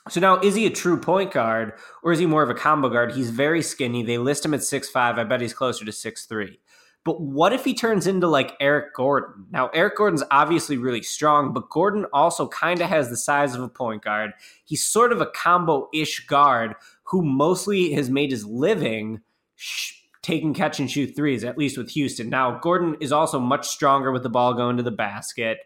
So 0.08 0.20
now, 0.20 0.40
is 0.40 0.54
he 0.54 0.66
a 0.66 0.70
true 0.70 0.98
point 0.98 1.32
guard 1.32 1.74
or 2.02 2.12
is 2.12 2.18
he 2.18 2.26
more 2.26 2.42
of 2.42 2.50
a 2.50 2.54
combo 2.54 2.88
guard? 2.88 3.12
He's 3.12 3.30
very 3.30 3.62
skinny. 3.62 4.02
They 4.02 4.18
list 4.18 4.44
him 4.44 4.54
at 4.54 4.64
six 4.64 4.88
five. 4.88 5.18
I 5.18 5.24
bet 5.24 5.40
he's 5.40 5.54
closer 5.54 5.84
to 5.84 5.92
six 5.92 6.26
three. 6.26 6.58
But 7.04 7.20
what 7.20 7.52
if 7.52 7.64
he 7.64 7.74
turns 7.74 8.06
into 8.06 8.26
like 8.26 8.56
Eric 8.60 8.94
Gordon? 8.94 9.46
Now, 9.50 9.68
Eric 9.68 9.96
Gordon's 9.96 10.22
obviously 10.30 10.76
really 10.76 11.02
strong, 11.02 11.52
but 11.52 11.70
Gordon 11.70 12.04
also 12.12 12.46
kind 12.48 12.80
of 12.82 12.88
has 12.88 13.08
the 13.08 13.16
size 13.16 13.54
of 13.54 13.62
a 13.62 13.68
point 13.68 14.02
guard. 14.02 14.32
He's 14.64 14.84
sort 14.84 15.12
of 15.12 15.20
a 15.20 15.26
combo 15.26 15.88
ish 15.94 16.26
guard 16.26 16.74
who 17.04 17.22
mostly 17.22 17.92
has 17.92 18.10
made 18.10 18.30
his 18.30 18.44
living 18.44 19.20
sh- 19.56 19.94
taking 20.22 20.52
catch 20.52 20.78
and 20.78 20.90
shoot 20.90 21.16
threes, 21.16 21.42
at 21.42 21.56
least 21.56 21.78
with 21.78 21.90
Houston. 21.90 22.28
Now, 22.28 22.58
Gordon 22.58 22.96
is 23.00 23.12
also 23.12 23.38
much 23.38 23.66
stronger 23.68 24.12
with 24.12 24.22
the 24.22 24.28
ball 24.28 24.52
going 24.52 24.76
to 24.76 24.82
the 24.82 24.90
basket. 24.90 25.58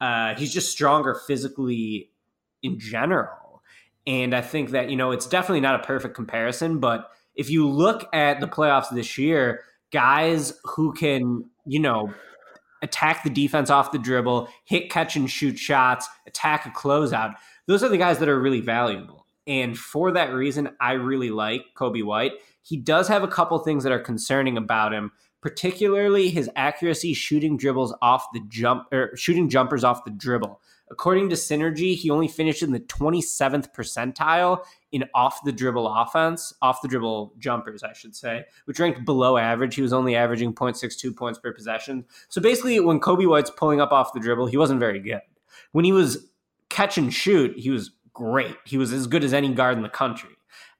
Uh, 0.00 0.34
he's 0.34 0.52
just 0.52 0.70
stronger 0.70 1.18
physically 1.26 2.10
in 2.62 2.78
general. 2.78 3.43
And 4.06 4.34
I 4.34 4.42
think 4.42 4.70
that, 4.70 4.90
you 4.90 4.96
know, 4.96 5.12
it's 5.12 5.26
definitely 5.26 5.60
not 5.60 5.80
a 5.80 5.84
perfect 5.84 6.14
comparison, 6.14 6.78
but 6.78 7.10
if 7.34 7.50
you 7.50 7.68
look 7.68 8.06
at 8.12 8.40
the 8.40 8.46
playoffs 8.46 8.94
this 8.94 9.16
year, 9.18 9.62
guys 9.92 10.52
who 10.64 10.92
can, 10.92 11.44
you 11.66 11.80
know, 11.80 12.12
attack 12.82 13.24
the 13.24 13.30
defense 13.30 13.70
off 13.70 13.92
the 13.92 13.98
dribble, 13.98 14.48
hit, 14.64 14.90
catch, 14.90 15.16
and 15.16 15.30
shoot 15.30 15.58
shots, 15.58 16.06
attack 16.26 16.66
a 16.66 16.70
closeout, 16.70 17.34
those 17.66 17.82
are 17.82 17.88
the 17.88 17.96
guys 17.96 18.18
that 18.18 18.28
are 18.28 18.38
really 18.38 18.60
valuable. 18.60 19.26
And 19.46 19.76
for 19.76 20.12
that 20.12 20.32
reason, 20.32 20.70
I 20.80 20.92
really 20.92 21.30
like 21.30 21.62
Coby 21.76 22.04
White. 22.04 22.32
He 22.62 22.76
does 22.76 23.08
have 23.08 23.22
a 23.22 23.28
couple 23.28 23.58
things 23.58 23.84
that 23.84 23.92
are 23.92 23.98
concerning 23.98 24.56
about 24.56 24.92
him, 24.92 25.12
particularly 25.40 26.30
his 26.30 26.48
accuracy 26.56 27.14
shooting 27.14 27.56
dribbles 27.56 27.94
off 28.00 28.26
the 28.32 28.40
jump 28.48 28.86
or 28.92 29.14
shooting 29.16 29.48
jumpers 29.48 29.84
off 29.84 30.04
the 30.04 30.10
dribble. 30.10 30.60
According 30.90 31.30
to 31.30 31.34
Synergy, 31.34 31.96
he 31.96 32.10
only 32.10 32.28
finished 32.28 32.62
in 32.62 32.72
the 32.72 32.80
27th 32.80 33.74
percentile 33.74 34.64
in 34.92 35.04
off 35.14 35.42
the 35.44 35.52
dribble 35.52 35.88
offense, 35.88 36.52
off 36.60 36.82
the 36.82 36.88
dribble 36.88 37.34
jumpers, 37.38 37.82
I 37.82 37.94
should 37.94 38.14
say, 38.14 38.44
which 38.66 38.78
ranked 38.78 39.04
below 39.04 39.38
average. 39.38 39.74
He 39.74 39.82
was 39.82 39.94
only 39.94 40.14
averaging 40.14 40.54
0.62 40.54 41.16
points 41.16 41.38
per 41.38 41.52
possession. 41.52 42.04
So 42.28 42.40
basically, 42.40 42.78
when 42.80 43.00
Coby 43.00 43.28
White's 43.28 43.50
pulling 43.50 43.80
up 43.80 43.92
off 43.92 44.12
the 44.12 44.20
dribble, 44.20 44.46
he 44.46 44.56
wasn't 44.56 44.78
very 44.78 45.00
good. 45.00 45.22
When 45.72 45.84
he 45.84 45.92
was 45.92 46.28
catch 46.68 46.98
and 46.98 47.12
shoot, 47.12 47.58
he 47.58 47.70
was 47.70 47.90
great. 48.12 48.56
He 48.64 48.76
was 48.76 48.92
as 48.92 49.06
good 49.06 49.24
as 49.24 49.32
any 49.32 49.52
guard 49.52 49.76
in 49.76 49.82
the 49.82 49.88
country. 49.88 50.30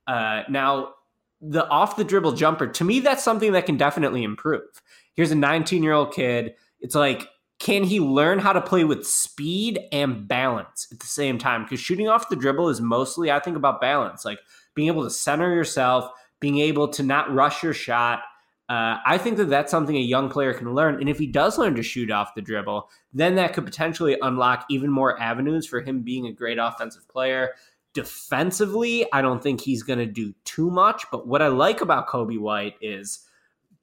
Uh, 0.06 0.42
now, 0.48 0.94
the 1.40 1.66
off 1.68 1.96
the 1.96 2.04
dribble 2.04 2.32
jumper, 2.32 2.66
to 2.66 2.84
me, 2.84 3.00
that's 3.00 3.24
something 3.24 3.52
that 3.52 3.66
can 3.66 3.76
definitely 3.76 4.22
improve. 4.22 4.82
Here's 5.14 5.30
a 5.30 5.36
19 5.36 5.82
year 5.82 5.92
old 5.92 6.12
kid. 6.12 6.54
It's 6.80 6.94
like 6.94 7.28
can 7.64 7.82
he 7.82 7.98
learn 7.98 8.40
how 8.40 8.52
to 8.52 8.60
play 8.60 8.84
with 8.84 9.06
speed 9.06 9.80
and 9.90 10.28
balance 10.28 10.86
at 10.92 11.00
the 11.00 11.06
same 11.06 11.38
time? 11.38 11.62
Because 11.62 11.80
shooting 11.80 12.10
off 12.10 12.28
the 12.28 12.36
dribble 12.36 12.68
is 12.68 12.78
mostly, 12.78 13.30
I 13.30 13.40
think, 13.40 13.56
about 13.56 13.80
balance, 13.80 14.22
like 14.22 14.38
being 14.74 14.88
able 14.88 15.02
to 15.02 15.08
center 15.08 15.50
yourself, 15.54 16.10
being 16.40 16.58
able 16.58 16.88
to 16.88 17.02
not 17.02 17.32
rush 17.32 17.62
your 17.62 17.72
shot. 17.72 18.20
Uh, 18.68 18.98
I 19.06 19.16
think 19.16 19.38
that 19.38 19.48
that's 19.48 19.70
something 19.70 19.96
a 19.96 20.00
young 20.00 20.28
player 20.28 20.52
can 20.52 20.74
learn. 20.74 21.00
And 21.00 21.08
if 21.08 21.18
he 21.18 21.26
does 21.26 21.56
learn 21.56 21.74
to 21.76 21.82
shoot 21.82 22.10
off 22.10 22.34
the 22.34 22.42
dribble, 22.42 22.90
then 23.14 23.36
that 23.36 23.54
could 23.54 23.64
potentially 23.64 24.18
unlock 24.20 24.66
even 24.68 24.90
more 24.90 25.18
avenues 25.18 25.66
for 25.66 25.80
him 25.80 26.02
being 26.02 26.26
a 26.26 26.32
great 26.32 26.58
offensive 26.58 27.08
player. 27.08 27.54
Defensively, 27.94 29.10
I 29.10 29.22
don't 29.22 29.42
think 29.42 29.62
he's 29.62 29.82
going 29.82 30.00
to 30.00 30.06
do 30.06 30.34
too 30.44 30.70
much. 30.70 31.06
But 31.10 31.26
what 31.26 31.40
I 31.40 31.48
like 31.48 31.80
about 31.80 32.08
Coby 32.08 32.38
White 32.38 32.74
is 32.82 33.20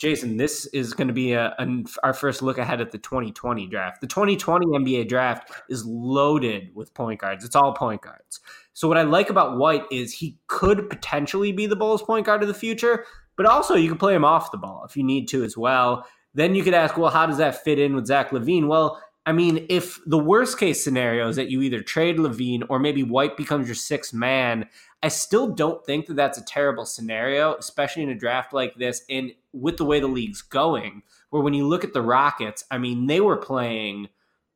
Jason, 0.02 0.36
this 0.36 0.66
is 0.74 0.96
going 0.96 1.10
to 1.10 1.14
be 1.14 1.34
a, 1.34 1.54
a, 1.60 1.84
our 2.02 2.12
first 2.12 2.42
look 2.42 2.58
ahead 2.58 2.82
at 2.82 2.90
the 2.90 2.98
2020 2.98 3.68
draft. 3.68 4.02
The 4.02 4.08
2020 4.08 4.66
NBA 4.66 5.08
draft 5.08 5.52
is 5.70 5.86
loaded 5.86 6.72
with 6.74 6.92
point 6.96 7.22
guards. 7.22 7.46
It's 7.46 7.56
all 7.56 7.74
point 7.74 8.02
guards. 8.02 8.40
So 8.74 8.88
what 8.88 8.98
I 8.98 9.04
like 9.04 9.30
about 9.30 9.60
White 9.60 9.84
is 9.92 10.12
he 10.12 10.40
could 10.48 10.90
potentially 10.90 11.52
be 11.52 11.68
the 11.68 11.76
Bulls 11.76 12.02
point 12.02 12.26
guard 12.26 12.42
of 12.42 12.48
the 12.48 12.56
future, 12.56 13.06
but 13.36 13.46
also 13.46 13.76
you 13.76 13.90
can 13.90 14.00
play 14.00 14.16
him 14.16 14.26
off 14.26 14.50
the 14.50 14.58
ball 14.58 14.84
if 14.90 14.98
you 14.98 15.04
need 15.04 15.28
to 15.28 15.44
as 15.44 15.56
well. 15.56 16.04
Then 16.34 16.56
you 16.56 16.64
could 16.64 16.74
ask, 16.74 16.98
well, 16.98 17.12
how 17.12 17.28
does 17.28 17.38
that 17.38 17.64
fit 17.64 17.78
in 17.78 17.94
with 17.94 18.08
Zach 18.08 18.32
LaVine? 18.32 18.68
Well, 18.68 19.00
I 19.28 19.34
mean, 19.34 19.68
if 19.70 20.00
the 20.08 20.18
worst 20.18 20.58
case 20.58 20.84
scenario 20.84 21.30
is 21.30 21.36
that 21.36 21.52
you 21.52 21.62
either 21.62 21.82
trade 21.82 22.18
LaVine 22.18 22.64
or 22.70 22.80
maybe 22.80 23.04
White 23.04 23.38
becomes 23.38 23.68
your 23.68 23.76
sixth 23.76 24.16
man, 24.16 24.68
I 25.04 25.08
still 25.08 25.48
don't 25.48 25.84
think 25.86 26.06
that 26.06 26.16
that's 26.16 26.38
a 26.38 26.46
terrible 26.46 26.86
scenario, 26.86 27.56
especially 27.56 28.04
in 28.04 28.10
a 28.10 28.16
draft 28.16 28.54
like 28.54 28.76
this 28.76 29.04
and 29.10 29.32
with 29.52 29.78
the 29.78 29.86
way 29.86 30.00
the 30.00 30.08
league's 30.08 30.42
going. 30.42 31.02
Where 31.30 31.42
when 31.42 31.54
you 31.54 31.68
look 31.68 31.84
at 31.84 31.94
the 31.94 32.02
Rockets, 32.02 32.64
I 32.70 32.78
mean, 32.78 33.08
they 33.08 33.20
were 33.20 33.38
playing 33.38 34.10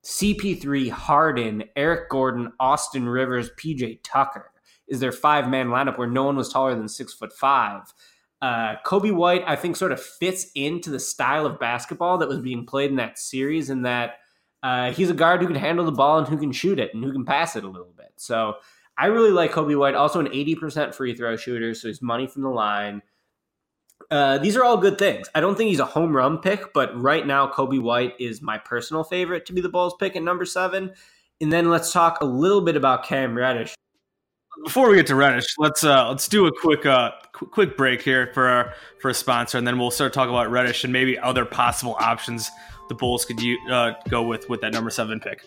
CP3, 0.03 0.91
Harden, 0.91 1.63
Eric 1.75 2.09
Gordon, 2.09 2.53
Austin 2.59 3.09
Rivers, 3.09 3.49
PJ 3.57 4.01
Tucker 4.03 4.51
is 4.87 4.99
their 4.99 5.11
five 5.11 5.49
man 5.49 5.67
lineup 5.67 5.97
where 5.97 6.07
no 6.07 6.23
one 6.23 6.35
was 6.35 6.51
taller 6.51 6.75
than 6.75 6.87
six 6.87 7.13
foot 7.13 7.33
five. 7.33 7.93
Uh, 8.41 8.75
Coby 8.85 9.11
White, 9.11 9.43
I 9.47 9.55
think, 9.55 9.75
sort 9.75 9.91
of 9.91 10.01
fits 10.01 10.47
into 10.55 10.91
the 10.91 10.99
style 10.99 11.45
of 11.45 11.59
basketball 11.59 12.19
that 12.19 12.29
was 12.29 12.39
being 12.39 12.65
played 12.65 12.91
in 12.91 12.97
that 12.97 13.17
series, 13.17 13.69
in 13.69 13.83
that 13.83 14.17
uh, 14.61 14.91
he's 14.91 15.09
a 15.09 15.13
guard 15.13 15.41
who 15.41 15.47
can 15.47 15.55
handle 15.55 15.85
the 15.85 15.91
ball 15.91 16.19
and 16.19 16.27
who 16.27 16.37
can 16.37 16.51
shoot 16.51 16.79
it 16.79 16.93
and 16.93 17.03
who 17.03 17.11
can 17.11 17.25
pass 17.25 17.55
it 17.55 17.63
a 17.63 17.69
little 17.69 17.93
bit. 17.97 18.11
So 18.17 18.55
I 18.97 19.07
really 19.07 19.31
like 19.31 19.51
Coby 19.51 19.77
White, 19.77 19.95
also 19.95 20.19
an 20.19 20.27
80% 20.27 20.93
free 20.93 21.15
throw 21.15 21.35
shooter, 21.35 21.73
so 21.73 21.87
he's 21.87 22.01
money 22.01 22.27
from 22.27 22.43
the 22.43 22.49
line. 22.49 23.01
Uh, 24.09 24.37
these 24.37 24.55
are 24.55 24.63
all 24.63 24.77
good 24.77 24.97
things. 24.97 25.27
I 25.35 25.41
don't 25.41 25.55
think 25.55 25.69
he's 25.69 25.79
a 25.79 25.85
home 25.85 26.15
run 26.15 26.37
pick, 26.37 26.73
but 26.73 26.99
right 26.99 27.25
now, 27.25 27.47
Coby 27.47 27.81
White 27.81 28.13
is 28.19 28.41
my 28.41 28.57
personal 28.57 29.03
favorite 29.03 29.45
to 29.47 29.53
be 29.53 29.61
the 29.61 29.69
Bulls 29.69 29.95
pick 29.99 30.15
at 30.15 30.23
number 30.23 30.45
seven. 30.45 30.93
And 31.41 31.51
then 31.51 31.69
let's 31.69 31.91
talk 31.91 32.21
a 32.21 32.25
little 32.25 32.61
bit 32.61 32.77
about 32.77 33.03
Cam 33.03 33.35
Reddish. 33.35 33.75
Before 34.63 34.89
we 34.89 34.95
get 34.95 35.07
to 35.07 35.15
Reddish, 35.15 35.55
let's 35.57 35.83
uh, 35.83 36.07
let's 36.09 36.29
do 36.29 36.47
a 36.47 36.51
quick 36.61 36.85
uh, 36.85 37.11
qu- 37.33 37.47
quick 37.47 37.75
break 37.75 38.01
here 38.01 38.31
for 38.33 38.47
our, 38.47 38.73
for 39.01 39.09
a 39.09 39.13
sponsor, 39.13 39.57
and 39.57 39.67
then 39.67 39.77
we'll 39.77 39.91
start 39.91 40.13
talking 40.13 40.33
about 40.33 40.49
Reddish 40.49 40.85
and 40.85 40.93
maybe 40.93 41.19
other 41.19 41.43
possible 41.43 41.97
options 41.99 42.49
the 42.87 42.95
Bulls 42.95 43.25
could 43.25 43.39
uh, 43.69 43.93
go 44.07 44.23
with 44.23 44.47
with 44.47 44.61
that 44.61 44.71
number 44.71 44.89
seven 44.89 45.19
pick. 45.19 45.43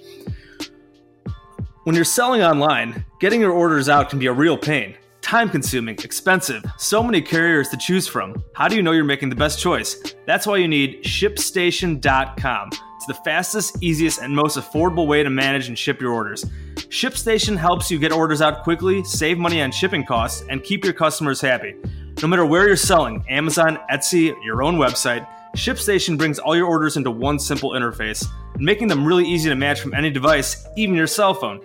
When 1.88 1.94
you're 1.94 2.04
selling 2.04 2.42
online, 2.42 3.06
getting 3.18 3.40
your 3.40 3.52
orders 3.52 3.88
out 3.88 4.10
can 4.10 4.18
be 4.18 4.26
a 4.26 4.32
real 4.34 4.58
pain. 4.58 4.94
Time 5.22 5.48
consuming, 5.48 5.94
expensive, 6.04 6.62
so 6.76 7.02
many 7.02 7.22
carriers 7.22 7.70
to 7.70 7.78
choose 7.78 8.06
from. 8.06 8.44
How 8.52 8.68
do 8.68 8.76
you 8.76 8.82
know 8.82 8.92
you're 8.92 9.04
making 9.04 9.30
the 9.30 9.34
best 9.34 9.58
choice? 9.58 10.14
That's 10.26 10.46
why 10.46 10.58
you 10.58 10.68
need 10.68 11.02
ShipStation.com. 11.04 12.70
It's 12.96 13.06
the 13.06 13.14
fastest, 13.24 13.82
easiest, 13.82 14.20
and 14.20 14.36
most 14.36 14.58
affordable 14.58 15.06
way 15.06 15.22
to 15.22 15.30
manage 15.30 15.68
and 15.68 15.78
ship 15.78 15.98
your 15.98 16.12
orders. 16.12 16.44
ShipStation 16.90 17.56
helps 17.56 17.90
you 17.90 17.98
get 17.98 18.12
orders 18.12 18.42
out 18.42 18.64
quickly, 18.64 19.02
save 19.02 19.38
money 19.38 19.62
on 19.62 19.72
shipping 19.72 20.04
costs, 20.04 20.44
and 20.50 20.62
keep 20.62 20.84
your 20.84 20.92
customers 20.92 21.40
happy. 21.40 21.74
No 22.20 22.28
matter 22.28 22.44
where 22.44 22.66
you're 22.66 22.76
selling 22.76 23.24
Amazon, 23.30 23.78
Etsy, 23.90 24.34
your 24.44 24.62
own 24.62 24.76
website 24.76 25.26
ShipStation 25.56 26.18
brings 26.18 26.38
all 26.38 26.54
your 26.54 26.66
orders 26.66 26.96
into 26.96 27.10
one 27.10 27.38
simple 27.38 27.70
interface, 27.70 28.26
making 28.58 28.86
them 28.86 29.04
really 29.04 29.26
easy 29.26 29.48
to 29.48 29.56
manage 29.56 29.80
from 29.80 29.94
any 29.94 30.10
device, 30.10 30.66
even 30.76 30.94
your 30.94 31.06
cell 31.06 31.34
phone. 31.34 31.60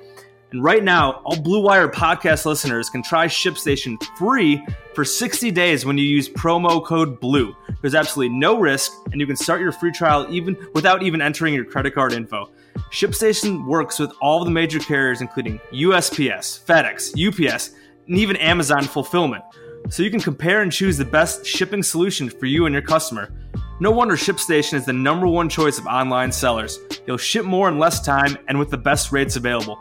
And 0.54 0.64
right 0.64 0.84
now, 0.84 1.14
all 1.26 1.36
Blue 1.36 1.64
Wire 1.64 1.90
podcast 1.90 2.46
listeners 2.46 2.88
can 2.88 3.02
try 3.02 3.26
ShipStation 3.26 4.00
free 4.20 4.64
for 4.94 5.04
60 5.04 5.50
days 5.50 5.84
when 5.84 5.98
you 5.98 6.06
use 6.06 6.30
promo 6.30 6.86
code 6.86 7.20
BLUE. 7.20 7.56
There's 7.82 7.96
absolutely 7.96 8.38
no 8.38 8.60
risk, 8.60 8.92
and 9.12 9.20
you 9.20 9.26
can 9.26 9.36
start 9.36 9.62
your 9.62 9.72
free 9.72 9.92
trial 9.92 10.28
even 10.30 10.56
without 10.76 11.02
even 11.02 11.24
entering 11.24 11.56
your 11.56 11.66
credit 11.66 11.96
card 11.96 12.14
info. 12.14 12.52
ShipStation 12.92 13.66
works 13.66 13.98
with 13.98 14.12
all 14.22 14.46
the 14.46 14.52
major 14.52 14.78
carriers, 14.78 15.22
including 15.22 15.60
USPS, 15.72 16.64
FedEx, 16.64 17.18
UPS, 17.18 17.72
and 18.08 18.20
even 18.20 18.36
Amazon 18.36 18.84
Fulfillment. 18.84 19.44
so 19.90 20.04
you 20.04 20.12
can 20.12 20.22
compare 20.22 20.62
and 20.62 20.72
choose 20.72 20.98
the 20.98 21.04
best 21.04 21.48
shipping 21.48 21.82
solution 21.82 22.30
for 22.30 22.46
you 22.46 22.68
and 22.68 22.74
your 22.74 22.84
customer. 22.84 23.34
No 23.80 23.90
wonder 23.90 24.16
ShipStation 24.16 24.76
is 24.76 24.86
the 24.86 24.94
number 24.94 25.28
one 25.28 25.50
choice 25.50 25.80
of 25.80 25.88
online 25.88 26.32
sellers. 26.32 26.78
You'll 27.08 27.18
ship 27.18 27.44
more 27.44 27.68
in 27.70 27.80
less 27.80 28.06
time 28.06 28.38
and 28.48 28.60
with 28.60 28.70
the 28.70 28.78
best 28.78 29.12
rates 29.12 29.36
available. 29.36 29.80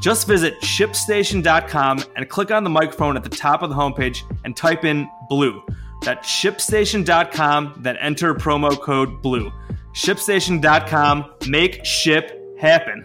Just 0.00 0.26
visit 0.26 0.60
shipstation.com 0.60 2.04
and 2.16 2.28
click 2.28 2.50
on 2.50 2.64
the 2.64 2.70
microphone 2.70 3.16
at 3.16 3.24
the 3.24 3.30
top 3.30 3.62
of 3.62 3.70
the 3.70 3.76
homepage 3.76 4.22
and 4.44 4.56
type 4.56 4.84
in 4.84 5.08
BLUE. 5.28 5.62
That's 6.02 6.28
shipstation.com, 6.28 7.80
then 7.82 7.96
enter 7.96 8.34
promo 8.34 8.78
code 8.80 9.22
BLUE. 9.22 9.52
Shipstation.com, 9.94 11.32
make 11.48 11.84
ship 11.84 12.58
happen. 12.60 13.04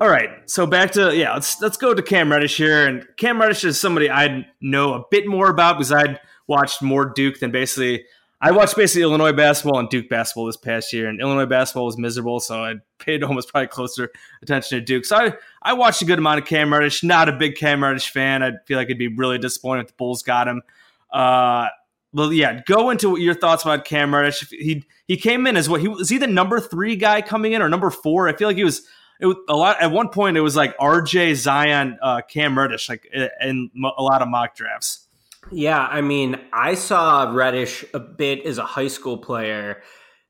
All 0.00 0.08
right, 0.08 0.30
so 0.46 0.66
back 0.66 0.92
to 0.92 1.14
yeah, 1.14 1.34
let's 1.34 1.60
let's 1.60 1.76
go 1.76 1.92
to 1.92 2.02
Cam 2.02 2.32
Reddish 2.32 2.56
here, 2.56 2.86
and 2.86 3.06
Cam 3.18 3.38
Reddish 3.38 3.64
is 3.64 3.78
somebody 3.78 4.10
I 4.10 4.46
know 4.62 4.94
a 4.94 5.04
bit 5.10 5.26
more 5.26 5.50
about 5.50 5.76
because 5.76 5.92
I'd 5.92 6.18
watched 6.46 6.80
more 6.80 7.04
Duke 7.04 7.38
than 7.38 7.50
basically 7.50 8.04
I 8.42 8.52
watched 8.52 8.74
basically 8.74 9.02
Illinois 9.02 9.32
basketball 9.32 9.80
and 9.80 9.88
Duke 9.90 10.08
basketball 10.08 10.46
this 10.46 10.56
past 10.56 10.92
year, 10.94 11.08
and 11.08 11.20
Illinois 11.20 11.44
basketball 11.44 11.84
was 11.84 11.98
miserable, 11.98 12.40
so 12.40 12.64
I 12.64 12.76
paid 12.98 13.22
almost 13.24 13.50
probably 13.50 13.68
closer 13.68 14.10
attention 14.42 14.78
to 14.78 14.84
Duke. 14.84 15.04
So 15.04 15.16
I, 15.16 15.34
I 15.62 15.74
watched 15.74 16.00
a 16.00 16.06
good 16.06 16.18
amount 16.18 16.40
of 16.40 16.46
Cam 16.46 16.72
Reddish. 16.72 17.02
Not 17.02 17.28
a 17.28 17.32
big 17.32 17.56
Cam 17.56 17.82
Reddish 17.82 18.10
fan. 18.10 18.42
I 18.42 18.52
feel 18.66 18.78
like 18.78 18.88
I'd 18.90 18.98
be 18.98 19.08
really 19.08 19.38
disappointed 19.38 19.82
if 19.82 19.88
the 19.88 19.94
Bulls 19.98 20.22
got 20.22 20.48
him. 20.48 20.62
Uh, 21.12 21.68
well, 22.12 22.32
yeah, 22.32 22.60
go 22.66 22.90
into 22.90 23.18
your 23.20 23.34
thoughts 23.34 23.62
about 23.62 23.84
Cam 23.84 24.14
Reddish. 24.14 24.48
He 24.48 24.84
he 25.06 25.16
came 25.16 25.46
in 25.46 25.56
as 25.56 25.68
what 25.68 25.80
he 25.80 25.88
was 25.88 26.08
he 26.08 26.18
the 26.18 26.26
number 26.26 26.60
three 26.60 26.96
guy 26.96 27.22
coming 27.22 27.52
in 27.52 27.62
or 27.62 27.68
number 27.68 27.90
four? 27.90 28.28
I 28.28 28.34
feel 28.34 28.48
like 28.48 28.56
he 28.56 28.64
was 28.64 28.82
it 29.20 29.26
was 29.26 29.36
a 29.48 29.56
lot 29.56 29.80
at 29.80 29.92
one 29.92 30.08
point. 30.08 30.36
It 30.36 30.40
was 30.40 30.56
like 30.56 30.76
RJ 30.78 31.36
Zion, 31.36 31.98
uh, 32.02 32.22
Cam 32.22 32.58
Reddish, 32.58 32.88
like 32.88 33.06
in 33.40 33.70
a 33.76 34.02
lot 34.02 34.22
of 34.22 34.28
mock 34.28 34.56
drafts. 34.56 35.06
Yeah, 35.50 35.80
I 35.80 36.00
mean, 36.00 36.36
I 36.52 36.74
saw 36.74 37.30
Reddish 37.32 37.84
a 37.94 37.98
bit 37.98 38.44
as 38.46 38.58
a 38.58 38.64
high 38.64 38.88
school 38.88 39.18
player. 39.18 39.82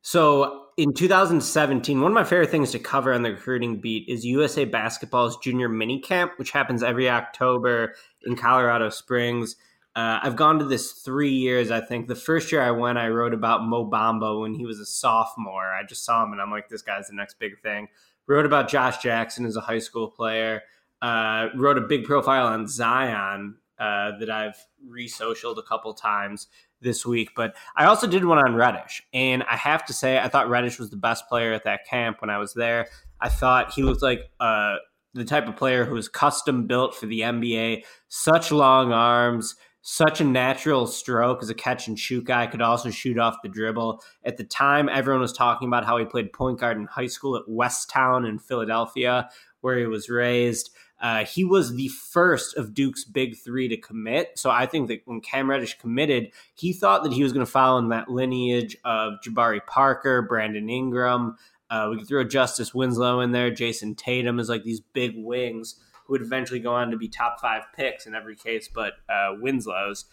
So 0.03 0.67
in 0.79 0.95
2017, 0.95 2.01
one 2.01 2.11
of 2.11 2.15
my 2.15 2.25
favorite 2.25 2.51
things 2.51 2.71
to 2.73 2.79
cover 2.79 3.13
on 3.13 3.23
the 3.23 3.33
recruiting 3.33 3.81
beat 3.81 4.09
is 4.09 4.25
USA 4.25 4.65
Basketball's 4.65 5.37
junior 5.39 5.69
mini 5.69 6.01
camp, 6.01 6.33
which 6.37 6.53
happens 6.53 6.83
every 6.83 7.11
October 7.11 7.95
in 8.25 8.37
Colorado 8.37 8.89
Springs. 8.89 9.57
Uh, 9.95 10.21
I've 10.23 10.37
gone 10.37 10.59
to 10.61 10.65
this 10.65 10.93
three 10.93 11.33
years, 11.33 11.71
I 11.71 11.81
think. 11.81 12.07
The 12.07 12.15
first 12.15 12.51
year 12.51 12.63
I 12.63 12.71
went, 12.71 12.97
I 12.97 13.09
wrote 13.09 13.35
about 13.35 13.65
Mo 13.65 13.91
Bamba 13.91 14.41
when 14.41 14.55
he 14.55 14.65
was 14.65 14.79
a 14.79 14.87
sophomore. 14.87 15.75
I 15.75 15.83
just 15.83 16.05
saw 16.05 16.25
him 16.25 16.33
and 16.33 16.41
I'm 16.41 16.51
like, 16.51 16.69
this 16.69 16.83
guy's 16.83 17.09
the 17.09 17.15
next 17.15 17.39
big 17.39 17.61
thing. 17.61 17.89
Wrote 18.27 18.47
about 18.47 18.69
Josh 18.69 19.03
Jackson 19.03 19.45
as 19.45 19.57
a 19.57 19.61
high 19.61 19.81
school 19.81 20.09
player. 20.09 20.63
Uh, 21.03 21.49
wrote 21.57 21.77
a 21.77 21.83
big 21.83 22.05
profile 22.05 22.47
on 22.47 22.69
Zion 22.69 23.57
uh, 23.81 24.13
that 24.19 24.31
I've 24.31 24.57
re-socialed 24.87 25.59
a 25.59 25.63
couple 25.63 25.93
times 25.95 26.47
this 26.83 27.05
week. 27.07 27.31
But 27.35 27.57
I 27.77 27.87
also 27.87 28.07
did 28.07 28.25
one 28.25 28.39
on 28.39 28.55
Reddish, 28.55 29.03
and 29.13 29.43
I 29.45 29.57
have 29.57 29.85
to 29.87 29.93
say, 29.93 30.19
I 30.19 30.29
thought 30.29 30.49
Reddish 30.49 30.79
was 30.79 30.91
the 30.91 30.97
best 30.97 31.29
player 31.29 31.53
at 31.53 31.65
that 31.65 31.87
camp 31.89 32.21
when 32.21 32.31
I 32.31 32.39
was 32.39 32.53
there. 32.55 32.89
I 33.21 33.31
thought 33.31 33.73
he 33.73 33.83
looked 33.83 34.03
like 34.03 34.21
uh, 34.39 34.77
the 35.15 35.25
type 35.25 35.49
of 35.49 35.57
player 35.57 35.85
who 35.85 35.95
was 35.95 36.09
custom 36.09 36.67
built 36.67 36.95
for 36.95 37.07
the 37.07 37.21
NBA. 37.21 37.85
Such 38.09 38.53
long 38.53 38.93
arms, 38.93 39.57
such 39.83 40.21
a 40.21 40.25
natural 40.25 40.87
stroke 40.87 41.43
as 41.43 41.51
a 41.51 41.55
catch 41.55 41.89
and 41.89 41.99
shoot 41.99 42.25
guy. 42.25 42.47
Could 42.47 42.63
also 42.63 42.91
shoot 42.91 43.19
off 43.19 43.39
the 43.43 43.49
dribble. 43.49 44.03
At 44.25 44.37
the 44.37 44.45
time, 44.45 44.89
everyone 44.89 45.23
was 45.23 45.33
talking 45.33 45.69
about 45.69 45.85
how 45.85 45.97
he 45.97 46.05
played 46.05 46.33
point 46.33 46.61
guard 46.61 46.77
in 46.77 46.85
high 46.85 47.07
school 47.07 47.37
at 47.37 47.49
Westtown 47.49 48.29
in 48.29 48.39
Philadelphia, 48.39 49.31
where 49.63 49.79
he 49.79 49.87
was 49.87 50.09
raised. 50.09 50.71
Uh, 51.01 51.25
he 51.25 51.45
was 51.45 51.75
the 51.75 51.89
first 51.89 52.57
of 52.57 52.75
Duke's 52.75 53.05
big 53.05 53.37
three 53.37 53.69
to 53.69 53.77
commit. 53.77 54.39
So 54.39 54.51
I 54.51 54.67
think 54.67 54.89
that 54.89 55.01
when 55.07 55.21
Cam 55.21 55.49
Reddish 55.49 55.79
committed, 55.79 56.33
he 56.55 56.73
thought 56.73 57.03
that 57.05 57.13
he 57.13 57.23
was 57.23 57.33
going 57.33 57.45
to 57.45 57.51
follow 57.51 57.79
in 57.79 57.89
that 57.89 58.11
lineage 58.11 58.77
of 58.85 59.15
Jabari 59.27 59.65
Parker, 59.67 60.23
Brandon 60.23 60.69
Ingram. 60.69 61.37
Uh, 61.71 61.89
we 61.91 61.99
could 61.99 62.09
throw 62.09 62.25
Justice 62.25 62.75
Winslow 62.75 63.21
in 63.21 63.33
there. 63.33 63.51
Jayson 63.51 63.97
Tatum 63.97 64.39
is 64.39 64.49
like 64.49 64.65
these 64.65 64.81
big 64.81 65.13
wings 65.17 65.77
who 66.05 66.15
would 66.15 66.23
eventually 66.23 66.61
go 66.61 66.75
on 66.75 66.91
to 66.91 66.97
be 66.97 67.09
top 67.09 67.41
five 67.41 67.63
picks 67.75 68.07
in 68.07 68.15
every 68.15 68.37
case, 68.37 68.69
but 68.69 68.95
uh, 69.09 69.35
Winslow's. 69.41 70.05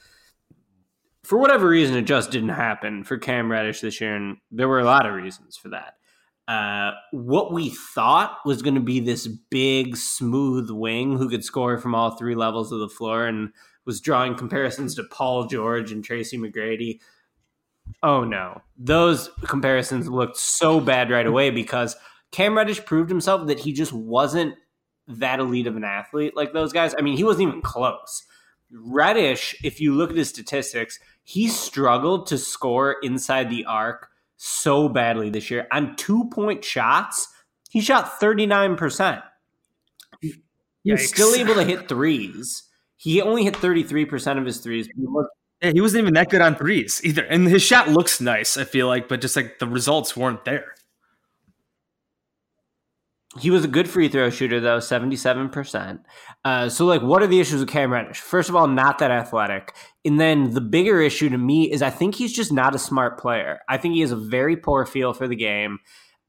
For 1.24 1.38
whatever 1.38 1.68
reason, 1.68 1.98
it 1.98 2.04
just 2.04 2.32
didn't 2.32 2.50
happen 2.50 3.04
for 3.04 3.18
Cam 3.18 3.52
Reddish 3.52 3.82
this 3.82 4.00
year, 4.00 4.16
and 4.16 4.38
there 4.52 4.70
were 4.70 4.80
a 4.80 4.86
lot 4.86 5.06
of 5.06 5.14
reasons 5.14 5.58
for 5.58 5.68
that 5.70 5.96
uh, 6.48 6.92
what 7.12 7.52
we 7.52 7.70
thought 7.70 8.38
was 8.46 8.62
going 8.62 8.76
to 8.76 8.82
be 8.82 9.00
this 9.00 9.28
big, 9.28 9.98
smooth 9.98 10.70
wing 10.70 11.18
who 11.18 11.30
could 11.30 11.44
score 11.44 11.78
from 11.78 11.94
all 11.94 12.12
three 12.12 12.36
levels 12.36 12.72
of 12.72 12.80
the 12.80 12.88
floor 12.88 13.28
and 13.28 13.50
was 13.86 14.00
drawing 14.00 14.36
comparisons 14.36 14.96
to 14.96 15.04
Paul 15.04 15.46
George 15.48 15.92
and 15.92 16.04
Tracy 16.04 16.38
McGrady. 16.38 17.00
Oh 18.04 18.24
no, 18.24 18.62
those 18.78 19.30
comparisons 19.46 20.10
looked 20.10 20.38
so 20.38 20.80
bad 20.80 21.10
right 21.10 21.26
away 21.26 21.50
because 21.50 21.96
Cam 22.32 22.56
Reddish 22.56 22.84
proved 22.86 23.10
himself 23.10 23.48
that 23.48 23.60
he 23.60 23.74
just 23.74 23.94
wasn't 23.94 24.56
that 25.08 25.40
elite 25.40 25.68
of 25.68 25.78
an 25.78 25.86
athlete 25.86 26.36
like 26.36 26.54
those 26.54 26.74
guys. 26.74 26.94
I 26.98 27.02
mean, 27.02 27.18
he 27.18 27.24
wasn't 27.24 27.48
even 27.48 27.62
close. 27.62 28.24
Reddish, 28.72 29.56
if 29.64 29.80
you 29.80 29.96
look 29.96 30.12
at 30.12 30.18
his 30.18 30.30
statistics, 30.30 31.00
he 31.24 31.48
struggled 31.48 32.28
to 32.28 32.38
score 32.38 32.98
inside 33.02 33.50
the 33.50 33.66
arc 33.66 34.10
so 34.38 34.88
badly 34.88 35.30
this 35.30 35.52
year. 35.52 35.68
On 35.72 35.96
two 35.96 36.30
point 36.30 36.64
shots, 36.64 37.28
he 37.70 37.82
shot 37.82 38.20
39%. 38.20 39.22
He's 40.84 41.10
still 41.10 41.36
able 41.36 41.56
to 41.56 41.64
hit 41.64 41.90
threes. 41.90 42.64
He 42.96 43.22
only 43.22 43.44
hit 43.44 43.56
33% 43.56 44.38
of 44.38 44.46
his 44.46 44.60
threes. 44.60 44.88
Yeah, 45.62 45.72
he 45.72 45.82
wasn't 45.82 46.04
even 46.04 46.14
that 46.14 46.30
good 46.30 46.42
on 46.42 46.56
threes 46.56 47.02
either. 47.04 47.24
And 47.26 47.48
his 47.48 47.62
shot 47.62 47.90
looks 47.90 48.22
nice, 48.22 48.58
I 48.58 48.64
feel 48.64 48.88
like, 48.88 49.10
but 49.10 49.22
just 49.22 49.36
like 49.36 49.60
the 49.60 49.68
results 49.68 50.16
weren't 50.16 50.46
there. 50.46 50.76
He 53.40 53.50
was 53.50 53.64
a 53.64 53.68
good 53.68 53.90
free 53.90 54.08
throw 54.08 54.30
shooter, 54.30 54.60
though, 54.60 54.80
77%. 54.80 56.00
Uh, 56.46 56.70
so, 56.70 56.86
like, 56.86 57.02
what 57.02 57.22
are 57.22 57.28
the 57.28 57.40
issues 57.40 57.60
with 57.60 57.70
Cam 57.70 57.92
Reddish? 57.92 58.20
First 58.20 58.50
of 58.50 58.56
all, 58.56 58.68
not 58.68 59.00
that 59.00 59.12
athletic. 59.12 59.76
And 60.06 60.20
then 60.20 60.54
the 60.54 60.62
bigger 60.62 61.02
issue 61.02 61.30
to 61.30 61.38
me 61.38 61.72
is 61.72 61.82
I 61.82 61.90
think 61.90 62.16
he's 62.16 62.34
just 62.34 62.52
not 62.52 62.76
a 62.76 62.80
smart 62.80 63.20
player. 63.20 63.60
I 63.68 63.78
think 63.78 63.96
he 63.96 64.02
has 64.02 64.12
a 64.12 64.16
very 64.16 64.56
poor 64.56 64.86
feel 64.86 65.14
for 65.14 65.28
the 65.28 65.36
game. 65.36 65.80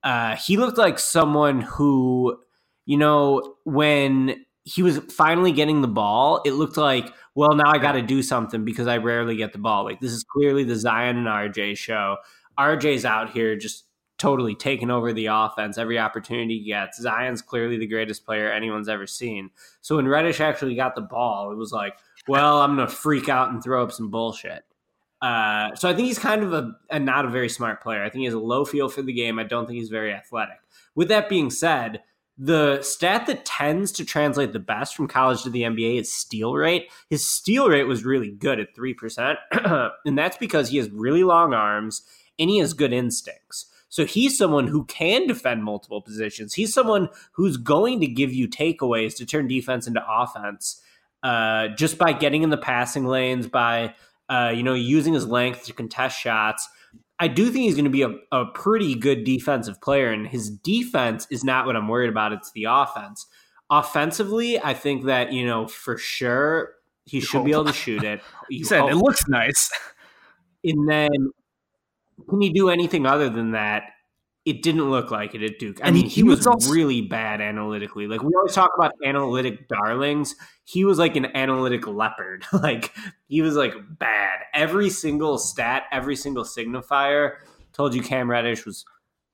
Uh, 0.03 0.37
he 0.37 0.57
looked 0.57 0.79
like 0.79 0.99
someone 0.99 1.61
who, 1.61 2.39
you 2.87 2.97
know, 2.97 3.57
when 3.65 4.45
he 4.65 4.83
was 4.83 4.99
finally 5.11 5.53
getting 5.53 5.81
the 5.81 5.89
ball, 5.89 6.43
it 6.45 6.53
looked 6.53 6.77
like, 6.77 7.13
well, 7.35 7.55
now 7.55 7.71
I 7.71 7.79
got 7.79 7.93
to 7.93 8.03
do 8.03 8.23
something 8.23 8.65
because 8.65 8.87
I 8.87 8.99
rarely 8.99 9.37
get 9.37 9.53
the 9.53 9.59
ball. 9.59 9.85
Like, 9.85 10.01
this 10.01 10.13
is 10.13 10.25
clearly 10.25 10.65
the 10.65 10.77
Zion 10.77 11.17
and 11.17 11.27
RJ 11.27 11.77
show. 11.79 12.17
RJ's 12.59 13.05
out 13.05 13.31
here 13.31 13.57
just 13.57 13.85
totally 14.19 14.55
taken 14.55 14.91
over 14.91 15.13
the 15.13 15.27
offense 15.27 15.79
every 15.79 15.99
opportunity 15.99 16.59
he 16.59 16.67
gets. 16.67 17.01
Zion's 17.01 17.41
clearly 17.41 17.79
the 17.79 17.87
greatest 17.87 18.27
player 18.27 18.51
anyone's 18.51 18.89
ever 18.89 19.07
seen. 19.07 19.51
So 19.81 19.97
when 19.97 20.09
Reddish 20.09 20.41
actually 20.41 20.75
got 20.75 20.95
the 20.95 21.01
ball, 21.01 21.53
it 21.53 21.57
was 21.57 21.73
like, 21.73 21.97
well, 22.27 22.61
I'm 22.61 22.77
going 22.77 22.89
to 22.89 22.95
freak 22.95 23.29
out 23.29 23.51
and 23.51 23.63
throw 23.63 23.83
up 23.83 23.93
some 23.93 24.11
bullshit. 24.11 24.65
Uh, 25.23 25.75
so 25.75 25.89
I 25.89 25.95
think 25.95 26.07
he's 26.07 26.19
kind 26.19 26.43
of 26.43 26.53
a, 26.53 26.73
a, 26.91 26.99
not 26.99 27.25
a 27.25 27.31
very 27.31 27.49
smart 27.49 27.81
player. 27.81 28.05
I 28.05 28.11
think 28.11 28.21
he 28.21 28.25
has 28.27 28.35
a 28.35 28.41
low 28.41 28.65
feel 28.65 28.89
for 28.89 29.03
the 29.03 29.13
game. 29.13 29.39
I 29.39 29.45
don't 29.45 29.67
think 29.67 29.79
he's 29.79 29.89
very 29.89 30.13
athletic. 30.13 30.59
With 30.95 31.09
that 31.09 31.29
being 31.29 31.51
said, 31.51 32.03
the 32.37 32.81
stat 32.83 33.27
that 33.27 33.45
tends 33.45 33.91
to 33.93 34.05
translate 34.05 34.53
the 34.53 34.61
best 34.61 34.95
from 34.95 35.09
college 35.09 35.43
to 35.43 35.51
the 35.51 35.63
NBA 35.63 36.01
is 36.01 36.13
steal 36.13 36.55
rate. 36.55 36.89
His 37.11 37.29
steal 37.29 37.69
rate 37.69 37.85
was 37.85 38.05
really 38.05 38.31
good 38.31 38.61
at 38.61 38.77
3%. 38.77 39.37
and 40.07 40.17
that's 40.17 40.37
because 40.37 40.69
he 40.69 40.77
has 40.77 40.89
really 40.91 41.25
long 41.25 41.53
arms 41.53 42.03
and 42.39 42.49
he 42.49 42.59
has 42.59 42.75
good 42.75 42.93
instincts. 42.93 43.67
So 43.89 44.05
he's 44.05 44.37
someone 44.37 44.67
who 44.67 44.85
can 44.85 45.27
defend 45.27 45.65
multiple 45.65 46.03
positions. 46.03 46.55
He's 46.55 46.75
someone 46.75 47.09
who's 47.33 47.57
going 47.57 48.01
to 48.01 48.07
give 48.07 48.33
you 48.33 48.49
takeaways 48.49 49.17
to 49.17 49.27
turn 49.27 49.49
defense 49.49 49.87
into 49.87 50.03
offense 50.07 50.83
uh, 51.23 51.69
just 51.69 51.99
by 51.99 52.13
getting 52.13 52.43
in 52.43 52.51
the 52.51 52.59
passing 52.59 53.07
lanes, 53.07 53.47
by 53.47 53.95
uh, 54.29 54.53
you 54.55 54.63
know 54.63 54.75
using 54.75 55.15
his 55.15 55.27
length 55.27 55.65
to 55.67 55.73
contest 55.73 56.19
shots. 56.19 56.69
I 57.21 57.27
do 57.29 57.47
think 57.51 57.65
he's 57.65 57.75
going 57.75 57.85
to 57.85 57.91
be 57.91 58.03
a, 58.03 58.15
a 58.31 58.47
pretty 58.47 58.95
good 58.95 59.25
defensive 59.25 59.81
player, 59.81 60.13
and 60.13 60.27
his 60.27 60.51
defense 60.51 61.27
is 61.31 61.43
not 61.43 61.67
what 61.67 61.77
I'm 61.77 61.89
worried 61.89 62.11
about. 62.11 62.33
It's 62.33 62.53
the 62.53 62.67
offense. 62.69 63.27
Offensively, 63.71 64.61
I 64.63 64.75
think 64.75 65.05
that 65.07 65.33
you 65.33 65.45
know 65.45 65.67
for 65.67 65.99
sure 65.99 66.75
he 67.05 67.21
should 67.21 67.45
be 67.45 67.53
able 67.53 67.65
to 67.65 67.73
shoot 67.73 68.05
it. 68.05 68.21
He 68.49 68.65
said 68.65 68.85
it 68.89 68.97
looks 68.97 69.27
nice. 69.29 69.71
And 70.65 70.89
then 70.89 71.09
can 72.29 72.41
he 72.41 72.51
do 72.51 72.69
anything 72.69 73.07
other 73.07 73.29
than 73.29 73.53
that? 73.53 73.85
It 74.45 74.63
didn't 74.63 74.89
look 74.89 75.11
like 75.11 75.35
it 75.35 75.43
at 75.43 75.59
Duke. 75.59 75.79
I 75.83 75.89
and 75.89 75.97
mean, 75.97 76.05
he, 76.05 76.11
he 76.11 76.23
was, 76.23 76.39
was 76.39 76.47
also, 76.47 76.73
really 76.73 77.03
bad 77.03 77.43
analytically. 77.43 78.07
Like 78.07 78.23
we 78.23 78.33
always 78.35 78.55
talk 78.55 78.71
about 78.77 78.93
analytic 79.05 79.69
darlings. 79.69 80.35
He 80.65 80.85
was 80.85 80.99
like 80.99 81.17
an 81.17 81.27
analytic 81.37 81.87
leopard. 81.87 82.47
like 82.53 82.95
he 83.29 83.43
was 83.43 83.57
like 83.57 83.75
bad. 83.99 84.39
Every 84.55 84.89
single 84.89 85.39
stat, 85.39 85.85
every 85.93 86.17
single 86.17 86.45
signifier 86.45 87.37
told 87.73 87.95
you 87.95 88.03
Cam 88.03 88.31
Reddish 88.31 88.65
was 88.65 88.87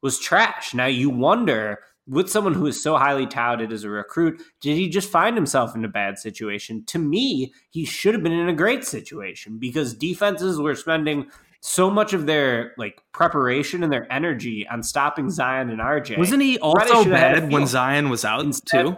was 0.02 0.18
trash. 0.18 0.74
Now 0.74 0.86
you 0.86 1.10
wonder 1.10 1.78
with 2.06 2.28
someone 2.28 2.54
who 2.54 2.66
is 2.66 2.82
so 2.82 2.96
highly 2.96 3.26
touted 3.26 3.72
as 3.72 3.84
a 3.84 3.88
recruit, 3.88 4.42
did 4.60 4.76
he 4.76 4.88
just 4.88 5.08
find 5.08 5.36
himself 5.36 5.74
in 5.74 5.84
a 5.84 5.88
bad 5.88 6.18
situation? 6.18 6.84
To 6.86 6.98
me, 6.98 7.52
he 7.70 7.84
should 7.84 8.14
have 8.14 8.22
been 8.22 8.32
in 8.32 8.48
a 8.48 8.54
great 8.54 8.84
situation 8.84 9.58
because 9.58 9.94
defenses 9.94 10.58
were 10.58 10.74
spending 10.74 11.30
so 11.66 11.88
much 11.88 12.12
of 12.12 12.26
their 12.26 12.74
like 12.76 13.00
preparation 13.12 13.82
and 13.82 13.90
their 13.90 14.06
energy 14.12 14.66
on 14.70 14.82
stopping 14.82 15.30
Zion 15.30 15.70
and 15.70 15.80
RJ. 15.80 16.18
Wasn't 16.18 16.42
he 16.42 16.58
also 16.58 17.06
bad 17.06 17.50
when 17.50 17.66
Zion 17.66 18.10
was 18.10 18.22
out 18.22 18.44
Instead, 18.44 18.84
too? 18.84 18.96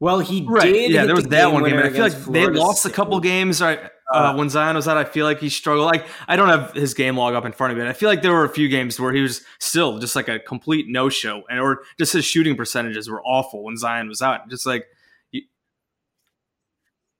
Well, 0.00 0.18
he 0.20 0.44
right. 0.46 0.70
did. 0.70 0.90
Yeah, 0.90 1.06
there 1.06 1.14
was 1.14 1.24
that 1.28 1.50
one 1.50 1.64
game. 1.64 1.78
I 1.78 1.88
feel 1.88 2.02
like 2.02 2.12
Florida 2.12 2.52
they 2.52 2.58
lost 2.58 2.80
State. 2.80 2.92
a 2.92 2.94
couple 2.94 3.18
games. 3.20 3.62
Right. 3.62 3.80
Uh, 4.12 4.16
uh, 4.16 4.36
when 4.36 4.50
Zion 4.50 4.76
was 4.76 4.86
out, 4.86 4.98
I 4.98 5.04
feel 5.04 5.24
like 5.24 5.40
he 5.40 5.48
struggled. 5.48 5.86
Like 5.86 6.04
I 6.28 6.36
don't 6.36 6.50
have 6.50 6.74
his 6.74 6.92
game 6.92 7.16
log 7.16 7.32
up 7.32 7.46
in 7.46 7.52
front 7.52 7.72
of 7.72 7.78
me, 7.78 7.84
but 7.84 7.88
I 7.88 7.94
feel 7.94 8.10
like 8.10 8.20
there 8.20 8.34
were 8.34 8.44
a 8.44 8.50
few 8.50 8.68
games 8.68 9.00
where 9.00 9.14
he 9.14 9.22
was 9.22 9.40
still 9.60 9.98
just 9.98 10.14
like 10.14 10.28
a 10.28 10.38
complete 10.38 10.88
no 10.90 11.08
show, 11.08 11.42
and 11.48 11.58
or 11.58 11.84
just 11.98 12.12
his 12.12 12.26
shooting 12.26 12.54
percentages 12.54 13.08
were 13.08 13.22
awful 13.22 13.64
when 13.64 13.78
Zion 13.78 14.08
was 14.08 14.20
out. 14.20 14.50
Just 14.50 14.66
like, 14.66 14.84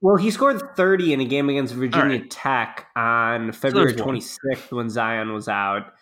well, 0.05 0.17
he 0.17 0.29
scored 0.29 0.61
thirty 0.75 1.13
in 1.13 1.19
a 1.19 1.25
game 1.25 1.49
against 1.49 1.73
Virginia 1.73 2.19
right. 2.19 2.29
Tech 2.29 2.85
on 2.95 3.51
February 3.51 3.95
twenty 3.95 4.21
sixth 4.21 4.71
when 4.71 4.87
Zion 4.87 5.33
was 5.33 5.47
out, 5.47 5.93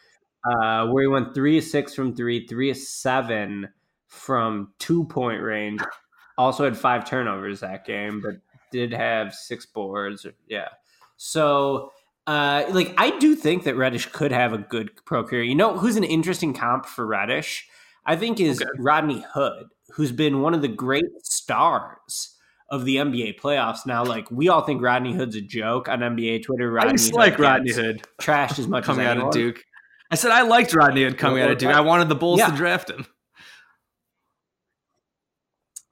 uh, 0.43 0.88
where 0.88 1.04
he 1.04 1.08
went 1.08 1.34
three 1.34 1.58
of 1.58 1.64
six 1.64 1.95
from 1.95 2.14
three, 2.14 2.45
three 2.45 2.70
of 2.70 2.76
seven 2.76 3.70
from 4.10 4.74
two 4.78 5.06
point 5.06 5.41
range. 5.41 5.80
Also 6.38 6.66
had 6.66 6.78
five 6.78 7.06
turnovers 7.06 7.62
that 7.62 7.86
game, 7.86 8.20
but 8.20 8.36
did 8.74 8.91
have 8.91 9.34
six 9.34 9.66
boards. 9.66 10.28
Yeah. 10.49 10.68
So, 11.16 11.93
uh, 12.28 12.66
like, 12.72 12.93
I 12.97 13.18
do 13.20 13.36
think 13.36 13.64
that 13.64 13.78
Reddish 13.78 14.08
could 14.08 14.34
have 14.34 14.51
a 14.51 14.58
good 14.58 14.91
pro 15.06 15.24
career. 15.24 15.43
You 15.43 15.56
know, 15.56 15.78
who's 15.78 15.95
an 15.95 16.04
interesting 16.04 16.54
comp 16.54 16.88
for 16.88 17.08
Reddish? 17.08 17.70
I 18.06 18.18
think 18.18 18.41
is 18.41 18.62
okay. 18.62 18.70
Rodney 18.80 19.24
Hood, 19.34 19.68
who's 19.93 20.12
been 20.12 20.41
one 20.41 20.54
of 20.54 20.62
the 20.62 20.68
great 20.68 21.06
stars 21.24 22.32
of 22.74 22.86
the 22.86 22.95
NBA 22.95 23.39
playoffs. 23.39 23.86
Now, 23.86 24.03
like 24.03 24.32
we 24.32 24.49
all 24.49 24.61
think 24.61 24.82
Rodney 24.82 25.13
Hood's 25.13 25.36
a 25.36 25.41
joke 25.41 25.88
on 25.88 25.99
NBA 25.99 26.43
Twitter. 26.43 26.71
Rodney 26.71 26.89
I 26.89 26.93
just 26.93 27.13
like 27.13 27.38
Rodney 27.38 27.71
Hood 27.71 28.01
trashed 28.19 28.57
as 28.57 28.67
much 28.67 28.84
coming 28.86 29.05
as 29.05 29.15
out 29.15 29.28
of 29.28 29.32
Duke. 29.32 29.63
I 30.09 30.15
said 30.15 30.32
I 30.32 30.41
liked 30.41 30.74
Rodney 30.74 31.03
Hood 31.03 31.19
coming 31.19 31.43
out 31.43 31.51
of 31.51 31.59
Duke. 31.59 31.71
I 31.71 31.82
wanted 31.82 32.09
the 32.09 32.15
Bulls 32.15 32.39
yeah. 32.39 32.47
to 32.49 32.57
draft 32.57 32.89
him. 32.89 33.05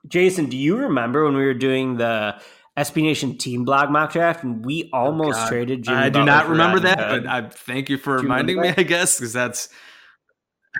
Jason, 0.08 0.48
do 0.48 0.58
you 0.58 0.76
remember 0.76 1.24
when 1.24 1.36
we 1.36 1.46
were 1.46 1.54
doing 1.54 1.98
the 1.98 2.42
SB 2.76 3.04
Nation 3.04 3.38
team 3.38 3.64
blog 3.64 3.92
mock 3.92 4.14
draft, 4.14 4.44
and 4.44 4.66
we 4.66 4.90
oh, 4.92 4.98
almost 4.98 5.40
oh 5.40 5.50
traded 5.50 5.84
Jimmy. 5.84 5.98
I 5.98 6.10
do 6.10 6.26
not 6.26 6.50
remember 6.50 6.80
that, 6.80 7.00
Hood. 7.00 7.24
but 7.24 7.32
I 7.32 7.48
thank 7.48 7.90
you 7.90 7.98
for 7.98 8.18
reminding 8.18 8.60
me. 8.60 8.70
I 8.76 8.84
guess 8.84 9.20
because 9.20 9.34
that's 9.34 9.70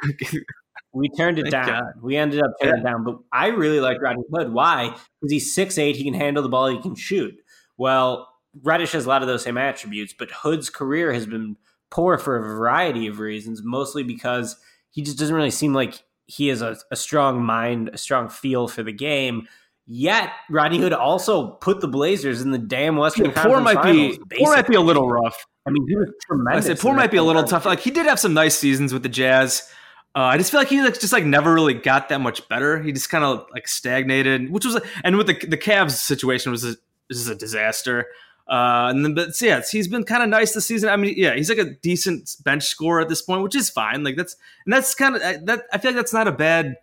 we 0.94 1.10
turned 1.10 1.40
it 1.40 1.50
down. 1.50 1.68
God. 1.68 1.94
We 2.02 2.18
ended 2.18 2.42
up 2.42 2.52
turning 2.62 2.76
yeah. 2.76 2.82
it 2.82 2.84
down, 2.84 3.04
but 3.04 3.18
I 3.32 3.48
really 3.48 3.80
like 3.80 4.02
Rodney 4.02 4.24
Hood. 4.34 4.52
Why? 4.52 4.90
Because 4.90 5.32
he's 5.32 5.54
six 5.54 5.78
eight. 5.78 5.96
He 5.96 6.04
can 6.04 6.14
handle 6.14 6.44
the 6.44 6.50
ball. 6.50 6.68
He 6.68 6.82
can 6.82 6.96
shoot. 6.96 7.34
Well, 7.78 8.28
Reddish 8.62 8.92
has 8.92 9.06
a 9.06 9.10
lot 9.10 9.22
of 9.22 9.28
those 9.28 9.44
same 9.44 9.58
attributes, 9.58 10.14
but 10.18 10.30
Hood's 10.32 10.70
career 10.70 11.14
has 11.14 11.26
been 11.26 11.56
poor 11.90 12.18
for 12.18 12.38
a 12.38 12.42
variety 12.42 13.08
of 13.08 13.20
reasons, 13.20 13.62
mostly 13.64 14.04
because 14.04 14.58
he 14.90 15.02
just 15.02 15.18
doesn't 15.18 15.36
really 15.36 15.52
seem 15.52 15.74
like 15.74 16.04
he 16.26 16.48
has 16.48 16.62
a, 16.62 16.78
a 16.92 16.96
strong 16.96 17.44
mind, 17.44 17.90
a 17.94 17.98
strong 17.98 18.30
feel 18.30 18.68
for 18.68 18.84
the 18.84 18.92
game. 18.92 19.48
Yet 19.88 20.30
Rodney 20.50 20.80
Hood 20.80 20.94
also 20.94 21.52
put 21.52 21.82
the 21.82 21.88
Blazers 21.88 22.42
in 22.42 22.52
the 22.52 22.58
damn 22.58 22.96
Western 22.96 23.26
yeah, 23.26 23.32
Conference 23.34 23.64
might 23.64 23.76
Finals. 23.76 24.18
Be, 24.30 24.38
poor 24.38 24.56
might 24.56 24.68
be 24.68 24.76
a 24.76 24.82
little 24.82 25.10
rough. 25.10 25.46
I 25.66 25.72
mean, 25.72 25.86
he 25.88 25.96
was 25.96 26.10
tremendous. 26.26 26.66
I 26.66 26.68
said 26.68 26.80
poor 26.80 26.94
might 26.94 27.12
be 27.12 27.18
a 27.18 27.24
little 27.24 27.44
tough. 27.44 27.66
Like 27.66 27.80
he 27.80 27.92
did 27.92 28.06
have 28.06 28.20
some 28.20 28.34
nice 28.34 28.58
seasons 28.58 28.94
with 28.94 29.04
the 29.04 29.10
Jazz. 29.10 29.70
Uh, 30.14 30.24
I 30.24 30.38
just 30.38 30.52
feel 30.52 30.60
like 30.60 30.68
he 30.68 30.82
like, 30.82 31.00
just 31.00 31.14
like 31.14 31.24
never 31.26 31.54
really 31.54 31.74
got 31.74 32.10
that 32.10 32.20
much 32.20 32.48
better. 32.50 32.82
He 32.82 32.92
just 32.92 33.10
kind 33.10 33.24
of 33.24 33.46
like 33.54 33.68
stagnated, 33.68 34.52
which 34.52 34.66
was 34.66 34.80
and 35.04 35.18
with 35.18 35.28
the 35.28 35.34
the 35.48 35.58
Cavs 35.58 35.92
situation 35.92 36.52
was 36.52 36.78
is 37.10 37.28
a 37.28 37.36
disaster. 37.36 38.08
Uh, 38.48 38.90
and 38.90 39.06
then, 39.06 39.14
but 39.14 39.30
yeah, 39.40 39.62
he's 39.72 39.88
been 39.88 40.04
kind 40.04 40.22
of 40.22 40.28
nice 40.28 40.54
this 40.54 40.66
season. 40.66 40.90
I 40.90 40.98
mean, 40.98 41.14
yeah, 41.16 41.36
he's 41.36 41.48
like 41.48 41.58
a 41.58 41.76
decent 41.82 42.36
bench 42.44 42.64
scorer 42.64 43.00
at 43.00 43.08
this 43.08 43.22
point, 43.22 43.44
which 43.44 43.56
is 43.56 43.70
fine. 43.70 44.04
Like 44.04 44.18
that's 44.18 44.36
and 44.66 44.74
that's 44.74 44.94
kind 44.94 45.16
of 45.16 45.22
that. 45.22 45.64
I 45.72 45.78
feel 45.78 45.92
like 45.92 45.96
that's 45.96 46.14
not 46.14 46.28
a 46.28 46.34
bad 46.34 46.76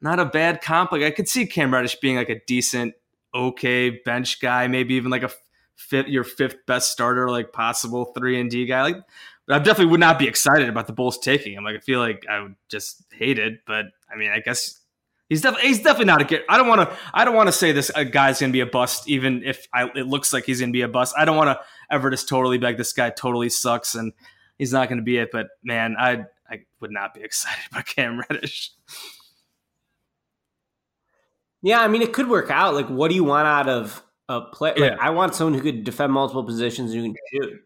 not 0.00 0.20
a 0.20 0.24
bad 0.24 0.62
comp. 0.62 0.92
Like 0.92 1.02
I 1.02 1.10
could 1.10 1.28
see 1.28 1.46
Cam 1.46 1.72
Reddish 1.72 1.96
being 1.96 2.16
like 2.16 2.28
a 2.28 2.40
decent, 2.46 2.94
okay 3.34 3.90
bench 3.90 4.40
guy, 4.40 4.68
maybe 4.68 4.94
even 4.94 5.10
like 5.10 5.24
a 5.24 5.30
fifth, 5.74 6.08
your 6.08 6.24
fifth 6.24 6.64
best 6.66 6.92
starter, 6.92 7.30
like 7.30 7.52
possible 7.52 8.12
three 8.16 8.40
and 8.40 8.50
D 8.50 8.66
guy. 8.66 8.82
Like, 8.82 8.96
I 9.50 9.58
definitely 9.58 9.86
would 9.92 10.00
not 10.00 10.18
be 10.18 10.28
excited 10.28 10.68
about 10.68 10.86
the 10.86 10.92
Bulls 10.92 11.18
taking 11.18 11.54
him. 11.54 11.64
Like 11.64 11.76
I 11.76 11.80
feel 11.80 12.00
like 12.00 12.26
I 12.28 12.40
would 12.40 12.56
just 12.68 13.04
hate 13.12 13.38
it. 13.38 13.60
But 13.66 13.86
I 14.12 14.16
mean, 14.16 14.30
I 14.30 14.40
guess 14.40 14.80
he's 15.28 15.40
definitely 15.40 15.68
he's 15.68 15.78
definitely 15.78 16.06
not 16.06 16.20
a 16.20 16.24
good. 16.24 16.42
I 16.48 16.58
don't 16.58 16.68
want 16.68 16.88
to 16.88 16.96
I 17.14 17.24
don't 17.24 17.34
want 17.34 17.48
to 17.48 17.52
say 17.52 17.72
this 17.72 17.90
a 17.94 18.04
guy's 18.04 18.40
gonna 18.40 18.52
be 18.52 18.60
a 18.60 18.66
bust, 18.66 19.08
even 19.08 19.42
if 19.44 19.66
I, 19.72 19.84
it 19.94 20.06
looks 20.06 20.32
like 20.32 20.44
he's 20.44 20.60
gonna 20.60 20.72
be 20.72 20.82
a 20.82 20.88
bust. 20.88 21.14
I 21.16 21.24
don't 21.24 21.36
want 21.36 21.48
to 21.48 21.60
ever 21.90 22.10
just 22.10 22.28
totally 22.28 22.58
be 22.58 22.66
like 22.66 22.76
this 22.76 22.92
guy 22.92 23.10
totally 23.10 23.48
sucks 23.48 23.94
and 23.94 24.12
he's 24.58 24.72
not 24.72 24.88
gonna 24.88 25.02
be 25.02 25.16
it. 25.16 25.30
But 25.32 25.48
man, 25.62 25.96
I 25.98 26.24
I 26.50 26.60
would 26.80 26.90
not 26.90 27.14
be 27.14 27.20
excited 27.24 27.64
about 27.70 27.86
Cam 27.86 28.20
Reddish. 28.28 28.72
Yeah, 31.62 31.80
I 31.80 31.88
mean, 31.88 32.02
it 32.02 32.12
could 32.12 32.28
work 32.28 32.50
out. 32.50 32.74
Like, 32.74 32.88
what 32.88 33.08
do 33.08 33.14
you 33.14 33.24
want 33.24 33.48
out 33.48 33.68
of 33.68 34.02
a 34.28 34.42
play? 34.42 34.74
Like, 34.76 34.98
I 35.00 35.10
want 35.10 35.34
someone 35.34 35.54
who 35.54 35.60
could 35.60 35.82
defend 35.82 36.12
multiple 36.12 36.44
positions 36.44 36.92
and 36.92 37.00
who 37.00 37.12
can 37.12 37.16
shoot. 37.32 37.60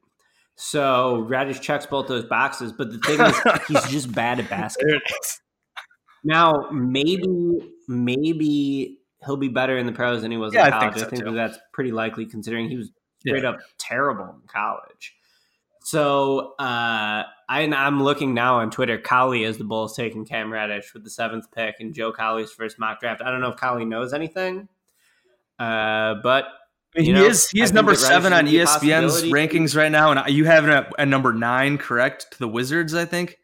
So 0.56 1.20
Reddish 1.20 1.60
checks 1.60 1.86
both 1.86 2.08
those 2.08 2.24
boxes, 2.24 2.72
but 2.72 2.92
the 2.92 2.98
thing 2.98 3.20
is, 3.20 3.40
he's 3.68 3.90
just 3.90 4.14
bad 4.14 4.38
at 4.38 4.48
basketball. 4.48 5.00
Now, 6.24 6.68
maybe, 6.70 7.58
maybe 7.88 8.98
he'll 9.24 9.36
be 9.36 9.48
better 9.48 9.76
in 9.76 9.86
the 9.86 9.92
pros 9.92 10.22
than 10.22 10.30
he 10.30 10.36
was 10.36 10.54
yeah, 10.54 10.66
in 10.66 10.72
college. 10.72 10.84
I 10.84 10.90
think, 10.90 11.00
so 11.00 11.06
I 11.06 11.10
think 11.10 11.24
that 11.24 11.32
that's 11.32 11.58
pretty 11.72 11.90
likely, 11.90 12.26
considering 12.26 12.68
he 12.68 12.76
was 12.76 12.90
straight 13.20 13.42
yeah. 13.42 13.50
up 13.50 13.60
terrible 13.78 14.24
in 14.24 14.46
college. 14.46 15.14
So 15.84 16.54
uh, 16.60 17.24
I, 17.48 17.62
am 17.62 18.02
looking 18.02 18.34
now 18.34 18.60
on 18.60 18.70
Twitter. 18.70 18.98
Collie 18.98 19.44
is 19.44 19.58
the 19.58 19.64
Bulls 19.64 19.96
taking 19.96 20.24
Cam 20.24 20.52
Reddish 20.52 20.94
with 20.94 21.02
the 21.02 21.10
seventh 21.10 21.50
pick 21.50 21.76
and 21.80 21.92
Joe 21.92 22.12
Colley's 22.12 22.52
first 22.52 22.78
mock 22.78 23.00
draft. 23.00 23.20
I 23.20 23.30
don't 23.30 23.40
know 23.40 23.50
if 23.50 23.56
Collie 23.56 23.84
knows 23.84 24.12
anything, 24.12 24.68
uh, 25.58 26.14
but 26.22 26.44
he 26.94 27.12
know, 27.12 27.24
is 27.24 27.48
he 27.48 27.62
is 27.62 27.72
number 27.72 27.94
seven 27.94 28.32
on 28.32 28.46
ESPN's 28.46 29.22
rankings 29.24 29.76
right 29.76 29.90
now, 29.90 30.10
and 30.10 30.34
you 30.34 30.44
have 30.44 30.68
it 30.68 30.86
at, 30.98 31.08
number 31.08 31.32
nine, 31.32 31.78
correct? 31.78 32.32
To 32.32 32.38
the 32.38 32.48
Wizards, 32.48 32.94
I 32.94 33.04
think. 33.04 33.38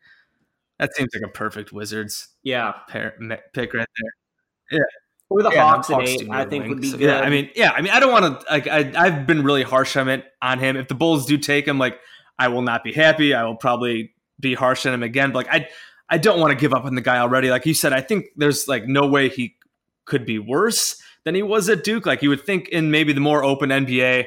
That 0.79 0.95
seems 0.95 1.09
like 1.15 1.25
a 1.25 1.33
perfect 1.33 1.73
Wizards, 1.73 2.29
yeah, 2.43 2.73
pair, 2.89 3.15
pick 3.53 3.75
right 3.75 3.89
there. 4.01 4.79
Yeah, 4.79 4.85
or 5.31 5.43
the 5.43 5.51
yeah, 5.51 5.63
Hawks, 5.63 5.89
Hawks 5.89 6.11
eight, 6.11 6.29
I 6.31 6.45
think 6.45 6.69
would 6.69 6.81
be 6.81 6.91
good. 6.91 7.01
Yeah, 7.01 7.21
I 7.21 7.31
mean, 7.31 7.51
yeah, 7.55 7.73
I 7.73 7.81
mean, 7.81 7.93
I 7.93 8.01
don't 8.01 8.13
want 8.13 8.41
to 8.41 8.47
like 8.51 8.67
I 8.67 8.93
I've 8.97 9.27
been 9.27 9.43
really 9.43 9.63
harsh 9.63 9.97
on 9.97 10.09
it 10.09 10.25
on 10.43 10.59
him. 10.59 10.77
If 10.77 10.89
the 10.89 10.95
Bulls 10.95 11.27
do 11.27 11.39
take 11.39 11.67
him, 11.67 11.79
like 11.79 11.99
I 12.39 12.49
will 12.49 12.63
not 12.63 12.85
be 12.85 12.93
happy. 12.93 13.35
I 13.35 13.45
will 13.45 13.57
probably 13.57 14.15
be 14.39 14.55
harsh 14.55 14.87
on 14.87 14.95
him 14.95 15.03
again. 15.03 15.33
But 15.33 15.47
like 15.47 15.55
I 15.55 15.69
I 16.11 16.19
don't 16.19 16.39
want 16.39 16.53
to 16.53 16.57
give 16.57 16.73
up 16.73 16.85
on 16.85 16.95
the 16.95 17.01
guy 17.01 17.19
already. 17.19 17.51
Like 17.51 17.67
you 17.67 17.75
said, 17.75 17.93
I 17.93 18.01
think 18.01 18.27
there's 18.37 18.69
like 18.69 18.87
no 18.87 19.07
way 19.07 19.29
he 19.29 19.57
could 20.05 20.25
be 20.25 20.39
worse 20.39 21.03
than 21.29 21.35
he 21.35 21.43
was 21.43 21.69
at 21.69 21.85
Duke. 21.85 22.07
Like 22.07 22.23
you 22.23 22.31
would 22.31 22.47
think 22.47 22.71
in 22.71 22.91
maybe 22.91 23.13
the 23.13 23.21
more 23.21 23.45
open 23.45 23.69
NBA, 23.69 24.25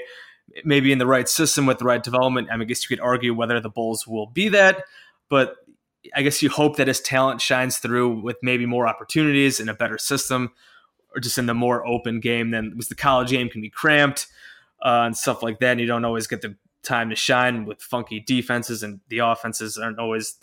maybe 0.64 0.92
in 0.92 1.00
the 1.00 1.08
right 1.08 1.28
system 1.28 1.66
with 1.66 1.80
the 1.80 1.86
right 1.86 2.04
development. 2.04 2.50
I, 2.52 2.54
mean, 2.54 2.62
I 2.62 2.66
guess 2.66 2.84
you 2.84 2.96
could 2.96 3.04
argue 3.04 3.34
whether 3.34 3.60
the 3.60 3.70
Bulls 3.70 4.06
will 4.06 4.28
be 4.28 4.50
that, 4.50 4.84
but 5.28 5.56
I 6.16 6.22
guess 6.22 6.44
you 6.44 6.50
hope 6.50 6.78
that 6.78 6.88
his 6.88 7.02
talent 7.02 7.42
shines 7.42 7.80
through 7.80 8.22
with 8.22 8.38
maybe 8.44 8.68
more 8.68 8.88
opportunities 8.88 9.60
in 9.60 9.68
a 9.68 9.74
better 9.74 9.98
system 9.98 10.52
or 11.16 11.20
just 11.20 11.40
in 11.40 11.48
the 11.48 11.56
more 11.56 11.84
open 11.88 12.20
game 12.20 12.52
than 12.52 12.78
was 12.78 12.88
the 12.88 12.96
college 12.96 13.32
game 13.32 13.50
can 13.50 13.62
be 13.62 13.70
cramped 13.70 14.28
uh, 14.86 15.02
and 15.06 15.18
stuff 15.18 15.42
like 15.42 15.60
that. 15.60 15.72
And 15.72 15.82
you 15.82 15.88
don't 15.88 16.06
always 16.06 16.28
get 16.28 16.42
the 16.42 16.56
time 16.84 17.10
to 17.10 17.16
shine 17.16 17.66
with 17.66 17.82
funky 17.82 18.20
defenses, 18.20 18.84
and 18.84 19.00
the 19.10 19.20
offenses 19.20 19.80
aren't 19.80 19.98
always 19.98 20.36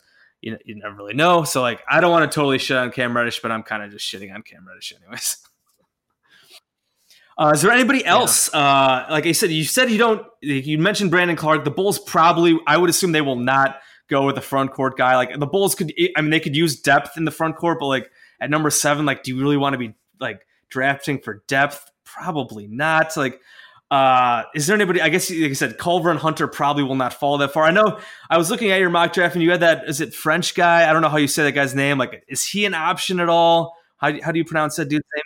you 0.42 0.52
know, 0.52 0.58
you 0.64 0.74
never 0.74 0.94
really 0.94 1.14
know. 1.14 1.44
So 1.44 1.62
like 1.62 1.82
I 1.88 2.00
don't 2.00 2.10
want 2.10 2.30
to 2.30 2.34
totally 2.34 2.58
shit 2.58 2.76
on 2.76 2.90
Cam 2.90 3.16
Reddish, 3.16 3.40
but 3.40 3.52
I'm 3.52 3.62
kind 3.62 3.82
of 3.84 3.90
just 3.92 4.04
shitting 4.12 4.34
on 4.34 4.42
Cam 4.42 4.66
Reddish 4.66 4.92
anyways. 5.00 5.38
Uh, 7.38 7.52
is 7.54 7.62
there 7.62 7.70
anybody 7.70 8.04
else? 8.04 8.50
Yeah. 8.52 8.60
Uh, 8.60 9.06
like 9.10 9.26
I 9.26 9.32
said, 9.32 9.50
you 9.50 9.64
said 9.64 9.90
you 9.90 9.98
don't. 9.98 10.26
You 10.42 10.78
mentioned 10.78 11.10
Brandon 11.10 11.36
Clarke. 11.36 11.64
The 11.64 11.70
Bulls 11.70 11.98
probably. 11.98 12.58
I 12.66 12.76
would 12.76 12.90
assume 12.90 13.12
they 13.12 13.20
will 13.20 13.36
not 13.36 13.80
go 14.08 14.26
with 14.26 14.34
the 14.34 14.40
front 14.40 14.72
court 14.72 14.96
guy. 14.96 15.16
Like 15.16 15.38
the 15.38 15.46
Bulls 15.46 15.74
could. 15.74 15.92
I 16.16 16.20
mean, 16.20 16.30
they 16.30 16.40
could 16.40 16.56
use 16.56 16.80
depth 16.80 17.16
in 17.16 17.24
the 17.24 17.30
front 17.30 17.56
court, 17.56 17.78
but 17.78 17.86
like 17.86 18.10
at 18.40 18.50
number 18.50 18.70
seven, 18.70 19.06
like, 19.06 19.22
do 19.22 19.34
you 19.34 19.40
really 19.40 19.56
want 19.56 19.74
to 19.74 19.78
be 19.78 19.94
like 20.18 20.46
drafting 20.68 21.20
for 21.20 21.44
depth? 21.46 21.90
Probably 22.04 22.66
not. 22.66 23.16
Like 23.16 23.40
uh, 23.90 24.42
is 24.54 24.66
there 24.66 24.76
anybody? 24.76 25.00
I 25.00 25.08
guess, 25.08 25.30
like 25.30 25.50
I 25.50 25.54
said, 25.54 25.78
Culver 25.78 26.10
and 26.10 26.18
Hunter 26.18 26.46
probably 26.46 26.82
will 26.82 26.94
not 26.94 27.14
fall 27.14 27.38
that 27.38 27.52
far. 27.52 27.64
I 27.64 27.70
know 27.70 28.00
I 28.28 28.36
was 28.36 28.50
looking 28.50 28.70
at 28.70 28.80
your 28.80 28.90
mock 28.90 29.12
draft 29.14 29.34
and 29.34 29.42
you 29.42 29.50
had 29.50 29.60
that. 29.60 29.88
Is 29.88 30.00
it 30.00 30.12
French 30.12 30.54
guy? 30.54 30.88
I 30.88 30.92
don't 30.92 31.00
know 31.00 31.08
how 31.08 31.16
you 31.16 31.28
say 31.28 31.44
that 31.44 31.52
guy's 31.52 31.74
name. 31.74 31.96
Like, 31.96 32.22
is 32.28 32.44
he 32.44 32.66
an 32.66 32.74
option 32.74 33.18
at 33.18 33.30
all? 33.30 33.74
How, 33.96 34.12
how 34.22 34.32
do 34.32 34.38
you 34.38 34.44
pronounce 34.44 34.76
that 34.76 34.88
dude's 34.88 35.06
name? 35.16 35.24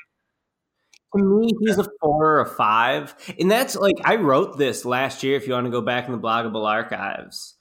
To 1.17 1.23
me, 1.23 1.53
he's 1.61 1.79
a 1.79 1.87
four 2.01 2.27
or 2.27 2.41
a 2.41 2.47
five. 2.47 3.15
And 3.39 3.51
that's 3.51 3.77
like, 3.77 3.97
I 4.05 4.17
wrote 4.17 4.59
this 4.59 4.85
last 4.85 5.23
year 5.23 5.37
if 5.37 5.47
you 5.47 5.53
want 5.53 5.67
to 5.67 5.71
go 5.71 5.83
back 5.83 6.07
in 6.07 6.13
the 6.13 6.19
Blog 6.19 6.47
a 6.47 6.51
Bull 6.51 6.67
archives 6.67 7.57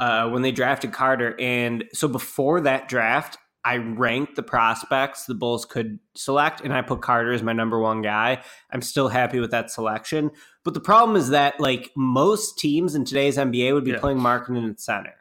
uh, 0.00 0.28
when 0.28 0.42
they 0.42 0.52
drafted 0.52 0.92
Carter. 0.92 1.34
And 1.40 1.84
so 1.92 2.08
before 2.08 2.60
that 2.62 2.88
draft, 2.88 3.38
I 3.64 3.76
ranked 3.76 4.36
the 4.36 4.42
prospects 4.42 5.24
the 5.24 5.34
Bulls 5.34 5.64
could 5.64 5.98
select, 6.14 6.60
and 6.60 6.72
I 6.72 6.82
put 6.82 7.00
Carter 7.00 7.32
as 7.32 7.42
my 7.42 7.54
number 7.54 7.80
one 7.80 8.02
guy. 8.02 8.42
I'm 8.70 8.82
still 8.82 9.08
happy 9.08 9.40
with 9.40 9.52
that 9.52 9.70
selection. 9.70 10.30
But 10.64 10.74
the 10.74 10.80
problem 10.80 11.16
is 11.16 11.30
that 11.30 11.58
like 11.58 11.90
most 11.96 12.58
teams 12.58 12.94
in 12.94 13.06
today's 13.06 13.38
NBA 13.38 13.72
would 13.72 13.84
be 13.84 13.92
yeah. 13.92 14.00
playing 14.00 14.18
Markkanen 14.18 14.70
at 14.70 14.80
center. 14.80 15.14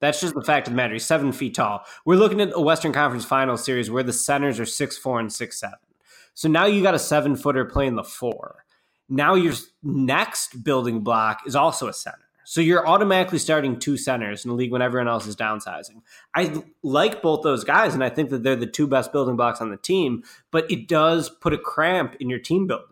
That's 0.00 0.20
just 0.20 0.34
the 0.34 0.42
fact 0.42 0.66
of 0.66 0.72
the 0.72 0.76
matter. 0.76 0.94
He's 0.94 1.04
seven 1.04 1.32
feet 1.32 1.54
tall. 1.54 1.84
We're 2.04 2.16
looking 2.16 2.40
at 2.40 2.50
a 2.54 2.60
Western 2.60 2.92
Conference 2.92 3.24
Finals 3.24 3.64
series 3.64 3.90
where 3.90 4.02
the 4.02 4.12
centers 4.12 4.58
are 4.58 4.66
six 4.66 4.96
four 4.96 5.20
and 5.20 5.32
six 5.32 5.60
seven. 5.60 5.78
So 6.34 6.48
now 6.48 6.66
you 6.66 6.82
got 6.82 6.94
a 6.94 6.98
seven 6.98 7.36
footer 7.36 7.64
playing 7.64 7.96
the 7.96 8.04
four. 8.04 8.64
Now 9.08 9.34
your 9.34 9.54
next 9.82 10.64
building 10.64 11.00
block 11.00 11.40
is 11.46 11.54
also 11.54 11.88
a 11.88 11.92
center. 11.92 12.18
So 12.44 12.60
you're 12.60 12.86
automatically 12.86 13.38
starting 13.38 13.78
two 13.78 13.96
centers 13.96 14.44
in 14.44 14.50
the 14.50 14.56
league 14.56 14.72
when 14.72 14.82
everyone 14.82 15.08
else 15.08 15.26
is 15.26 15.36
downsizing. 15.36 16.02
I 16.34 16.62
like 16.82 17.22
both 17.22 17.42
those 17.42 17.62
guys, 17.62 17.94
and 17.94 18.02
I 18.02 18.08
think 18.08 18.30
that 18.30 18.42
they're 18.42 18.56
the 18.56 18.66
two 18.66 18.86
best 18.86 19.12
building 19.12 19.36
blocks 19.36 19.60
on 19.60 19.70
the 19.70 19.76
team, 19.76 20.24
but 20.50 20.68
it 20.70 20.88
does 20.88 21.28
put 21.30 21.52
a 21.52 21.58
cramp 21.58 22.16
in 22.18 22.28
your 22.28 22.40
team 22.40 22.66
building. 22.66 22.86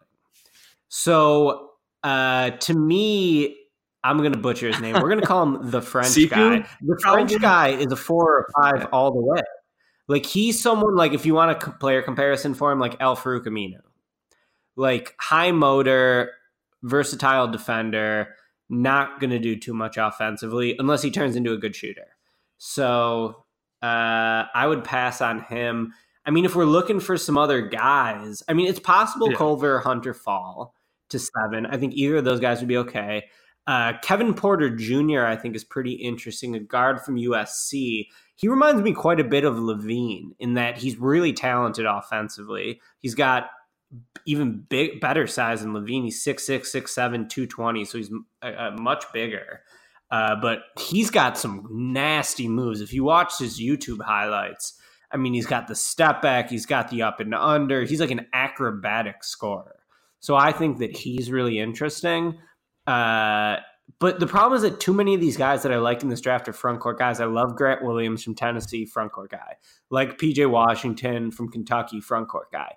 So 0.88 1.70
uh, 2.02 2.50
to 2.50 2.74
me, 2.74 3.56
I'm 4.02 4.18
going 4.18 4.32
to 4.32 4.38
butcher 4.38 4.68
his 4.68 4.80
name. 4.80 4.94
We're 4.94 5.08
going 5.08 5.20
to 5.20 5.26
call 5.26 5.42
him 5.42 5.70
the 5.70 5.82
French 5.82 6.14
guy. 6.28 6.66
The 6.80 6.98
French 7.02 7.38
guy 7.40 7.68
is 7.68 7.92
a 7.92 7.96
four 7.96 8.38
or 8.38 8.46
five 8.62 8.88
all 8.92 9.12
the 9.12 9.20
way. 9.20 9.42
Like 10.10 10.26
he's 10.26 10.60
someone 10.60 10.96
like 10.96 11.12
if 11.12 11.24
you 11.24 11.34
want 11.34 11.62
a 11.62 11.70
player 11.70 12.02
comparison 12.02 12.52
for 12.52 12.72
him, 12.72 12.80
like 12.80 13.00
Al-Farouq 13.00 13.46
Aminu, 13.46 13.78
like 14.74 15.14
high 15.20 15.52
motor, 15.52 16.32
versatile 16.82 17.46
defender 17.46 18.34
not 18.68 19.20
going 19.20 19.30
to 19.30 19.38
do 19.38 19.54
too 19.54 19.72
much 19.72 19.96
offensively 19.96 20.74
unless 20.80 21.00
he 21.00 21.12
turns 21.12 21.36
into 21.36 21.52
a 21.52 21.56
good 21.56 21.76
shooter. 21.76 22.08
So 22.58 23.44
uh, 23.82 24.46
I 24.52 24.66
would 24.66 24.82
pass 24.82 25.20
on 25.20 25.42
him. 25.42 25.94
I 26.26 26.32
mean, 26.32 26.44
if 26.44 26.56
we're 26.56 26.64
looking 26.64 26.98
for 26.98 27.16
some 27.16 27.38
other 27.38 27.62
guys, 27.62 28.42
I 28.48 28.52
mean, 28.52 28.66
it's 28.66 28.80
possible 28.80 29.30
yeah. 29.30 29.36
Culver 29.36 29.78
Hunter 29.78 30.12
fall 30.12 30.74
to 31.10 31.20
seven. 31.20 31.66
I 31.66 31.76
think 31.76 31.94
either 31.94 32.16
of 32.16 32.24
those 32.24 32.40
guys 32.40 32.58
would 32.58 32.68
be 32.68 32.78
okay. 32.78 33.26
Uh, 33.66 33.92
Kevin 34.02 34.34
Porter 34.34 34.70
Jr., 34.70 35.24
I 35.24 35.36
think, 35.36 35.54
is 35.54 35.64
pretty 35.64 35.92
interesting, 35.92 36.54
a 36.54 36.60
guard 36.60 37.00
from 37.00 37.16
USC. 37.16 38.06
He 38.36 38.48
reminds 38.48 38.82
me 38.82 38.92
quite 38.92 39.20
a 39.20 39.24
bit 39.24 39.44
of 39.44 39.56
LaVine 39.56 40.30
in 40.38 40.54
that 40.54 40.78
he's 40.78 40.96
really 40.96 41.32
talented 41.32 41.86
offensively. 41.86 42.80
He's 42.98 43.14
got 43.14 43.50
even 44.26 44.64
big, 44.68 45.00
better 45.00 45.26
size 45.26 45.62
than 45.62 45.72
LaVine. 45.72 46.04
He's 46.04 46.24
6'6", 46.24 46.60
6'7", 46.62 47.28
220, 47.28 47.84
so 47.84 47.98
he's 47.98 48.10
much 48.78 49.04
bigger. 49.12 49.60
Uh, 50.10 50.36
but 50.36 50.62
he's 50.78 51.10
got 51.10 51.38
some 51.38 51.66
nasty 51.70 52.48
moves. 52.48 52.80
If 52.80 52.92
you 52.92 53.04
watch 53.04 53.38
his 53.38 53.60
YouTube 53.60 54.02
highlights, 54.02 54.74
I 55.12 55.16
mean, 55.16 55.34
he's 55.34 55.46
got 55.46 55.68
the 55.68 55.74
step 55.74 56.22
back, 56.22 56.50
he's 56.50 56.66
got 56.66 56.90
the 56.90 57.02
up 57.02 57.20
and 57.20 57.34
under. 57.34 57.84
He's 57.84 58.00
like 58.00 58.10
an 58.10 58.26
acrobatic 58.32 59.22
scorer. 59.22 59.76
So 60.20 60.36
I 60.36 60.52
think 60.52 60.78
that 60.78 60.96
he's 60.96 61.30
really 61.30 61.58
interesting. 61.58 62.38
Uh, 62.90 63.60
but 64.00 64.18
the 64.18 64.26
problem 64.26 64.56
is 64.56 64.62
that 64.62 64.80
too 64.80 64.94
many 64.94 65.14
of 65.14 65.20
these 65.20 65.36
guys 65.36 65.62
that 65.62 65.72
I 65.72 65.76
like 65.76 66.02
in 66.02 66.08
this 66.08 66.20
draft 66.20 66.48
are 66.48 66.52
front 66.52 66.80
court 66.80 66.98
guys. 66.98 67.20
I 67.20 67.26
love 67.26 67.54
Grant 67.54 67.84
Williams 67.84 68.24
from 68.24 68.34
Tennessee, 68.34 68.84
front 68.84 69.12
court 69.12 69.30
guy. 69.30 69.56
Like 69.90 70.18
PJ 70.18 70.48
Washington 70.50 71.30
from 71.30 71.50
Kentucky, 71.50 72.00
front 72.00 72.28
court 72.28 72.50
guy. 72.50 72.74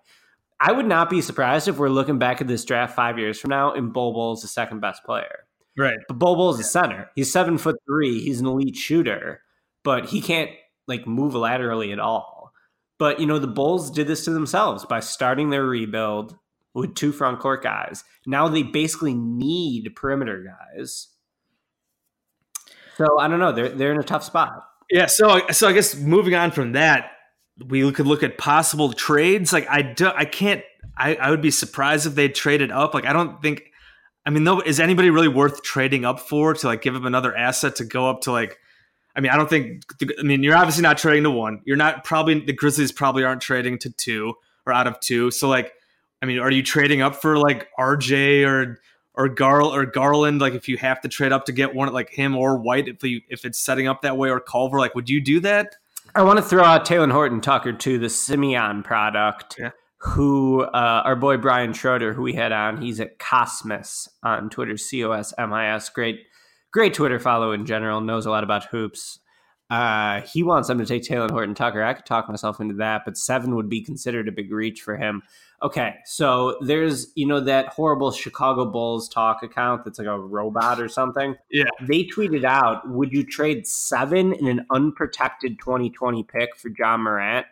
I 0.60 0.72
would 0.72 0.86
not 0.86 1.10
be 1.10 1.22
surprised 1.22 1.68
if 1.68 1.78
we're 1.78 1.90
looking 1.90 2.20
back 2.20 2.42
at 2.42 2.48
this 2.48 2.64
draft 2.64 2.96
five 2.96 3.18
years 3.18 3.40
from 3.40 3.50
now 3.50 3.74
and 3.74 3.92
Bol 3.92 4.34
is 4.34 4.42
the 4.42 4.48
second 4.48 4.82
best 4.82 5.04
player. 5.04 5.46
Right. 5.78 5.98
But 6.08 6.20
Bol 6.20 6.52
is 6.52 6.60
a 6.60 6.64
center. 6.64 7.10
He's 7.16 7.32
seven 7.32 7.58
foot 7.58 7.78
three. 7.88 8.20
He's 8.22 8.40
an 8.40 8.46
elite 8.46 8.76
shooter, 8.76 9.42
but 9.84 10.06
he 10.06 10.22
can't 10.22 10.52
like 10.88 11.08
move 11.08 11.34
laterally 11.34 11.92
at 11.92 12.00
all. 12.00 12.54
But 13.00 13.20
you 13.20 13.26
know, 13.26 13.40
the 13.40 13.48
Bulls 13.48 13.90
did 13.92 14.08
this 14.08 14.26
to 14.26 14.32
themselves 14.32 14.86
by 14.86 15.00
starting 15.00 15.50
their 15.50 15.66
rebuild 15.66 16.38
with 16.74 16.96
two 16.96 17.12
front 17.12 17.40
court 17.40 17.64
guys. 17.64 18.04
Now 18.26 18.48
they 18.48 18.64
basically 18.64 19.14
need 19.14 19.96
perimeter 19.96 20.44
guys. 20.44 21.10
So 22.98 23.20
I 23.20 23.28
don't 23.28 23.40
know. 23.40 23.52
They're 23.52 23.70
they're 23.70 23.92
in 23.92 24.00
a 24.00 24.04
tough 24.04 24.24
spot. 24.24 24.64
Yeah. 24.90 25.08
So 25.08 25.48
so 25.52 25.68
I 25.68 25.74
guess 25.74 25.96
moving 25.96 26.36
on 26.36 26.52
from 26.52 26.74
that, 26.74 27.12
we 27.66 27.90
could 27.92 28.08
look 28.08 28.24
at 28.24 28.38
possible 28.38 28.94
trades. 28.94 29.54
Like 29.54 29.68
I 29.70 29.82
do, 29.82 30.08
I 30.08 30.26
can't. 30.26 30.64
I, 30.96 31.16
I 31.16 31.30
would 31.32 31.42
be 31.42 31.50
surprised 31.50 32.06
if 32.06 32.14
they 32.14 32.30
traded 32.30 32.72
up. 32.72 32.94
Like 32.94 33.06
I 33.06 33.14
don't 33.14 33.42
think. 33.42 33.64
I 34.26 34.30
mean, 34.30 34.46
no, 34.46 34.62
is 34.62 34.80
anybody 34.80 35.10
really 35.10 35.28
worth 35.28 35.64
trading 35.64 36.06
up 36.06 36.20
for 36.20 36.54
to 36.54 36.68
like 36.68 36.82
give 36.82 36.96
up 36.96 37.04
another 37.04 37.36
asset 37.36 37.76
to 37.78 37.86
go 37.86 38.10
up 38.10 38.22
to 38.22 38.32
like? 38.32 38.58
I 39.16 39.22
mean, 39.22 39.32
I 39.32 39.38
don't 39.38 39.50
think. 39.50 39.84
I 40.20 40.24
mean, 40.24 40.44
you're 40.44 40.56
obviously 40.56 40.84
not 40.84 40.98
trading 40.98 41.24
to 41.24 41.32
one. 41.32 41.62
You're 41.66 41.78
not 41.78 42.04
probably 42.04 42.40
the 42.40 42.54
Grizzlies 42.54 42.92
probably 42.92 43.24
aren't 43.24 43.42
trading 43.42 43.80
to 43.80 43.90
two 43.90 44.36
or 44.66 44.74
out 44.74 44.88
of 44.88 45.00
two. 45.02 45.30
So 45.30 45.50
like, 45.50 45.74
I 46.24 46.26
mean, 46.26 46.40
are 46.40 46.50
you 46.50 46.64
trading 46.64 47.02
up 47.02 47.18
for 47.18 47.38
like 47.38 47.68
RJ 47.78 48.48
or 48.48 48.80
or 49.14 49.28
Garl 49.28 49.74
or 49.74 49.86
Garland? 49.86 50.40
Like, 50.40 50.54
if 50.54 50.70
you 50.70 50.78
have 50.78 51.02
to 51.02 51.10
trade 51.10 51.34
up 51.34 51.44
to 51.46 51.52
get 51.52 51.76
one 51.76 51.92
like 51.92 52.10
him 52.10 52.38
or 52.38 52.58
White, 52.58 52.88
if 52.88 53.04
you 53.04 53.20
if 53.28 53.44
it's 53.44 53.60
setting 53.60 53.90
up 53.90 54.02
that 54.04 54.16
way, 54.16 54.30
or 54.30 54.40
Culver, 54.40 54.80
like, 54.80 54.96
would 54.96 55.10
you 55.10 55.20
do 55.20 55.42
that? 55.42 55.76
I 56.16 56.24
want 56.24 56.38
to 56.38 56.44
throw 56.44 56.64
out 56.64 56.86
Talen 56.86 57.12
Horton 57.12 57.42
Tucker 57.42 57.74
to 57.74 58.00
the 58.00 58.10
Simeon 58.10 58.84
product. 58.84 59.58
Yeah. 59.60 59.72
Who 59.98 60.62
uh, 60.62 61.02
our 61.04 61.18
boy 61.18 61.36
Brian 61.36 61.74
Schroeder, 61.74 62.14
who 62.14 62.22
we 62.22 62.34
had 62.34 62.54
on, 62.54 62.82
he's 62.82 63.02
at 63.02 63.20
Cosmos 63.20 64.08
on 64.24 64.50
Twitter, 64.50 64.78
C 64.78 65.04
O 65.04 65.12
S 65.12 65.34
M 65.38 65.52
I 65.52 65.74
S. 65.76 65.90
Great, 65.90 66.22
great 66.72 66.94
Twitter 66.94 67.20
follow 67.20 67.52
in 67.52 67.66
general. 67.66 68.00
Knows 68.00 68.26
a 68.26 68.30
lot 68.30 68.46
about 68.46 68.66
hoops. 68.66 69.20
Uh, 69.70 70.22
he 70.22 70.44
wants 70.44 70.68
them 70.68 70.78
to 70.78 70.86
take 70.86 71.04
Talen 71.04 71.32
Horton 71.32 71.56
Tucker. 71.56 71.84
I 71.84 71.94
could 71.94 72.06
talk 72.06 72.30
myself 72.30 72.60
into 72.60 72.76
that, 72.76 73.02
but 73.06 73.18
seven 73.18 73.56
would 73.56 73.70
be 73.70 73.82
considered 73.82 74.28
a 74.28 74.32
big 74.32 74.52
reach 74.52 74.82
for 74.82 74.96
him. 74.96 75.24
Okay, 75.64 75.96
so 76.06 76.58
there's 76.60 77.08
you 77.16 77.26
know 77.26 77.40
that 77.40 77.68
horrible 77.70 78.12
Chicago 78.12 78.66
Bulls 78.66 79.08
talk 79.08 79.44
account 79.44 79.86
that's 79.86 79.98
like 79.98 80.08
a 80.08 80.20
robot 80.20 80.82
or 80.82 80.90
something. 80.90 81.36
Yeah, 81.50 81.70
they 81.82 82.04
tweeted 82.04 82.44
out, 82.44 82.90
"Would 82.90 83.14
you 83.14 83.26
trade 83.26 83.66
seven 83.66 84.34
in 84.34 84.48
an 84.48 84.66
unprotected 84.70 85.58
2020 85.60 86.24
pick 86.24 86.58
for 86.58 86.70
Ja 86.78 86.98
Morant?" 86.98 87.46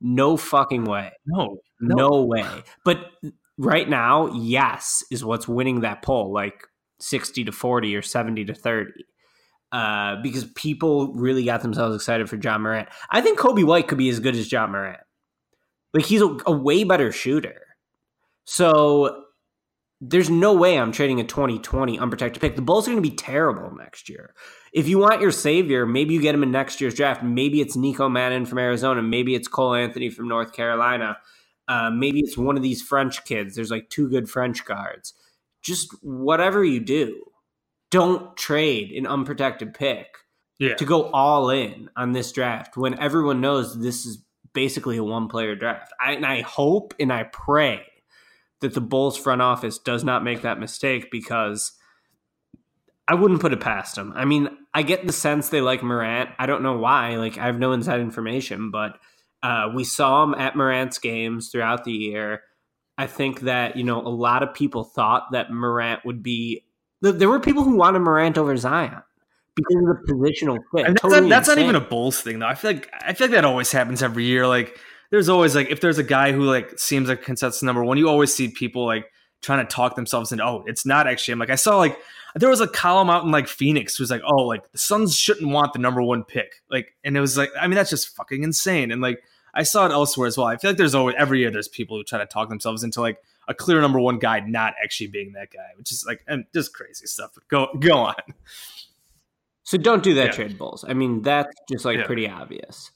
No 0.00 0.36
fucking 0.36 0.84
way. 0.84 1.12
No, 1.26 1.58
no, 1.80 1.94
no 1.94 2.22
way. 2.24 2.64
But 2.84 3.10
right 3.56 3.88
now, 3.88 4.32
yes, 4.34 5.04
is 5.10 5.24
what's 5.24 5.46
winning 5.46 5.80
that 5.80 6.02
poll, 6.02 6.32
like 6.32 6.66
60 6.98 7.44
to 7.44 7.52
40 7.52 7.96
or 7.96 8.02
70 8.02 8.44
to 8.46 8.54
30. 8.54 8.90
Uh, 9.72 10.16
because 10.22 10.44
people 10.54 11.12
really 11.14 11.44
got 11.44 11.62
themselves 11.62 11.96
excited 11.96 12.28
for 12.28 12.36
Ja 12.36 12.58
Morant. 12.58 12.88
I 13.10 13.20
think 13.20 13.38
Coby 13.38 13.64
White 13.64 13.88
could 13.88 13.98
be 13.98 14.08
as 14.08 14.20
good 14.20 14.36
as 14.36 14.50
Ja 14.50 14.66
Morant. 14.66 15.00
Like 15.94 16.04
he's 16.04 16.20
a, 16.20 16.36
a 16.46 16.52
way 16.52 16.84
better 16.84 17.12
shooter. 17.12 17.76
So 18.44 19.24
there's 20.00 20.28
no 20.28 20.52
way 20.52 20.78
I'm 20.78 20.92
trading 20.92 21.20
a 21.20 21.24
2020 21.24 21.98
unprotected 21.98 22.40
pick. 22.40 22.56
The 22.56 22.62
Bulls 22.62 22.86
are 22.86 22.90
going 22.90 23.02
to 23.02 23.08
be 23.08 23.16
terrible 23.16 23.74
next 23.74 24.08
year. 24.08 24.34
If 24.72 24.88
you 24.88 24.98
want 24.98 25.22
your 25.22 25.30
savior, 25.30 25.86
maybe 25.86 26.12
you 26.12 26.20
get 26.20 26.34
him 26.34 26.42
in 26.42 26.50
next 26.50 26.80
year's 26.80 26.94
draft. 26.94 27.22
Maybe 27.22 27.60
it's 27.60 27.76
Nico 27.76 28.08
Mannion 28.08 28.44
from 28.44 28.58
Arizona. 28.58 29.00
Maybe 29.02 29.34
it's 29.34 29.48
Cole 29.48 29.74
Anthony 29.74 30.10
from 30.10 30.28
North 30.28 30.52
Carolina. 30.52 31.16
Uh, 31.68 31.90
maybe 31.90 32.20
it's 32.20 32.36
one 32.36 32.56
of 32.56 32.62
these 32.62 32.82
French 32.82 33.24
kids. 33.24 33.54
There's 33.54 33.70
like 33.70 33.88
two 33.88 34.08
good 34.08 34.28
French 34.28 34.64
guards. 34.64 35.14
Just 35.62 35.94
whatever 36.02 36.62
you 36.64 36.80
do, 36.80 37.24
don't 37.90 38.36
trade 38.36 38.90
an 38.90 39.06
unprotected 39.06 39.72
pick 39.72 40.08
yeah. 40.58 40.74
to 40.74 40.84
go 40.84 41.04
all 41.10 41.50
in 41.50 41.88
on 41.96 42.12
this 42.12 42.32
draft 42.32 42.76
when 42.76 42.98
everyone 42.98 43.40
knows 43.40 43.80
this 43.80 44.04
is 44.04 44.23
basically 44.54 44.96
a 44.96 45.04
one 45.04 45.28
player 45.28 45.54
draft. 45.54 45.92
I, 46.00 46.12
and 46.12 46.24
I 46.24 46.40
hope 46.40 46.94
and 46.98 47.12
I 47.12 47.24
pray 47.24 47.82
that 48.60 48.72
the 48.72 48.80
Bulls 48.80 49.18
front 49.18 49.42
office 49.42 49.78
does 49.78 50.04
not 50.04 50.24
make 50.24 50.42
that 50.42 50.58
mistake 50.58 51.10
because 51.10 51.72
I 53.06 53.14
wouldn't 53.14 53.40
put 53.40 53.52
it 53.52 53.60
past 53.60 53.96
them. 53.96 54.14
I 54.16 54.24
mean, 54.24 54.48
I 54.72 54.82
get 54.82 55.06
the 55.06 55.12
sense 55.12 55.48
they 55.48 55.60
like 55.60 55.82
Morant. 55.82 56.30
I 56.38 56.46
don't 56.46 56.62
know 56.62 56.78
why. 56.78 57.16
Like, 57.16 57.36
I 57.36 57.46
have 57.46 57.58
no 57.58 57.72
inside 57.72 58.00
information, 58.00 58.70
but 58.70 58.98
uh, 59.42 59.70
we 59.74 59.84
saw 59.84 60.24
him 60.24 60.34
at 60.34 60.56
Morant's 60.56 60.98
games 60.98 61.50
throughout 61.50 61.84
the 61.84 61.92
year. 61.92 62.42
I 62.96 63.06
think 63.06 63.40
that, 63.40 63.76
you 63.76 63.84
know, 63.84 64.00
a 64.00 64.08
lot 64.08 64.42
of 64.42 64.54
people 64.54 64.84
thought 64.84 65.32
that 65.32 65.50
Morant 65.50 66.04
would 66.06 66.22
be. 66.22 66.64
There 67.02 67.28
were 67.28 67.40
people 67.40 67.64
who 67.64 67.76
wanted 67.76 67.98
Morant 67.98 68.38
over 68.38 68.56
Zion 68.56 69.02
because 69.54 69.76
of 69.76 70.06
the 70.06 70.12
positional 70.12 70.58
fit. 70.74 70.86
that's, 70.86 71.00
totally 71.00 71.20
not, 71.22 71.28
that's 71.28 71.48
not, 71.48 71.58
even 71.58 71.74
a 71.74 71.80
Bulls 71.80 72.20
thing 72.20 72.38
though. 72.38 72.46
I 72.46 72.54
feel 72.54 72.72
like 72.72 72.92
I 73.00 73.12
feel 73.12 73.26
like 73.28 73.32
that 73.32 73.44
always 73.44 73.70
happens 73.70 74.02
every 74.02 74.24
year. 74.24 74.46
Like 74.46 74.78
there's 75.10 75.28
always 75.28 75.54
like 75.54 75.70
if 75.70 75.80
there's 75.80 75.98
a 75.98 76.04
guy 76.04 76.32
who 76.32 76.42
like 76.42 76.78
seems 76.78 77.08
like 77.08 77.22
consensus 77.22 77.62
number 77.62 77.84
one, 77.84 77.98
you 77.98 78.08
always 78.08 78.34
see 78.34 78.48
people 78.48 78.84
like 78.84 79.06
trying 79.42 79.64
to 79.64 79.72
talk 79.72 79.94
themselves 79.94 80.32
into 80.32 80.44
oh 80.44 80.64
it's 80.66 80.84
not 80.84 81.06
actually. 81.06 81.32
I'm 81.32 81.38
like 81.38 81.50
I 81.50 81.56
saw 81.56 81.76
like 81.76 81.98
there 82.34 82.48
was 82.50 82.60
a 82.60 82.66
column 82.66 83.10
out 83.10 83.24
in 83.24 83.30
like 83.30 83.46
Phoenix 83.46 83.96
who's 83.96 84.10
like 84.10 84.22
oh 84.26 84.42
like 84.42 84.70
the 84.72 84.78
Suns 84.78 85.16
shouldn't 85.16 85.50
want 85.50 85.72
the 85.72 85.78
number 85.78 86.02
one 86.02 86.24
pick 86.24 86.62
like 86.70 86.94
and 87.04 87.16
it 87.16 87.20
was 87.20 87.36
like 87.36 87.50
I 87.60 87.66
mean 87.66 87.76
that's 87.76 87.90
just 87.90 88.16
fucking 88.16 88.42
insane 88.42 88.90
and 88.90 89.00
like 89.00 89.22
I 89.54 89.62
saw 89.62 89.86
it 89.86 89.92
elsewhere 89.92 90.26
as 90.26 90.36
well. 90.36 90.48
I 90.48 90.56
feel 90.56 90.70
like 90.70 90.78
there's 90.78 90.96
always 90.96 91.14
every 91.16 91.38
year 91.38 91.50
there's 91.50 91.68
people 91.68 91.96
who 91.96 92.02
try 92.02 92.18
to 92.18 92.26
talk 92.26 92.48
themselves 92.48 92.82
into 92.82 93.00
like 93.00 93.18
a 93.46 93.54
clear 93.54 93.80
number 93.80 94.00
one 94.00 94.18
guy 94.18 94.40
not 94.40 94.74
actually 94.82 95.06
being 95.08 95.32
that 95.34 95.52
guy, 95.52 95.70
which 95.76 95.92
is 95.92 96.04
like 96.06 96.24
and 96.26 96.44
just 96.52 96.74
crazy 96.74 97.06
stuff. 97.06 97.30
But 97.34 97.46
go 97.48 97.68
go 97.78 97.98
on. 97.98 98.14
So 99.64 99.78
don't 99.78 100.02
do 100.02 100.14
that 100.14 100.26
yeah. 100.26 100.32
trade 100.32 100.58
bulls. 100.58 100.84
I 100.86 100.94
mean, 100.94 101.22
that's 101.22 101.54
just 101.70 101.84
like 101.84 101.98
yeah. 101.98 102.06
pretty 102.06 102.28
obvious. 102.28 102.90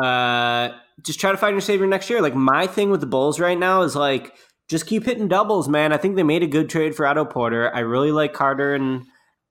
Uh, 0.00 0.70
just 1.02 1.20
try 1.20 1.30
to 1.30 1.36
find 1.36 1.54
your 1.54 1.60
savior 1.60 1.86
next 1.86 2.10
year. 2.10 2.20
Like 2.20 2.34
my 2.34 2.66
thing 2.66 2.90
with 2.90 3.00
the 3.00 3.06
Bulls 3.06 3.40
right 3.40 3.58
now 3.58 3.82
is 3.82 3.96
like 3.96 4.34
just 4.68 4.86
keep 4.86 5.04
hitting 5.04 5.28
doubles, 5.28 5.68
man. 5.68 5.92
I 5.92 5.96
think 5.96 6.16
they 6.16 6.22
made 6.22 6.42
a 6.42 6.48
good 6.48 6.68
trade 6.68 6.94
for 6.94 7.06
Otto 7.06 7.24
Porter. 7.24 7.74
I 7.74 7.80
really 7.80 8.12
like 8.12 8.32
Carter 8.32 8.74
and 8.74 9.04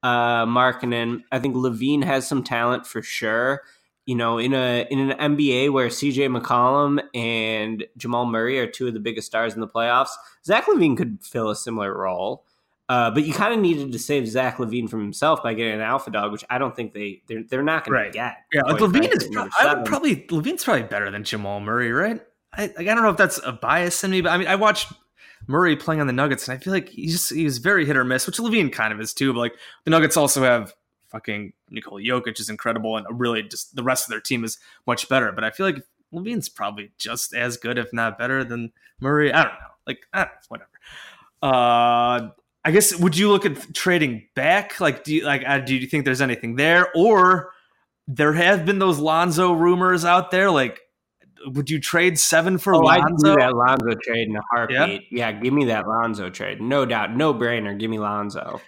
uh, 0.04 0.46
Markkanen. 0.46 1.24
I 1.32 1.40
think 1.40 1.56
LaVine 1.56 2.04
has 2.04 2.28
some 2.28 2.44
talent 2.44 2.86
for 2.88 3.02
sure. 3.02 3.62
You 4.06 4.16
know, 4.16 4.38
in 4.38 4.54
a 4.54 4.88
in 4.90 5.12
an 5.12 5.38
NBA 5.38 5.72
where 5.72 5.88
CJ 5.88 6.36
McCollum 6.36 7.00
and 7.14 7.86
Jamal 7.96 8.26
Murray 8.26 8.60
are 8.60 8.66
two 8.66 8.88
of 8.88 8.94
the 8.94 9.00
biggest 9.00 9.28
stars 9.28 9.54
in 9.54 9.62
the 9.62 9.68
playoffs, 9.68 10.10
Zach 10.46 10.66
LaVine 10.66 10.98
could 10.98 11.20
fill 11.22 11.50
a 11.50 11.56
similar 11.56 11.96
role. 11.96 12.46
Uh, 12.90 13.12
but 13.12 13.24
you 13.24 13.32
kind 13.34 13.54
of 13.54 13.60
needed 13.60 13.92
to 13.92 14.00
save 14.00 14.28
Zach 14.28 14.58
LaVine 14.58 14.90
from 14.90 15.00
himself 15.02 15.44
by 15.44 15.54
getting 15.54 15.76
an 15.76 15.82
alpha 15.82 16.10
dog, 16.10 16.32
which 16.32 16.44
I 16.50 16.58
don't 16.58 16.76
think 16.76 16.92
they 16.94 17.22
they're, 17.28 17.44
they're 17.44 17.64
not 17.64 17.86
going 17.86 17.94
Right. 17.94 18.12
to 18.12 18.12
get. 18.12 18.38
Yeah, 18.52 18.64
like 18.64 18.82
LaVine 18.82 19.16
is. 19.16 19.30
number 19.30 19.52
I 19.60 19.76
would 19.76 19.86
probably 19.86 20.16
LaVine's 20.28 20.64
probably 20.64 20.84
better 20.84 21.12
than 21.12 21.24
Jamal 21.24 21.60
Murray, 21.60 21.92
right? 21.92 22.20
I 22.52 22.62
like, 22.76 22.88
I 22.88 22.96
don't 22.96 23.04
know 23.04 23.12
if 23.12 23.18
that's 23.18 23.40
a 23.46 23.52
bias 23.52 24.04
in 24.04 24.10
me, 24.10 24.22
but 24.22 24.32
I 24.32 24.38
mean, 24.40 24.48
I 24.48 24.56
watched 24.56 24.92
Murray 25.46 25.76
playing 25.76 26.02
on 26.02 26.08
the 26.08 26.14
Nuggets, 26.14 26.48
and 26.48 26.58
I 26.58 26.60
feel 26.60 26.74
like 26.74 26.90
he's 26.90 27.12
just, 27.12 27.32
he's 27.32 27.60
very 27.60 27.86
hit 27.86 27.96
or 27.96 28.04
miss, 28.04 28.26
which 28.26 28.38
LaVine 28.40 28.72
kind 28.74 28.92
of 28.92 29.00
is 29.00 29.14
too. 29.14 29.34
But 29.34 29.40
like 29.40 29.54
the 29.84 29.92
Nuggets 29.92 30.18
also 30.18 30.42
have 30.42 30.74
fucking 31.10 31.54
Nikola 31.70 32.02
Jokic 32.02 32.40
is 32.40 32.50
incredible, 32.50 32.98
and 32.98 33.06
really 33.20 33.44
just 33.44 33.76
the 33.76 33.84
rest 33.84 34.06
of 34.08 34.10
their 34.10 34.20
team 34.22 34.44
is 34.44 34.58
much 34.88 35.08
better. 35.08 35.32
But 35.32 35.44
I 35.44 35.52
feel 35.52 35.68
like 35.68 35.84
LaVine's 36.12 36.50
probably 36.50 36.90
just 36.98 37.36
as 37.36 37.56
good, 37.58 37.78
if 37.78 37.94
not 37.94 38.18
better, 38.18 38.44
than 38.44 38.72
Murray. 39.00 39.32
I 39.32 39.44
don't 39.44 39.54
know, 39.54 39.68
like 39.86 40.00
I 40.12 40.24
don't 40.24 40.30
know, 40.30 40.40
whatever. 40.48 40.70
Uh, 41.44 42.30
I 42.66 42.72
guess 42.72 42.96
would 43.00 43.18
you 43.18 43.30
look 43.32 43.46
at 43.46 43.74
trading 43.74 44.28
back? 44.36 44.80
Like, 44.80 45.04
do 45.04 45.14
you 45.16 45.24
like? 45.26 45.44
Uh, 45.48 45.60
do 45.60 45.76
you 45.76 45.88
think 45.88 46.06
there's 46.06 46.22
anything 46.22 46.56
there, 46.56 46.88
or 46.96 47.52
there 48.08 48.34
have 48.34 48.66
been 48.66 48.80
those 48.80 49.00
Lonzo 49.00 49.54
rumors 49.54 50.04
out 50.04 50.32
there? 50.32 50.52
Like, 50.52 50.80
would 51.48 51.70
you 51.70 51.80
trade 51.80 52.20
seven 52.20 52.58
for 52.58 52.76
Oh, 52.76 52.80
Lonzo? 52.80 53.36
do 53.36 53.40
that 53.40 53.56
Lonzo 53.56 53.96
trade 54.04 54.28
in 54.28 54.36
a 54.36 54.42
heartbeat. 54.52 55.08
Yeah? 55.12 55.32
give 55.32 55.54
me 55.54 55.66
that 55.66 55.88
Lonzo 55.88 56.30
trade. 56.30 56.62
No 56.62 56.86
doubt. 56.86 57.16
No 57.16 57.34
brainer. 57.34 57.80
Give 57.80 57.90
me 57.90 57.98
Lonzo. 57.98 58.60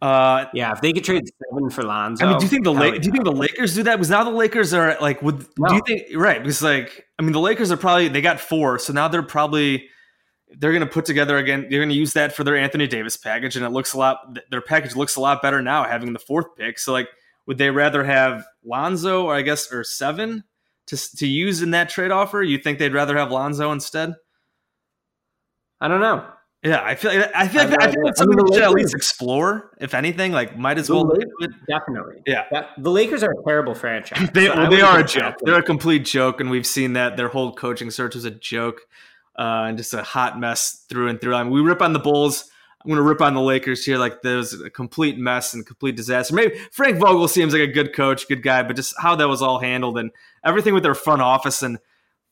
Uh, 0.00 0.46
Yeah, 0.54 0.72
if 0.72 0.80
they 0.80 0.92
could 0.92 1.04
trade 1.04 1.24
seven 1.50 1.70
for 1.70 1.82
Lonzo. 1.82 2.24
I 2.24 2.28
mean, 2.30 2.38
do 2.38 2.44
you 2.44 2.48
think 2.48 2.64
the 2.64 2.72
La- 2.72 2.90
do 2.92 2.96
you 3.06 3.12
think 3.12 3.24
the 3.24 3.32
Lakers 3.32 3.74
do 3.74 3.82
that? 3.82 3.96
Because 3.96 4.10
now 4.10 4.22
the 4.24 4.30
Lakers 4.30 4.72
are 4.72 4.96
like, 5.00 5.20
would 5.22 5.40
do 5.40 5.74
you 5.74 5.82
think 5.86 6.02
right? 6.14 6.40
Because 6.40 6.62
like, 6.62 7.04
I 7.18 7.22
mean, 7.22 7.32
the 7.32 7.40
Lakers 7.40 7.70
are 7.72 7.76
probably 7.76 8.08
they 8.08 8.20
got 8.22 8.38
four, 8.40 8.78
so 8.78 8.92
now 8.92 9.08
they're 9.08 9.22
probably 9.22 9.88
they're 10.58 10.72
going 10.72 10.80
to 10.86 10.92
put 10.92 11.04
together 11.04 11.36
again. 11.36 11.62
They're 11.70 11.80
going 11.80 11.88
to 11.90 11.94
use 11.94 12.12
that 12.14 12.32
for 12.34 12.44
their 12.44 12.56
Anthony 12.56 12.86
Davis 12.86 13.16
package, 13.16 13.56
and 13.56 13.64
it 13.64 13.70
looks 13.70 13.92
a 13.94 13.98
lot. 13.98 14.38
Their 14.50 14.60
package 14.60 14.96
looks 14.96 15.16
a 15.16 15.20
lot 15.20 15.42
better 15.42 15.62
now 15.62 15.84
having 15.84 16.12
the 16.12 16.18
fourth 16.18 16.56
pick. 16.56 16.78
So 16.78 16.92
like, 16.92 17.08
would 17.46 17.58
they 17.58 17.70
rather 17.70 18.04
have 18.04 18.44
Lonzo 18.64 19.24
or 19.24 19.34
I 19.34 19.42
guess 19.42 19.72
or 19.72 19.84
seven 19.84 20.44
to 20.86 21.16
to 21.16 21.26
use 21.26 21.62
in 21.62 21.70
that 21.72 21.88
trade 21.88 22.10
offer? 22.10 22.42
You 22.42 22.58
think 22.58 22.78
they'd 22.78 22.92
rather 22.94 23.16
have 23.16 23.30
Lonzo 23.30 23.72
instead? 23.72 24.14
I 25.80 25.88
don't 25.88 26.00
know. 26.00 26.26
Yeah, 26.62 26.82
I 26.84 26.94
feel 26.94 27.14
like 27.14 27.30
I 27.34 27.48
feel 27.48 27.64
like 27.64 27.72
I'd 27.82 27.88
I 27.88 27.90
feel 27.90 27.90
like 27.90 27.96
I 27.96 28.02
mean, 28.02 28.14
something 28.16 28.36
the 28.36 28.44
we 28.44 28.52
should 28.54 28.62
at 28.64 28.70
least 28.72 28.94
explore. 28.94 29.70
If 29.80 29.94
anything, 29.94 30.32
like 30.32 30.58
might 30.58 30.76
as 30.76 30.88
The 30.88 30.94
well. 30.96 31.06
Lakers- 31.06 31.30
do 31.40 31.44
it. 31.46 31.50
Definitely. 31.66 32.16
Yeah. 32.26 32.44
That- 32.50 32.70
the 32.76 32.90
Lakers 32.90 33.22
are 33.22 33.30
a 33.30 33.44
terrible 33.46 33.74
franchise. 33.74 34.28
They, 34.34 34.46
So 34.46 34.56
well, 34.56 34.70
they 34.70 34.82
are 34.82 34.98
a 35.00 35.04
joke. 35.04 35.36
They're 35.42 35.58
a 35.58 35.62
complete 35.62 36.04
joke, 36.04 36.38
and 36.38 36.50
we've 36.50 36.66
seen 36.66 36.92
that 36.92 37.16
their 37.16 37.28
whole 37.28 37.54
coaching 37.54 37.90
search 37.90 38.14
was 38.14 38.26
a 38.26 38.30
joke 38.30 38.82
uh, 39.36 39.66
and 39.68 39.78
just 39.78 39.94
a 39.94 40.02
hot 40.02 40.38
mess 40.38 40.84
through 40.88 41.08
and 41.08 41.20
through. 41.20 41.34
I 41.34 41.42
mean, 41.42 41.52
we 41.52 41.60
rip 41.60 41.82
on 41.82 41.92
the 41.92 41.98
Bulls. 41.98 42.50
I'm 42.82 42.88
going 42.88 42.96
to 42.96 43.02
rip 43.02 43.20
on 43.20 43.34
the 43.34 43.40
Lakers 43.40 43.84
here. 43.84 43.98
Like 43.98 44.22
there's 44.22 44.58
a 44.60 44.70
complete 44.70 45.18
mess 45.18 45.52
and 45.52 45.66
complete 45.66 45.96
disaster. 45.96 46.34
Maybe 46.34 46.58
Frank 46.72 46.98
Vogel 46.98 47.28
seems 47.28 47.52
like 47.52 47.62
a 47.62 47.72
good 47.72 47.94
coach, 47.94 48.26
good 48.26 48.42
guy, 48.42 48.62
but 48.62 48.76
just 48.76 48.94
how 48.98 49.14
that 49.16 49.28
was 49.28 49.42
all 49.42 49.58
handled 49.58 49.98
and 49.98 50.10
everything 50.44 50.72
with 50.72 50.82
their 50.82 50.94
front 50.94 51.20
office 51.20 51.62
and 51.62 51.78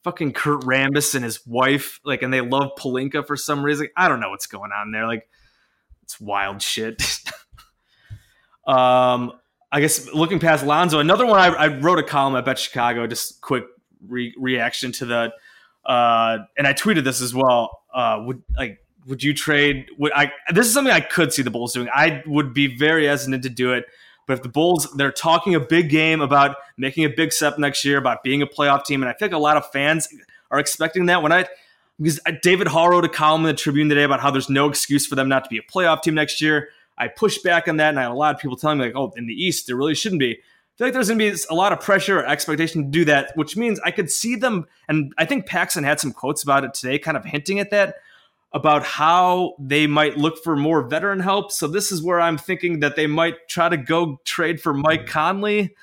fucking 0.05 0.32
Kurt 0.32 0.62
Rambis 0.62 1.14
and 1.14 1.24
his 1.24 1.46
wife, 1.46 2.01
like, 2.05 2.22
and 2.22 2.32
they 2.32 2.40
love 2.40 2.70
Pelinka 2.78 3.26
for 3.26 3.36
some 3.36 3.62
reason. 3.62 3.88
I 3.96 4.09
don't 4.09 4.20
know 4.20 4.30
what's 4.30 4.46
going 4.46 4.70
on 4.72 4.90
there. 4.90 5.07
Like, 5.07 5.28
it's 6.03 6.18
wild 6.18 6.62
shit. 6.62 7.03
um, 8.66 9.32
I 9.70 9.80
guess 9.80 10.12
looking 10.14 10.38
past 10.38 10.64
Lonzo, 10.64 10.99
another 10.99 11.26
one 11.26 11.38
I, 11.38 11.49
I 11.49 11.66
wrote 11.78 11.99
a 11.99 12.03
column 12.03 12.42
Bet 12.42 12.59
Chicago. 12.59 13.07
Just 13.07 13.42
quick 13.42 13.64
re- 14.07 14.34
reaction 14.38 14.92
to 14.92 15.05
the, 15.05 15.32
uh, 15.89 16.39
and 16.57 16.66
I 16.66 16.74
tweeted 16.74 17.03
this 17.03 17.20
as 17.20 17.34
well. 17.34 17.80
Uh, 17.93 18.22
would 18.26 18.43
like 18.57 18.78
would 19.09 19.22
you 19.22 19.34
trade? 19.34 19.86
Would 19.99 20.12
I? 20.14 20.30
This 20.53 20.66
is 20.66 20.74
something 20.74 20.93
I 20.93 21.01
could 21.01 21.32
see 21.32 21.43
the 21.43 21.51
Bulls 21.51 21.72
doing. 21.72 21.89
I 21.93 22.22
would 22.26 22.53
be 22.53 22.76
very 22.76 23.07
hesitant 23.07 23.43
to 23.43 23.49
do 23.49 23.72
it. 23.72 23.86
But 24.26 24.34
if 24.34 24.43
the 24.43 24.51
Bulls, 24.51 24.86
they're 24.95 25.11
talking 25.11 25.55
a 25.55 25.61
big 25.61 25.89
game 25.89 26.20
about 26.20 26.57
making 26.76 27.07
a 27.07 27.09
big 27.09 27.32
step 27.32 27.59
next 27.59 27.82
year, 27.84 27.97
about 27.97 28.22
being 28.22 28.43
a 28.43 28.47
playoff 28.47 28.84
team, 28.84 29.03
and 29.03 29.09
I 29.09 29.14
feel 29.14 29.28
like 29.28 29.34
a 29.34 29.39
lot 29.39 29.57
of 29.57 29.68
fans 29.72 30.07
are 30.51 30.59
expecting 30.59 31.07
that. 31.07 31.22
When 31.22 31.32
I 31.32 31.47
because 31.99 32.20
David 32.43 32.68
Haugh 32.68 32.91
wrote 32.91 33.07
a 33.07 33.09
column 33.09 33.41
in 33.43 33.47
the 33.49 33.55
Tribune 33.55 33.89
today 33.89 34.05
about 34.05 34.20
how 34.20 34.30
there's 34.30 34.51
no 34.51 34.68
excuse 34.68 35.07
for 35.07 35.16
them 35.16 35.28
not 35.28 35.45
to 35.45 35.51
be 35.51 35.59
a 35.59 35.62
playoff 35.62 36.03
team 36.03 36.14
next 36.14 36.41
year. 36.41 36.68
I 36.99 37.09
pushed 37.09 37.43
back 37.43 37.68
on 37.68 37.78
that, 37.78 37.91
and 37.91 37.99
I 37.99 38.03
had 38.03 38.11
a 38.11 38.14
lot 38.14 38.34
of 38.34 38.41
people 38.41 38.57
telling 38.57 38.78
me 38.78 38.86
like, 38.86 38.95
"Oh, 38.95 39.12
in 39.16 39.26
the 39.26 39.32
East, 39.32 39.66
there 39.66 39.76
really 39.76 39.95
shouldn't 39.95 40.20
be." 40.20 40.41
Feel 40.79 40.87
like 40.87 40.95
there's 40.95 41.09
going 41.09 41.18
to 41.18 41.33
be 41.33 41.39
a 41.51 41.55
lot 41.55 41.72
of 41.72 41.81
pressure 41.81 42.20
or 42.20 42.26
expectation 42.26 42.85
to 42.85 42.89
do 42.89 43.05
that, 43.05 43.33
which 43.35 43.57
means 43.57 43.81
I 43.85 43.91
could 43.91 44.11
see 44.11 44.37
them. 44.37 44.66
And 44.89 45.12
I 45.18 45.24
think 45.24 45.47
Paxson 45.47 45.83
had 45.83 45.99
some 45.99 46.12
quotes 46.12 46.45
about 46.45 46.62
it 46.62 46.72
today, 46.72 47.01
kind 47.01 47.16
of 47.16 47.24
hinting 47.24 47.59
at 47.59 47.70
that 47.70 47.97
about 48.53 48.85
how 48.85 49.55
they 49.59 49.89
might 49.89 50.16
look 50.16 50.43
for 50.43 50.55
more 50.55 50.83
veteran 50.83 51.18
help. 51.18 51.51
So 51.51 51.66
this 51.66 51.91
is 51.91 52.01
where 52.01 52.20
I'm 52.20 52.39
thinking 52.39 52.79
that 52.81 52.95
they 52.95 53.09
might 53.09 53.49
try 53.49 53.68
to 53.68 53.76
go 53.76 54.20
trade 54.24 54.61
for 54.61 54.72
Mike 54.72 55.07
Conley. 55.07 55.74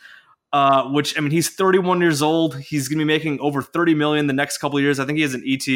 Uh, 0.54 0.90
which 0.92 1.18
I 1.18 1.22
mean, 1.22 1.32
he's 1.32 1.50
31 1.50 2.00
years 2.00 2.22
old. 2.22 2.58
He's 2.58 2.88
going 2.88 3.00
to 3.00 3.04
be 3.04 3.08
making 3.08 3.42
over 3.42 3.62
30 3.62 3.94
million 3.94 4.28
the 4.28 4.32
next 4.32 4.60
couple 4.60 4.80
years. 4.80 5.02
I 5.02 5.06
think 5.06 5.18
he 5.18 5.24
has 5.24 5.34
an 5.34 5.44
ET 5.46 5.68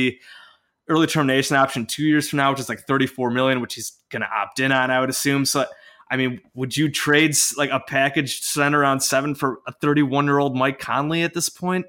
early 0.88 1.06
termination 1.06 1.58
option 1.58 1.86
two 1.86 2.04
years 2.04 2.30
from 2.30 2.38
now, 2.38 2.52
which 2.52 2.62
is 2.62 2.70
like 2.70 2.88
34 2.88 3.30
million, 3.32 3.60
which 3.60 3.76
he's 3.76 3.98
going 4.10 4.22
to 4.22 4.30
opt 4.30 4.62
in 4.62 4.72
on, 4.72 4.90
I 4.90 5.02
would 5.02 5.10
assume. 5.10 5.44
So, 5.44 5.66
I 6.10 6.18
mean, 6.18 6.42
would 6.54 6.76
you 6.76 6.90
trade 6.90 7.36
like 7.58 7.70
a 7.70 7.80
package 7.80 8.42
center 8.42 8.80
around 8.80 9.02
seven 9.02 9.36
for 9.36 9.60
a 9.68 9.72
31 9.72 10.26
year 10.26 10.40
old 10.40 10.56
Mike 10.56 10.80
Conley 10.80 11.22
at 11.22 11.34
this 11.34 11.50
point? 11.50 11.86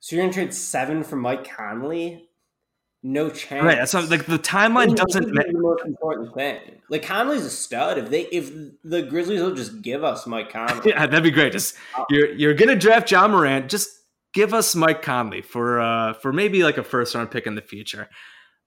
So 0.00 0.16
you're 0.16 0.24
gonna 0.24 0.32
trade 0.32 0.52
seven 0.52 1.04
for 1.04 1.16
Mike 1.16 1.48
Conley? 1.48 2.28
No 3.04 3.30
chance. 3.30 3.64
Right. 3.64 3.78
That's 3.78 3.94
not, 3.94 4.08
like 4.10 4.26
the 4.26 4.38
timeline 4.38 4.94
doesn't. 4.94 5.24
is 5.24 5.32
the 5.32 5.52
most 5.54 5.84
important 5.84 6.34
thing. 6.34 6.60
Like 6.88 7.04
Conley's 7.04 7.44
a 7.44 7.50
stud. 7.50 7.98
If 7.98 8.10
they 8.10 8.22
if 8.26 8.52
the 8.84 9.02
Grizzlies 9.02 9.40
will 9.40 9.54
just 9.54 9.82
give 9.82 10.04
us 10.04 10.26
Mike 10.26 10.50
Conley, 10.52 10.90
Yeah, 10.90 11.06
that'd 11.06 11.22
be 11.22 11.30
great. 11.30 11.52
Just 11.52 11.76
you're 12.10 12.32
you're 12.32 12.54
gonna 12.54 12.76
draft 12.76 13.08
John 13.08 13.32
Morant. 13.32 13.68
Just 13.68 13.90
give 14.34 14.54
us 14.54 14.74
Mike 14.74 15.02
Conley 15.02 15.42
for 15.42 15.80
uh 15.80 16.14
for 16.14 16.32
maybe 16.32 16.62
like 16.62 16.78
a 16.78 16.84
first 16.84 17.14
round 17.14 17.30
pick 17.30 17.46
in 17.46 17.54
the 17.54 17.62
future. 17.62 18.08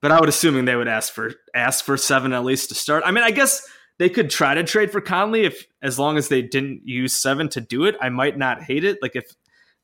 But 0.02 0.12
I 0.12 0.20
would 0.20 0.28
assuming 0.28 0.66
they 0.66 0.76
would 0.76 0.88
ask 0.88 1.12
for 1.12 1.32
ask 1.54 1.84
for 1.84 1.96
seven 1.96 2.32
at 2.34 2.44
least 2.44 2.68
to 2.68 2.74
start. 2.74 3.02
I 3.06 3.10
mean, 3.12 3.24
I 3.24 3.30
guess 3.30 3.66
they 3.98 4.08
could 4.08 4.30
try 4.30 4.54
to 4.54 4.62
trade 4.64 4.90
for 4.92 5.00
Conley 5.00 5.44
if 5.44 5.66
as 5.82 5.98
long 5.98 6.16
as 6.18 6.28
they 6.28 6.42
didn't 6.42 6.82
use 6.84 7.14
seven 7.14 7.48
to 7.50 7.60
do 7.60 7.84
it. 7.84 7.96
I 8.00 8.08
might 8.10 8.36
not 8.36 8.62
hate 8.62 8.84
it. 8.84 8.98
Like 9.00 9.16
if 9.16 9.24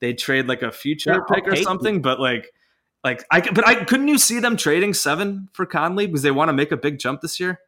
they 0.01 0.13
trade 0.15 0.47
like 0.49 0.63
a 0.63 0.73
future 0.73 1.13
Yeah, 1.13 1.21
pick 1.35 1.47
or 1.47 1.57
something. 1.57 2.03
But 2.03 2.21
like 2.21 2.53
like 3.05 3.25
I 3.31 3.41
but 3.41 3.67
I 3.67 3.85
couldn't 3.85 4.09
you 4.09 4.19
see 4.19 4.39
them 4.41 4.57
trading 4.57 4.95
seven 4.95 5.49
for 5.53 5.65
Conley 5.67 6.07
because 6.07 6.23
they 6.23 6.31
want 6.31 6.49
to 6.49 6.53
make 6.53 6.73
a 6.73 6.77
big 6.77 6.99
jump 6.99 7.21
this 7.21 7.41
year. 7.41 7.61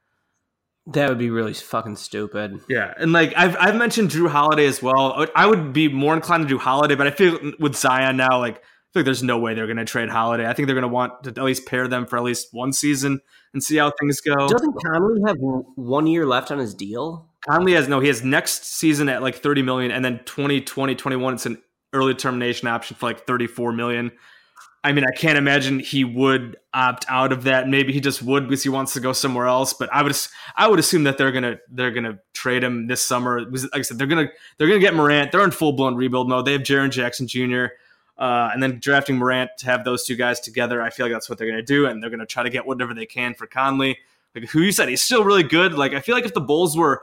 that 0.86 1.09
would 1.09 1.18
be 1.18 1.30
really 1.30 1.55
fucking 1.55 1.97
stupid. 1.97 2.61
Yeah, 2.68 2.92
and 2.99 3.12
like 3.12 3.32
I've 3.36 3.57
I've 3.59 3.76
mentioned 3.76 4.11
Jrue 4.11 4.28
Holiday 4.28 4.66
as 4.66 4.82
well. 4.82 5.26
I 5.34 5.47
would 5.47 5.72
be 5.72 5.88
more 5.88 6.14
inclined 6.14 6.42
to 6.42 6.49
do 6.49 6.59
Holiday, 6.59 6.95
but 6.95 7.07
I 7.07 7.11
feel 7.11 7.38
with 7.59 7.74
Zion 7.74 8.16
now, 8.18 8.38
like 8.38 8.62
like 8.95 9.05
there's 9.05 9.22
no 9.22 9.38
way 9.38 9.55
they're 9.55 9.66
going 9.66 9.76
to 9.76 9.84
trade 9.84 10.09
Holiday. 10.09 10.47
I 10.47 10.53
think 10.53 10.66
they're 10.66 10.74
going 10.74 10.82
to 10.82 10.88
want 10.88 11.24
to 11.24 11.30
at 11.30 11.42
least 11.42 11.66
pair 11.66 11.88
them 11.88 12.07
for 12.07 12.16
at 12.16 12.22
least 12.22 12.49
one 12.53 12.72
season 12.72 13.20
and 13.53 13.62
see 13.62 13.76
how 13.76 13.92
things 14.01 14.20
go. 14.20 14.49
Doesn't 14.49 14.74
Conley 14.84 15.20
have 15.26 15.36
one 15.40 16.07
year 16.07 16.26
left 16.26 16.51
on 16.51 16.59
his 16.59 16.74
deal? 16.74 17.28
Conley 17.49 17.72
has 17.72 17.88
no. 17.88 18.01
He 18.01 18.09
has 18.09 18.22
next 18.22 18.64
season 18.64 19.09
at 19.09 19.22
like 19.22 19.36
30 19.36 19.62
million, 19.62 19.90
and 19.90 20.05
then 20.05 20.20
2020, 20.24 20.95
21, 20.95 21.34
it's 21.34 21.47
an 21.47 21.62
early 21.92 22.14
termination 22.14 22.68
option 22.68 22.97
for 22.97 23.07
like 23.07 23.26
34 23.26 23.72
million. 23.72 24.12
I 24.82 24.92
mean, 24.92 25.05
I 25.05 25.16
can't 25.16 25.38
imagine 25.38 25.78
he 25.78 26.05
would 26.05 26.59
opt 26.74 27.07
out 27.09 27.32
of 27.32 27.45
that. 27.45 27.68
Maybe 27.68 27.95
he 27.95 28.01
just 28.01 28.22
would 28.22 28.47
because 28.47 28.62
he 28.62 28.68
wants 28.68 28.92
to 28.92 29.01
go 29.01 29.14
somewhere 29.14 29.47
else. 29.47 29.72
But 29.72 29.88
I 29.90 30.03
would, 30.03 30.14
I 30.57 30.68
would 30.68 30.78
assume 30.78 31.05
that 31.05 31.16
they're 31.16 31.32
gonna 31.32 31.57
they're 31.70 31.90
gonna 31.90 32.18
trade 32.34 32.62
him 32.62 32.86
this 32.86 33.01
summer. 33.01 33.40
Like 33.40 33.70
I 33.72 33.82
said, 33.82 33.99
they're 33.99 34.07
gonna 34.07 34.28
they're 34.59 34.68
gonna 34.68 34.80
get 34.80 34.95
Morant. 34.95 35.32
They're 35.32 35.42
in 35.42 35.53
full 35.53 35.72
blown 35.72 35.95
rebuild 35.97 36.28
mode. 36.28 36.45
They 36.45 36.53
have 36.53 36.61
Jaren 36.61 36.90
Jackson 36.90 37.26
Jr. 37.26 37.68
Uh, 38.17 38.51
and 38.53 38.62
then 38.62 38.79
drafting 38.79 39.17
Morant 39.17 39.51
to 39.59 39.67
have 39.67 39.85
those 39.85 40.05
two 40.05 40.15
guys 40.15 40.39
together. 40.41 40.81
I 40.81 40.91
feel 40.91 41.07
like 41.07 41.12
that's 41.12 41.29
what 41.29 41.39
they're 41.39 41.49
gonna 41.49 41.62
do, 41.62 41.87
and 41.87 42.03
they're 42.03 42.11
gonna 42.11 42.27
try 42.27 42.43
to 42.43 42.51
get 42.51 42.67
whatever 42.67 42.95
they 42.95 43.07
can 43.07 43.35
for 43.35 43.47
Conley. 43.47 43.99
Like 44.35 44.51
who 44.51 44.61
you 44.61 44.73
said, 44.73 44.89
he's 44.89 45.03
still 45.03 45.25
really 45.25 45.43
good. 45.43 45.75
Like 45.75 45.95
I 45.95 46.01
feel 46.01 46.15
like 46.15 46.25
if 46.25 46.35
the 46.35 46.41
Bulls 46.41 46.77
were 46.77 47.03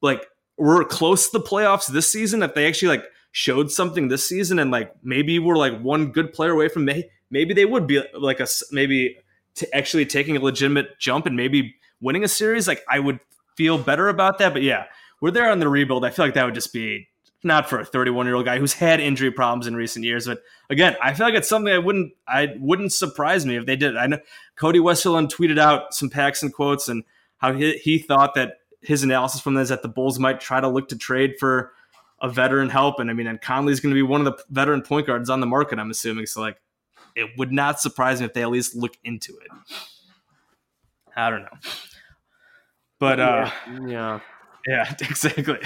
like 0.00 0.26
were 0.56 0.84
close 0.84 1.30
to 1.30 1.38
the 1.38 1.44
playoffs 1.44 1.86
this 1.86 2.10
season, 2.10 2.42
if 2.42 2.54
they 2.54 2.66
actually 2.66 2.88
like 2.88 3.04
showed 3.32 3.70
something 3.70 4.08
this 4.08 4.28
season 4.28 4.58
and 4.58 4.70
like 4.70 4.92
maybe 5.02 5.38
we're 5.38 5.56
like 5.56 5.80
one 5.80 6.10
good 6.10 6.32
player 6.32 6.50
away 6.50 6.68
from 6.68 6.84
may, 6.84 7.08
maybe 7.30 7.54
they 7.54 7.64
would 7.64 7.86
be 7.86 8.02
like 8.14 8.40
a 8.40 8.46
maybe 8.72 9.16
t- 9.54 9.66
actually 9.72 10.04
taking 10.04 10.36
a 10.36 10.40
legitimate 10.40 10.98
jump 10.98 11.26
and 11.26 11.36
maybe 11.36 11.76
winning 12.00 12.24
a 12.24 12.28
series 12.28 12.66
like 12.66 12.82
I 12.88 12.98
would 12.98 13.20
feel 13.56 13.78
better 13.78 14.08
about 14.08 14.38
that 14.38 14.52
but 14.52 14.62
yeah 14.62 14.86
we're 15.20 15.30
there 15.30 15.50
on 15.50 15.60
the 15.60 15.68
rebuild 15.68 16.04
I 16.04 16.10
feel 16.10 16.24
like 16.24 16.34
that 16.34 16.44
would 16.44 16.54
just 16.54 16.72
be 16.72 17.08
not 17.42 17.68
for 17.68 17.80
a 17.80 17.84
31 17.84 18.26
year 18.26 18.34
old 18.34 18.44
guy 18.44 18.58
who's 18.58 18.74
had 18.74 19.00
injury 19.00 19.30
problems 19.30 19.66
in 19.66 19.74
recent 19.74 20.04
years. 20.04 20.26
But 20.26 20.42
again, 20.68 20.96
I 21.02 21.14
feel 21.14 21.26
like 21.26 21.34
it's 21.34 21.48
something 21.48 21.72
I 21.72 21.78
wouldn't 21.78 22.12
I 22.26 22.54
wouldn't 22.58 22.92
surprise 22.92 23.46
me 23.46 23.56
if 23.56 23.66
they 23.66 23.76
did. 23.76 23.96
I 23.96 24.06
know 24.06 24.18
Cody 24.56 24.78
Westerlund 24.78 25.30
tweeted 25.30 25.58
out 25.58 25.94
some 25.94 26.10
Paxson 26.10 26.50
quotes 26.50 26.88
and 26.88 27.04
how 27.38 27.52
he, 27.52 27.78
he 27.78 27.98
thought 27.98 28.34
that 28.34 28.58
his 28.82 29.02
analysis 29.02 29.40
from 29.40 29.54
this 29.54 29.70
that 29.70 29.82
the 29.82 29.88
Bulls 29.88 30.18
might 30.18 30.40
try 30.40 30.60
to 30.60 30.68
look 30.68 30.88
to 30.88 30.96
trade 30.96 31.34
for 31.38 31.72
a 32.20 32.28
veteran 32.28 32.68
help. 32.68 33.00
And 33.00 33.10
I 33.10 33.14
mean, 33.14 33.26
and 33.26 33.40
Conley's 33.40 33.80
going 33.80 33.94
to 33.94 33.98
be 33.98 34.02
one 34.02 34.26
of 34.26 34.26
the 34.26 34.42
veteran 34.50 34.82
point 34.82 35.06
guards 35.06 35.30
on 35.30 35.40
the 35.40 35.46
market, 35.46 35.78
I'm 35.78 35.90
assuming. 35.90 36.26
So 36.26 36.40
like, 36.40 36.60
it 37.16 37.30
would 37.38 37.52
not 37.52 37.80
surprise 37.80 38.20
me 38.20 38.26
if 38.26 38.34
they 38.34 38.42
at 38.42 38.50
least 38.50 38.74
look 38.76 38.96
into 39.02 39.36
it. 39.38 39.48
I 41.16 41.30
don't 41.30 41.42
know. 41.42 41.58
But 42.98 43.20
uh 43.20 43.50
yeah. 43.86 44.20
yeah, 44.66 44.94
exactly. 45.00 45.60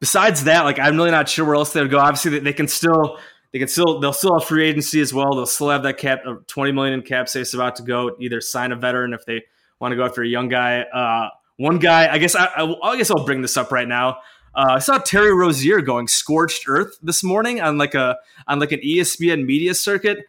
Besides 0.00 0.44
that, 0.44 0.62
like 0.62 0.78
I'm 0.78 0.96
really 0.96 1.10
not 1.10 1.28
sure 1.28 1.44
where 1.44 1.56
else 1.56 1.72
they 1.72 1.80
would 1.80 1.90
go. 1.90 1.98
Obviously, 1.98 2.32
they, 2.32 2.38
they 2.38 2.52
can 2.52 2.68
still 2.68 3.18
they 3.52 3.58
can 3.58 3.68
still 3.68 4.00
they'll 4.00 4.12
still 4.12 4.38
have 4.38 4.46
free 4.46 4.68
agency 4.68 5.00
as 5.00 5.12
well. 5.12 5.34
They'll 5.34 5.46
still 5.46 5.70
have 5.70 5.82
that 5.84 5.98
cap 5.98 6.20
uh, 6.26 6.36
20 6.46 6.72
million 6.72 6.94
in 6.94 7.02
cap 7.02 7.28
space 7.28 7.54
about 7.54 7.76
to 7.76 7.82
go. 7.82 8.14
Either 8.20 8.40
sign 8.40 8.72
a 8.72 8.76
veteran 8.76 9.12
if 9.12 9.24
they 9.26 9.42
want 9.80 9.92
to 9.92 9.96
go 9.96 10.04
after 10.04 10.22
a 10.22 10.26
young 10.28 10.48
guy. 10.48 10.82
Uh, 10.82 11.30
one 11.56 11.78
guy, 11.78 12.12
I 12.12 12.18
guess 12.18 12.36
I, 12.36 12.46
I, 12.46 12.90
I 12.90 12.96
guess 12.96 13.10
I'll 13.10 13.24
bring 13.24 13.42
this 13.42 13.56
up 13.56 13.72
right 13.72 13.88
now. 13.88 14.18
Uh, 14.54 14.74
I 14.74 14.78
saw 14.78 14.98
Terry 14.98 15.34
Rozier 15.34 15.80
going 15.80 16.08
scorched 16.08 16.64
earth 16.68 16.98
this 17.02 17.22
morning 17.22 17.60
on 17.60 17.78
like 17.78 17.94
a 17.94 18.16
on 18.46 18.58
like 18.58 18.72
an 18.72 18.80
ESPN 18.80 19.44
media 19.44 19.74
circuit. 19.74 20.26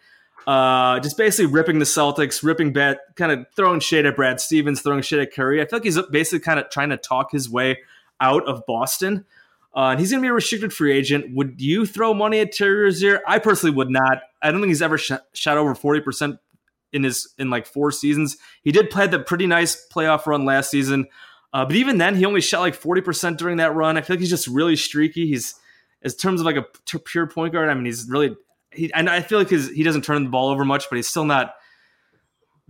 Uh, 0.47 0.99
just 0.99 1.17
basically 1.17 1.51
ripping 1.51 1.77
the 1.77 1.85
Celtics, 1.85 2.43
ripping 2.43 2.73
bad, 2.73 2.97
kind 3.15 3.31
of 3.31 3.45
throwing 3.55 3.79
shade 3.79 4.05
at 4.05 4.15
Brad 4.15 4.39
Stevens, 4.39 4.81
throwing 4.81 5.01
shade 5.01 5.19
at 5.19 5.33
Kyrie. 5.33 5.61
I 5.61 5.65
feel 5.65 5.77
like 5.77 5.83
he's 5.83 5.99
basically 6.09 6.39
kind 6.39 6.59
of 6.59 6.69
trying 6.71 6.89
to 6.89 6.97
talk 6.97 7.31
his 7.31 7.49
way 7.49 7.77
out 8.19 8.47
of 8.47 8.65
Boston. 8.65 9.25
Uh, 9.75 9.89
and 9.91 9.99
he's 9.99 10.09
going 10.09 10.21
to 10.21 10.25
be 10.25 10.29
a 10.29 10.33
restricted 10.33 10.73
free 10.73 10.91
agent. 10.91 11.35
Would 11.35 11.61
you 11.61 11.85
throw 11.85 12.13
money 12.13 12.39
at 12.39 12.51
Terry 12.51 12.83
Rozier? 12.83 13.21
I 13.27 13.37
personally 13.37 13.75
would 13.75 13.91
not. 13.91 14.23
I 14.41 14.51
don't 14.51 14.61
think 14.61 14.69
he's 14.69 14.81
ever 14.81 14.97
sh- 14.97 15.11
shot 15.33 15.57
over 15.57 15.75
forty 15.75 16.01
percent 16.01 16.39
in 16.91 17.03
his 17.03 17.33
in 17.37 17.51
like 17.51 17.67
four 17.67 17.91
seasons. 17.91 18.37
He 18.63 18.71
did 18.71 18.89
play 18.89 19.05
the 19.05 19.19
pretty 19.19 19.45
nice 19.45 19.87
playoff 19.93 20.25
run 20.25 20.43
last 20.43 20.71
season, 20.71 21.05
uh, 21.53 21.65
but 21.65 21.75
even 21.75 21.99
then, 21.99 22.15
he 22.15 22.25
only 22.25 22.41
shot 22.41 22.61
like 22.61 22.73
forty 22.73 23.01
percent 23.01 23.37
during 23.37 23.57
that 23.57 23.75
run. 23.75 23.95
I 23.95 24.01
feel 24.01 24.15
like 24.15 24.21
he's 24.21 24.31
just 24.31 24.47
really 24.47 24.75
streaky. 24.75 25.27
He's 25.27 25.53
in 26.01 26.11
terms 26.11 26.41
of 26.41 26.47
like 26.47 26.55
a 26.55 26.65
pure 26.99 27.27
point 27.27 27.53
guard. 27.53 27.69
I 27.69 27.75
mean, 27.75 27.85
he's 27.85 28.07
really 28.09 28.35
he. 28.71 28.91
And 28.93 29.07
I 29.07 29.21
feel 29.21 29.37
like 29.37 29.49
his, 29.49 29.69
he 29.69 29.83
doesn't 29.83 30.03
turn 30.03 30.23
the 30.23 30.29
ball 30.31 30.49
over 30.49 30.65
much, 30.65 30.89
but 30.89 30.95
he's 30.95 31.07
still 31.07 31.25
not 31.25 31.53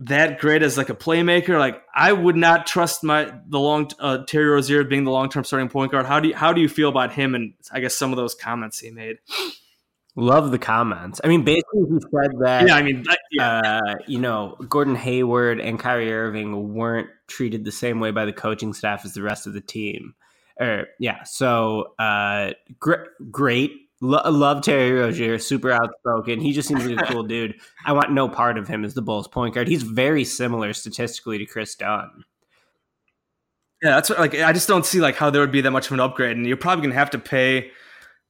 that 0.00 0.38
great 0.40 0.62
as 0.62 0.76
like 0.76 0.88
a 0.88 0.94
playmaker. 0.94 1.58
Like 1.58 1.82
I 1.94 2.12
would 2.12 2.36
not 2.36 2.66
trust 2.66 3.04
my 3.04 3.32
the 3.48 3.58
long 3.58 3.90
uh, 3.98 4.24
Terry 4.26 4.46
Rozier 4.46 4.84
being 4.84 5.04
the 5.04 5.10
long 5.10 5.28
term 5.28 5.44
starting 5.44 5.68
point 5.68 5.92
guard. 5.92 6.06
How 6.06 6.20
do 6.20 6.28
you 6.28 6.34
how 6.34 6.52
do 6.52 6.60
you 6.60 6.68
feel 6.68 6.88
about 6.88 7.12
him 7.12 7.34
and 7.34 7.54
I 7.70 7.80
guess 7.80 7.94
some 7.94 8.12
of 8.12 8.16
those 8.16 8.34
comments 8.34 8.78
he 8.78 8.90
made? 8.90 9.18
Love 10.16 10.50
the 10.50 10.58
comments. 10.58 11.20
I 11.22 11.28
mean, 11.28 11.44
basically, 11.44 11.82
he 11.88 12.00
said 12.00 12.32
that. 12.40 12.66
Yeah, 12.66 12.74
I 12.74 12.82
mean, 12.82 13.04
yeah. 13.30 13.60
uh, 13.60 13.94
you 14.08 14.18
know, 14.18 14.56
Gordon 14.68 14.96
Hayward 14.96 15.60
and 15.60 15.78
Kyrie 15.78 16.12
Irving 16.12 16.74
weren't 16.74 17.08
treated 17.28 17.64
the 17.64 17.70
same 17.70 18.00
way 18.00 18.10
by 18.10 18.24
the 18.24 18.32
coaching 18.32 18.72
staff 18.72 19.04
as 19.04 19.14
the 19.14 19.22
rest 19.22 19.46
of 19.46 19.52
the 19.52 19.60
team. 19.60 20.14
Or 20.58 20.88
yeah, 20.98 21.22
so 21.22 21.94
uh, 21.98 22.52
gr- 22.78 23.06
great. 23.30 23.72
Lo- 24.00 24.22
love 24.30 24.62
Terry 24.62 24.92
Rozier, 24.92 25.38
super 25.38 25.70
outspoken. 25.70 26.40
He 26.40 26.52
just 26.52 26.68
seems 26.68 26.86
like 26.86 27.00
a 27.00 27.12
cool 27.12 27.22
dude. 27.26 27.60
I 27.84 27.92
want 27.92 28.12
no 28.12 28.28
part 28.28 28.56
of 28.56 28.66
him 28.66 28.84
as 28.84 28.94
the 28.94 29.02
Bulls 29.02 29.28
point 29.28 29.54
guard. 29.54 29.68
He's 29.68 29.82
very 29.82 30.24
similar 30.24 30.72
statistically 30.72 31.38
to 31.38 31.46
Kris 31.46 31.74
Dunn. 31.74 32.24
Yeah, 33.82 33.90
that's 33.90 34.10
what, 34.10 34.18
like 34.18 34.34
I 34.34 34.52
just 34.52 34.68
don't 34.68 34.86
see 34.86 35.00
like 35.00 35.16
how 35.16 35.30
there 35.30 35.40
would 35.40 35.52
be 35.52 35.60
that 35.60 35.70
much 35.70 35.86
of 35.86 35.92
an 35.92 36.00
upgrade, 36.00 36.36
and 36.36 36.46
you're 36.46 36.56
probably 36.56 36.82
gonna 36.82 36.94
have 36.94 37.10
to 37.10 37.18
pay 37.18 37.70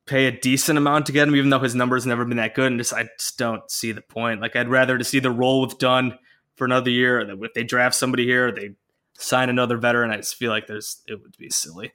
pay 0.07 0.27
a 0.27 0.33
decent 0.33 0.79
amount 0.79 1.07
to 1.07 1.12
get 1.12 1.29
him, 1.29 1.37
even 1.37 1.51
though 1.51 1.61
his 1.61 1.75
numbers 1.75 2.07
never 2.07 2.25
been 2.25 2.37
that 2.39 2.55
good. 2.55 2.71
And 2.71 2.81
just 2.81 2.93
I 2.93 3.09
just 3.18 3.39
don't 3.39 3.68
see 3.71 3.93
the 3.93 4.01
point. 4.01 4.41
Like 4.41 4.57
I'd 4.57 4.68
rather 4.68 4.99
to 4.99 5.05
see 5.05 5.21
the 5.21 5.31
roll 5.31 5.61
with 5.61 5.79
Dunn 5.79 6.18
for 6.57 6.64
another 6.64 6.91
year. 6.91 7.25
That 7.25 7.39
if 7.41 7.55
they 7.55 7.64
draft 7.64 7.95
somebody 7.95 8.25
here, 8.27 8.53
they 8.53 8.71
sign 9.14 9.49
another 9.49 9.77
veteran. 9.77 10.11
I 10.11 10.16
just 10.16 10.37
feel 10.37 10.51
like 10.51 10.66
there's 10.66 11.03
it 11.07 11.21
would 11.21 11.37
be 11.37 11.51
silly. 11.51 11.93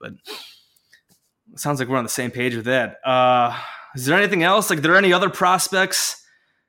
But 0.00 0.12
sounds 1.54 1.78
like 1.78 1.88
we're 1.88 1.96
on 1.96 2.04
the 2.04 2.10
same 2.10 2.30
page 2.30 2.54
with 2.54 2.66
that. 2.66 2.98
Uh, 3.04 3.56
is 3.94 4.06
there 4.06 4.18
anything 4.18 4.42
else? 4.42 4.68
Like, 4.68 4.80
are 4.80 4.82
there 4.82 4.96
any 4.96 5.12
other 5.12 5.30
prospects 5.30 6.22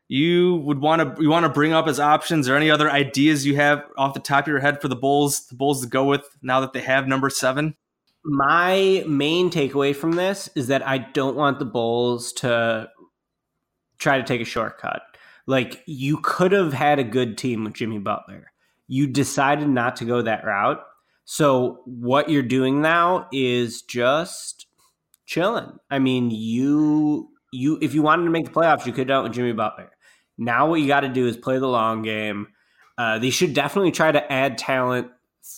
you 0.08 0.56
would 0.58 0.80
want 0.80 1.02
to 1.18 1.22
you 1.22 1.30
want 1.30 1.46
to 1.46 1.50
bring 1.50 1.74
up 1.74 1.88
as 1.88 2.00
options, 2.00 2.48
or 2.48 2.56
any 2.56 2.72
other 2.72 2.90
ideas 2.90 3.46
you 3.46 3.56
have 3.56 3.84
off 3.98 4.14
the 4.14 4.20
top 4.20 4.46
of 4.46 4.48
your 4.48 4.60
head 4.60 4.82
for 4.82 4.88
the 4.88 4.96
Bulls, 4.96 5.48
the 5.48 5.56
Bulls 5.56 5.82
to 5.82 5.88
go 5.88 6.06
with 6.06 6.26
now 6.42 6.62
that 6.62 6.74
they 6.74 6.82
have 6.82 7.08
number 7.08 7.30
seven? 7.30 7.76
My 8.24 9.04
main 9.08 9.50
takeaway 9.50 9.96
from 9.96 10.14
this 10.14 10.50
is 10.56 10.68
that 10.68 10.86
I 10.86 10.98
don't 10.98 11.36
want 11.36 11.60
the 11.60 11.66
Bulls 11.66 12.32
to 12.34 12.90
try 14.00 14.18
to 14.18 14.24
take 14.24 14.42
a 14.42 14.46
shortcut. 14.46 15.02
Like 15.46 15.82
you 15.86 16.18
could 16.18 16.52
have 16.52 16.74
had 16.74 17.00
a 17.00 17.04
good 17.04 17.38
team 17.38 17.64
with 17.64 17.74
Jimmy 17.74 18.00
Butler. 18.00 18.52
You 18.88 19.08
decided 19.08 19.68
not 19.68 19.96
to 19.98 20.06
go 20.06 20.22
that 20.22 20.46
route. 20.46 20.82
So 21.26 21.82
what 21.86 22.30
you're 22.30 22.42
doing 22.44 22.82
now 22.82 23.28
is 23.34 23.82
just 23.82 24.57
chilling. 25.28 25.78
I 25.92 26.00
mean, 26.00 26.32
you 26.32 27.30
you 27.54 27.78
if 27.82 27.94
you 27.94 28.02
wanted 28.02 28.24
to 28.24 28.32
make 28.32 28.46
the 28.46 28.52
playoffs, 28.52 28.88
you 28.88 28.92
could 28.92 29.02
have 29.02 29.08
done 29.10 29.26
it 29.26 29.28
with 29.28 29.34
Jimmy 29.34 29.54
Butler. 29.54 29.92
Now 30.40 30.68
what 30.70 30.82
you 30.82 30.88
got 30.88 31.02
to 31.02 31.10
do 31.10 31.28
is 31.28 31.38
play 31.38 31.60
the 31.60 31.68
long 31.68 32.02
game. 32.02 32.48
Uh, 32.98 33.20
they 33.20 33.30
should 33.30 33.54
definitely 33.54 33.92
try 33.92 34.12
to 34.12 34.32
add 34.32 34.58
talent 34.58 35.10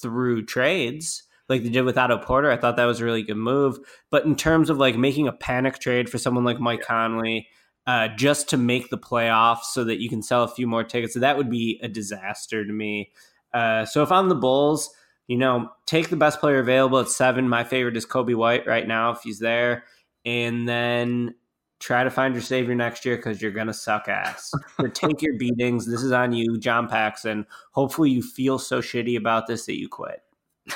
through 0.01 0.45
trades 0.45 1.23
like 1.47 1.63
they 1.63 1.69
did 1.69 1.81
with 1.81 1.97
Otto 1.97 2.17
Porter. 2.17 2.51
I 2.51 2.57
thought 2.57 2.75
that 2.75 2.85
was 2.85 3.01
a 3.01 3.05
really 3.05 3.23
good 3.23 3.37
move. 3.37 3.79
But 4.11 4.25
in 4.25 4.35
terms 4.35 4.69
of 4.69 4.77
like 4.77 4.97
making 4.97 5.27
a 5.27 5.33
panic 5.33 5.79
trade 5.79 6.09
for 6.09 6.17
someone 6.17 6.43
like 6.43 6.59
Mike 6.59 6.81
Conley, 6.81 7.47
uh, 7.87 8.09
just 8.09 8.49
to 8.49 8.57
make 8.57 8.89
the 8.89 8.97
playoffs 8.97 9.63
so 9.71 9.83
that 9.83 9.99
you 9.99 10.09
can 10.09 10.21
sell 10.21 10.43
a 10.43 10.47
few 10.47 10.67
more 10.67 10.83
tickets, 10.83 11.13
so 11.13 11.19
that 11.19 11.37
would 11.37 11.49
be 11.49 11.79
a 11.81 11.87
disaster 11.87 12.63
to 12.63 12.71
me. 12.71 13.11
Uh, 13.51 13.83
so 13.85 14.03
if 14.03 14.11
I'm 14.11 14.29
the 14.29 14.35
Bulls, 14.35 14.91
you 15.29 15.37
know, 15.37 15.71
take 15.85 16.09
the 16.09 16.15
best 16.15 16.39
player 16.39 16.57
available 16.57 16.97
at 16.97 17.07
seven. 17.07 17.47
My 17.47 17.63
favorite 17.63 17.95
is 17.95 18.03
Coby 18.03 18.33
White 18.33 18.65
right 18.65 18.87
now 18.87 19.11
if 19.11 19.21
he's 19.21 19.37
there, 19.37 19.83
and 20.25 20.67
then 20.67 21.35
try 21.79 22.03
to 22.03 22.09
find 22.09 22.33
your 22.33 22.41
savior 22.41 22.73
next 22.73 23.05
year 23.05 23.15
because 23.15 23.39
you're 23.39 23.51
gonna 23.51 23.73
suck 23.73 24.07
ass. 24.09 24.51
so 24.81 24.87
take 24.87 25.21
your 25.21 25.37
beatings. 25.37 25.85
This 25.85 26.01
is 26.01 26.11
on 26.11 26.33
you, 26.33 26.57
John 26.57 26.87
Paxson. 26.87 27.45
Hopefully, 27.73 28.09
you 28.09 28.23
feel 28.23 28.57
so 28.57 28.81
shitty 28.81 29.17
about 29.17 29.45
this 29.45 29.67
that 29.67 29.77
you 29.77 29.87
quit. 29.87 30.23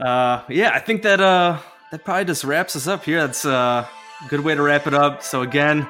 uh, 0.00 0.44
yeah, 0.48 0.70
I 0.72 0.78
think 0.78 1.02
that 1.02 1.20
uh, 1.20 1.58
that 1.90 2.04
probably 2.04 2.26
just 2.26 2.44
wraps 2.44 2.76
us 2.76 2.86
up 2.86 3.04
here. 3.04 3.26
That's 3.26 3.44
uh, 3.44 3.84
a 4.24 4.28
good 4.28 4.40
way 4.40 4.54
to 4.54 4.62
wrap 4.62 4.86
it 4.86 4.94
up. 4.94 5.20
So 5.24 5.42
again, 5.42 5.88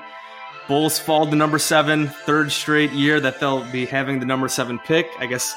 Bulls 0.69 0.99
fall 0.99 1.27
to 1.27 1.37
number 1.37 1.59
seven, 1.59 2.09
third 2.09 2.51
straight 2.51 2.93
year 2.93 3.21
that 3.21 3.41
they'll 3.41 3.71
be 3.71 3.85
having 3.85 4.21
the 4.21 4.27
number 4.27 4.49
seven 4.49 4.79
pick. 4.79 5.11
I 5.19 5.27
guess 5.27 5.55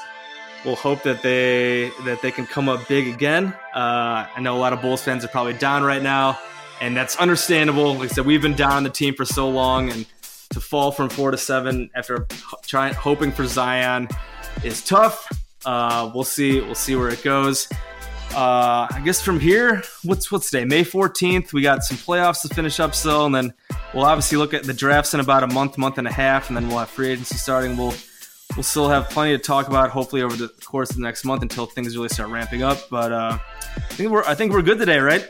we'll 0.66 0.76
hope 0.76 1.02
that 1.04 1.22
they 1.22 1.90
that 2.04 2.20
they 2.20 2.30
can 2.30 2.44
come 2.44 2.68
up 2.68 2.86
big 2.88 3.06
again. 3.06 3.54
Uh, 3.74 4.26
I 4.34 4.40
know 4.40 4.56
a 4.56 4.58
lot 4.58 4.72
of 4.72 4.82
Bulls 4.82 5.02
fans 5.02 5.24
are 5.24 5.28
probably 5.28 5.54
down 5.54 5.84
right 5.84 6.02
now, 6.02 6.38
and 6.80 6.94
that's 6.96 7.16
understandable. 7.16 7.94
Like 7.94 8.10
I 8.10 8.14
said, 8.14 8.26
we've 8.26 8.42
been 8.42 8.56
down 8.56 8.82
the 8.82 8.90
team 8.90 9.14
for 9.14 9.24
so 9.24 9.48
long, 9.48 9.90
and 9.90 10.04
to 10.50 10.60
fall 10.60 10.90
from 10.90 11.08
four 11.08 11.30
to 11.30 11.38
seven 11.38 11.88
after 11.94 12.26
trying 12.66 12.94
hoping 12.94 13.32
for 13.32 13.46
Zion 13.46 14.08
is 14.64 14.84
tough. 14.84 15.30
Uh, 15.64 16.10
we'll 16.14 16.24
see. 16.24 16.60
We'll 16.60 16.74
see 16.74 16.96
where 16.96 17.08
it 17.08 17.22
goes. 17.22 17.68
Uh, 18.34 18.86
I 18.90 19.00
guess 19.04 19.22
from 19.22 19.38
here, 19.38 19.82
what's 20.02 20.30
what's 20.32 20.50
today? 20.50 20.64
May 20.64 20.82
14th. 20.82 21.52
We 21.52 21.62
got 21.62 21.84
some 21.84 21.96
playoffs 21.96 22.42
to 22.42 22.52
finish 22.52 22.80
up 22.80 22.94
still, 22.94 23.24
and 23.26 23.34
then 23.34 23.54
we'll 23.94 24.04
obviously 24.04 24.36
look 24.36 24.52
at 24.52 24.64
the 24.64 24.74
drafts 24.74 25.14
in 25.14 25.20
about 25.20 25.44
a 25.44 25.46
month, 25.46 25.78
month 25.78 25.98
and 25.98 26.08
a 26.08 26.12
half, 26.12 26.48
and 26.48 26.56
then 26.56 26.68
we'll 26.68 26.78
have 26.78 26.90
free 26.90 27.10
agency 27.10 27.36
starting. 27.36 27.76
We'll 27.76 27.94
we'll 28.54 28.62
still 28.62 28.88
have 28.88 29.08
plenty 29.10 29.36
to 29.36 29.42
talk 29.42 29.68
about, 29.68 29.90
hopefully 29.90 30.22
over 30.22 30.36
the 30.36 30.48
course 30.64 30.90
of 30.90 30.96
the 30.96 31.02
next 31.02 31.24
month 31.24 31.42
until 31.42 31.66
things 31.66 31.96
really 31.96 32.08
start 32.08 32.30
ramping 32.30 32.62
up. 32.62 32.78
But 32.90 33.12
uh, 33.12 33.38
I 33.76 33.94
think 33.94 34.10
we're 34.10 34.24
I 34.24 34.34
think 34.34 34.52
we're 34.52 34.62
good 34.62 34.78
today, 34.78 34.98
right? 34.98 35.28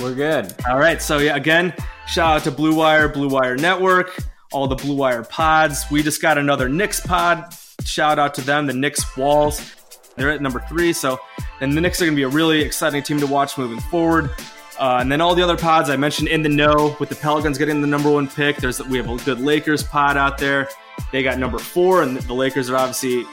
We're 0.00 0.14
good. 0.14 0.54
All 0.68 0.78
right. 0.78 1.00
So 1.00 1.18
yeah, 1.18 1.36
again, 1.36 1.74
shout 2.06 2.36
out 2.36 2.44
to 2.44 2.50
Blue 2.50 2.74
Wire, 2.74 3.08
Blue 3.08 3.28
Wire 3.28 3.56
Network, 3.56 4.18
all 4.52 4.66
the 4.66 4.76
Blue 4.76 4.96
Wire 4.96 5.22
pods. 5.22 5.84
We 5.90 6.02
just 6.02 6.20
got 6.22 6.38
another 6.38 6.68
Knicks 6.68 7.00
pod. 7.00 7.54
Shout 7.84 8.18
out 8.18 8.34
to 8.34 8.40
them, 8.40 8.66
the 8.66 8.72
Knicks 8.72 9.16
Walls. 9.16 9.74
They're 10.16 10.30
at 10.30 10.40
number 10.40 10.60
three. 10.68 10.92
So, 10.92 11.18
and 11.60 11.76
the 11.76 11.80
Knicks 11.80 12.00
are 12.00 12.06
going 12.06 12.14
to 12.14 12.16
be 12.16 12.22
a 12.22 12.28
really 12.28 12.60
exciting 12.60 13.02
team 13.02 13.18
to 13.20 13.26
watch 13.26 13.58
moving 13.58 13.80
forward. 13.80 14.30
Uh, 14.78 14.98
and 15.00 15.10
then 15.10 15.20
all 15.20 15.34
the 15.34 15.42
other 15.42 15.56
pods 15.56 15.88
I 15.90 15.96
mentioned 15.96 16.28
in 16.28 16.42
the 16.42 16.48
know 16.48 16.96
with 16.98 17.08
the 17.08 17.14
Pelicans 17.14 17.58
getting 17.58 17.80
the 17.80 17.86
number 17.86 18.10
one 18.10 18.28
pick. 18.28 18.56
There's 18.56 18.82
we 18.84 18.96
have 18.96 19.08
a 19.08 19.16
good 19.24 19.40
Lakers 19.40 19.82
pod 19.82 20.16
out 20.16 20.38
there. 20.38 20.68
They 21.12 21.22
got 21.22 21.38
number 21.38 21.58
four, 21.58 22.02
and 22.02 22.16
the 22.16 22.34
Lakers 22.34 22.70
are 22.70 22.76
obviously 22.76 23.24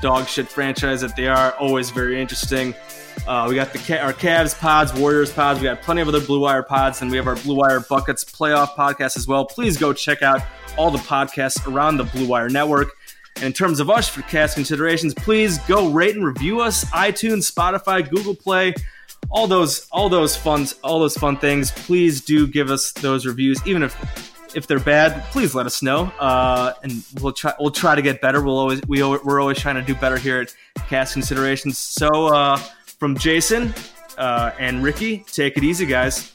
dog 0.00 0.26
shit 0.26 0.48
franchise 0.48 1.00
that 1.00 1.16
they 1.16 1.28
are. 1.28 1.52
Always 1.52 1.90
very 1.90 2.20
interesting. 2.20 2.74
Uh, 3.26 3.46
we 3.48 3.54
got 3.54 3.72
the 3.72 4.00
our 4.00 4.12
Cavs 4.12 4.58
pods, 4.58 4.92
Warriors 4.94 5.32
pods. 5.32 5.60
We 5.60 5.64
got 5.64 5.82
plenty 5.82 6.00
of 6.00 6.08
other 6.08 6.20
Blue 6.20 6.40
Wire 6.40 6.62
pods, 6.62 7.02
and 7.02 7.10
we 7.10 7.16
have 7.16 7.26
our 7.26 7.36
Blue 7.36 7.54
Wire 7.54 7.80
Buckets 7.80 8.24
playoff 8.24 8.74
podcast 8.74 9.16
as 9.16 9.28
well. 9.28 9.44
Please 9.44 9.76
go 9.76 9.92
check 9.92 10.22
out 10.22 10.40
all 10.76 10.90
the 10.90 10.98
podcasts 10.98 11.70
around 11.70 11.98
the 11.98 12.04
Blue 12.04 12.26
Wire 12.26 12.48
Network. 12.48 12.88
And 13.36 13.44
in 13.44 13.52
terms 13.52 13.80
of 13.80 13.88
us 13.90 14.08
for 14.08 14.22
cast 14.22 14.54
considerations, 14.56 15.14
please 15.14 15.58
go 15.60 15.90
rate 15.90 16.16
and 16.16 16.24
review 16.24 16.60
us 16.60 16.84
iTunes, 16.86 17.50
Spotify, 17.50 18.08
Google 18.08 18.34
Play. 18.34 18.74
all 19.30 19.46
those 19.46 19.86
all 19.90 20.08
those 20.08 20.36
fun 20.36 20.66
all 20.82 21.00
those 21.00 21.16
fun 21.16 21.36
things. 21.36 21.70
Please 21.70 22.20
do 22.20 22.46
give 22.46 22.70
us 22.70 22.92
those 22.92 23.26
reviews, 23.26 23.60
even 23.66 23.82
if 23.82 24.31
if 24.54 24.66
they're 24.66 24.80
bad. 24.80 25.22
Please 25.30 25.54
let 25.54 25.66
us 25.66 25.82
know, 25.82 26.12
uh, 26.18 26.72
and 26.82 27.04
we'll 27.20 27.32
try 27.32 27.52
we'll 27.58 27.70
try 27.70 27.94
to 27.94 28.02
get 28.02 28.20
better. 28.20 28.42
We'll 28.42 28.58
always 28.58 28.80
we 28.86 29.02
we're 29.02 29.40
always 29.40 29.58
trying 29.58 29.76
to 29.76 29.82
do 29.82 29.94
better 29.94 30.16
here 30.16 30.40
at 30.40 30.54
Cast 30.88 31.12
Considerations. 31.12 31.78
So 31.78 32.08
uh, 32.26 32.56
from 32.98 33.16
Jason 33.16 33.74
uh, 34.18 34.52
and 34.58 34.82
Ricky, 34.82 35.24
take 35.30 35.56
it 35.56 35.64
easy, 35.64 35.86
guys. 35.86 36.32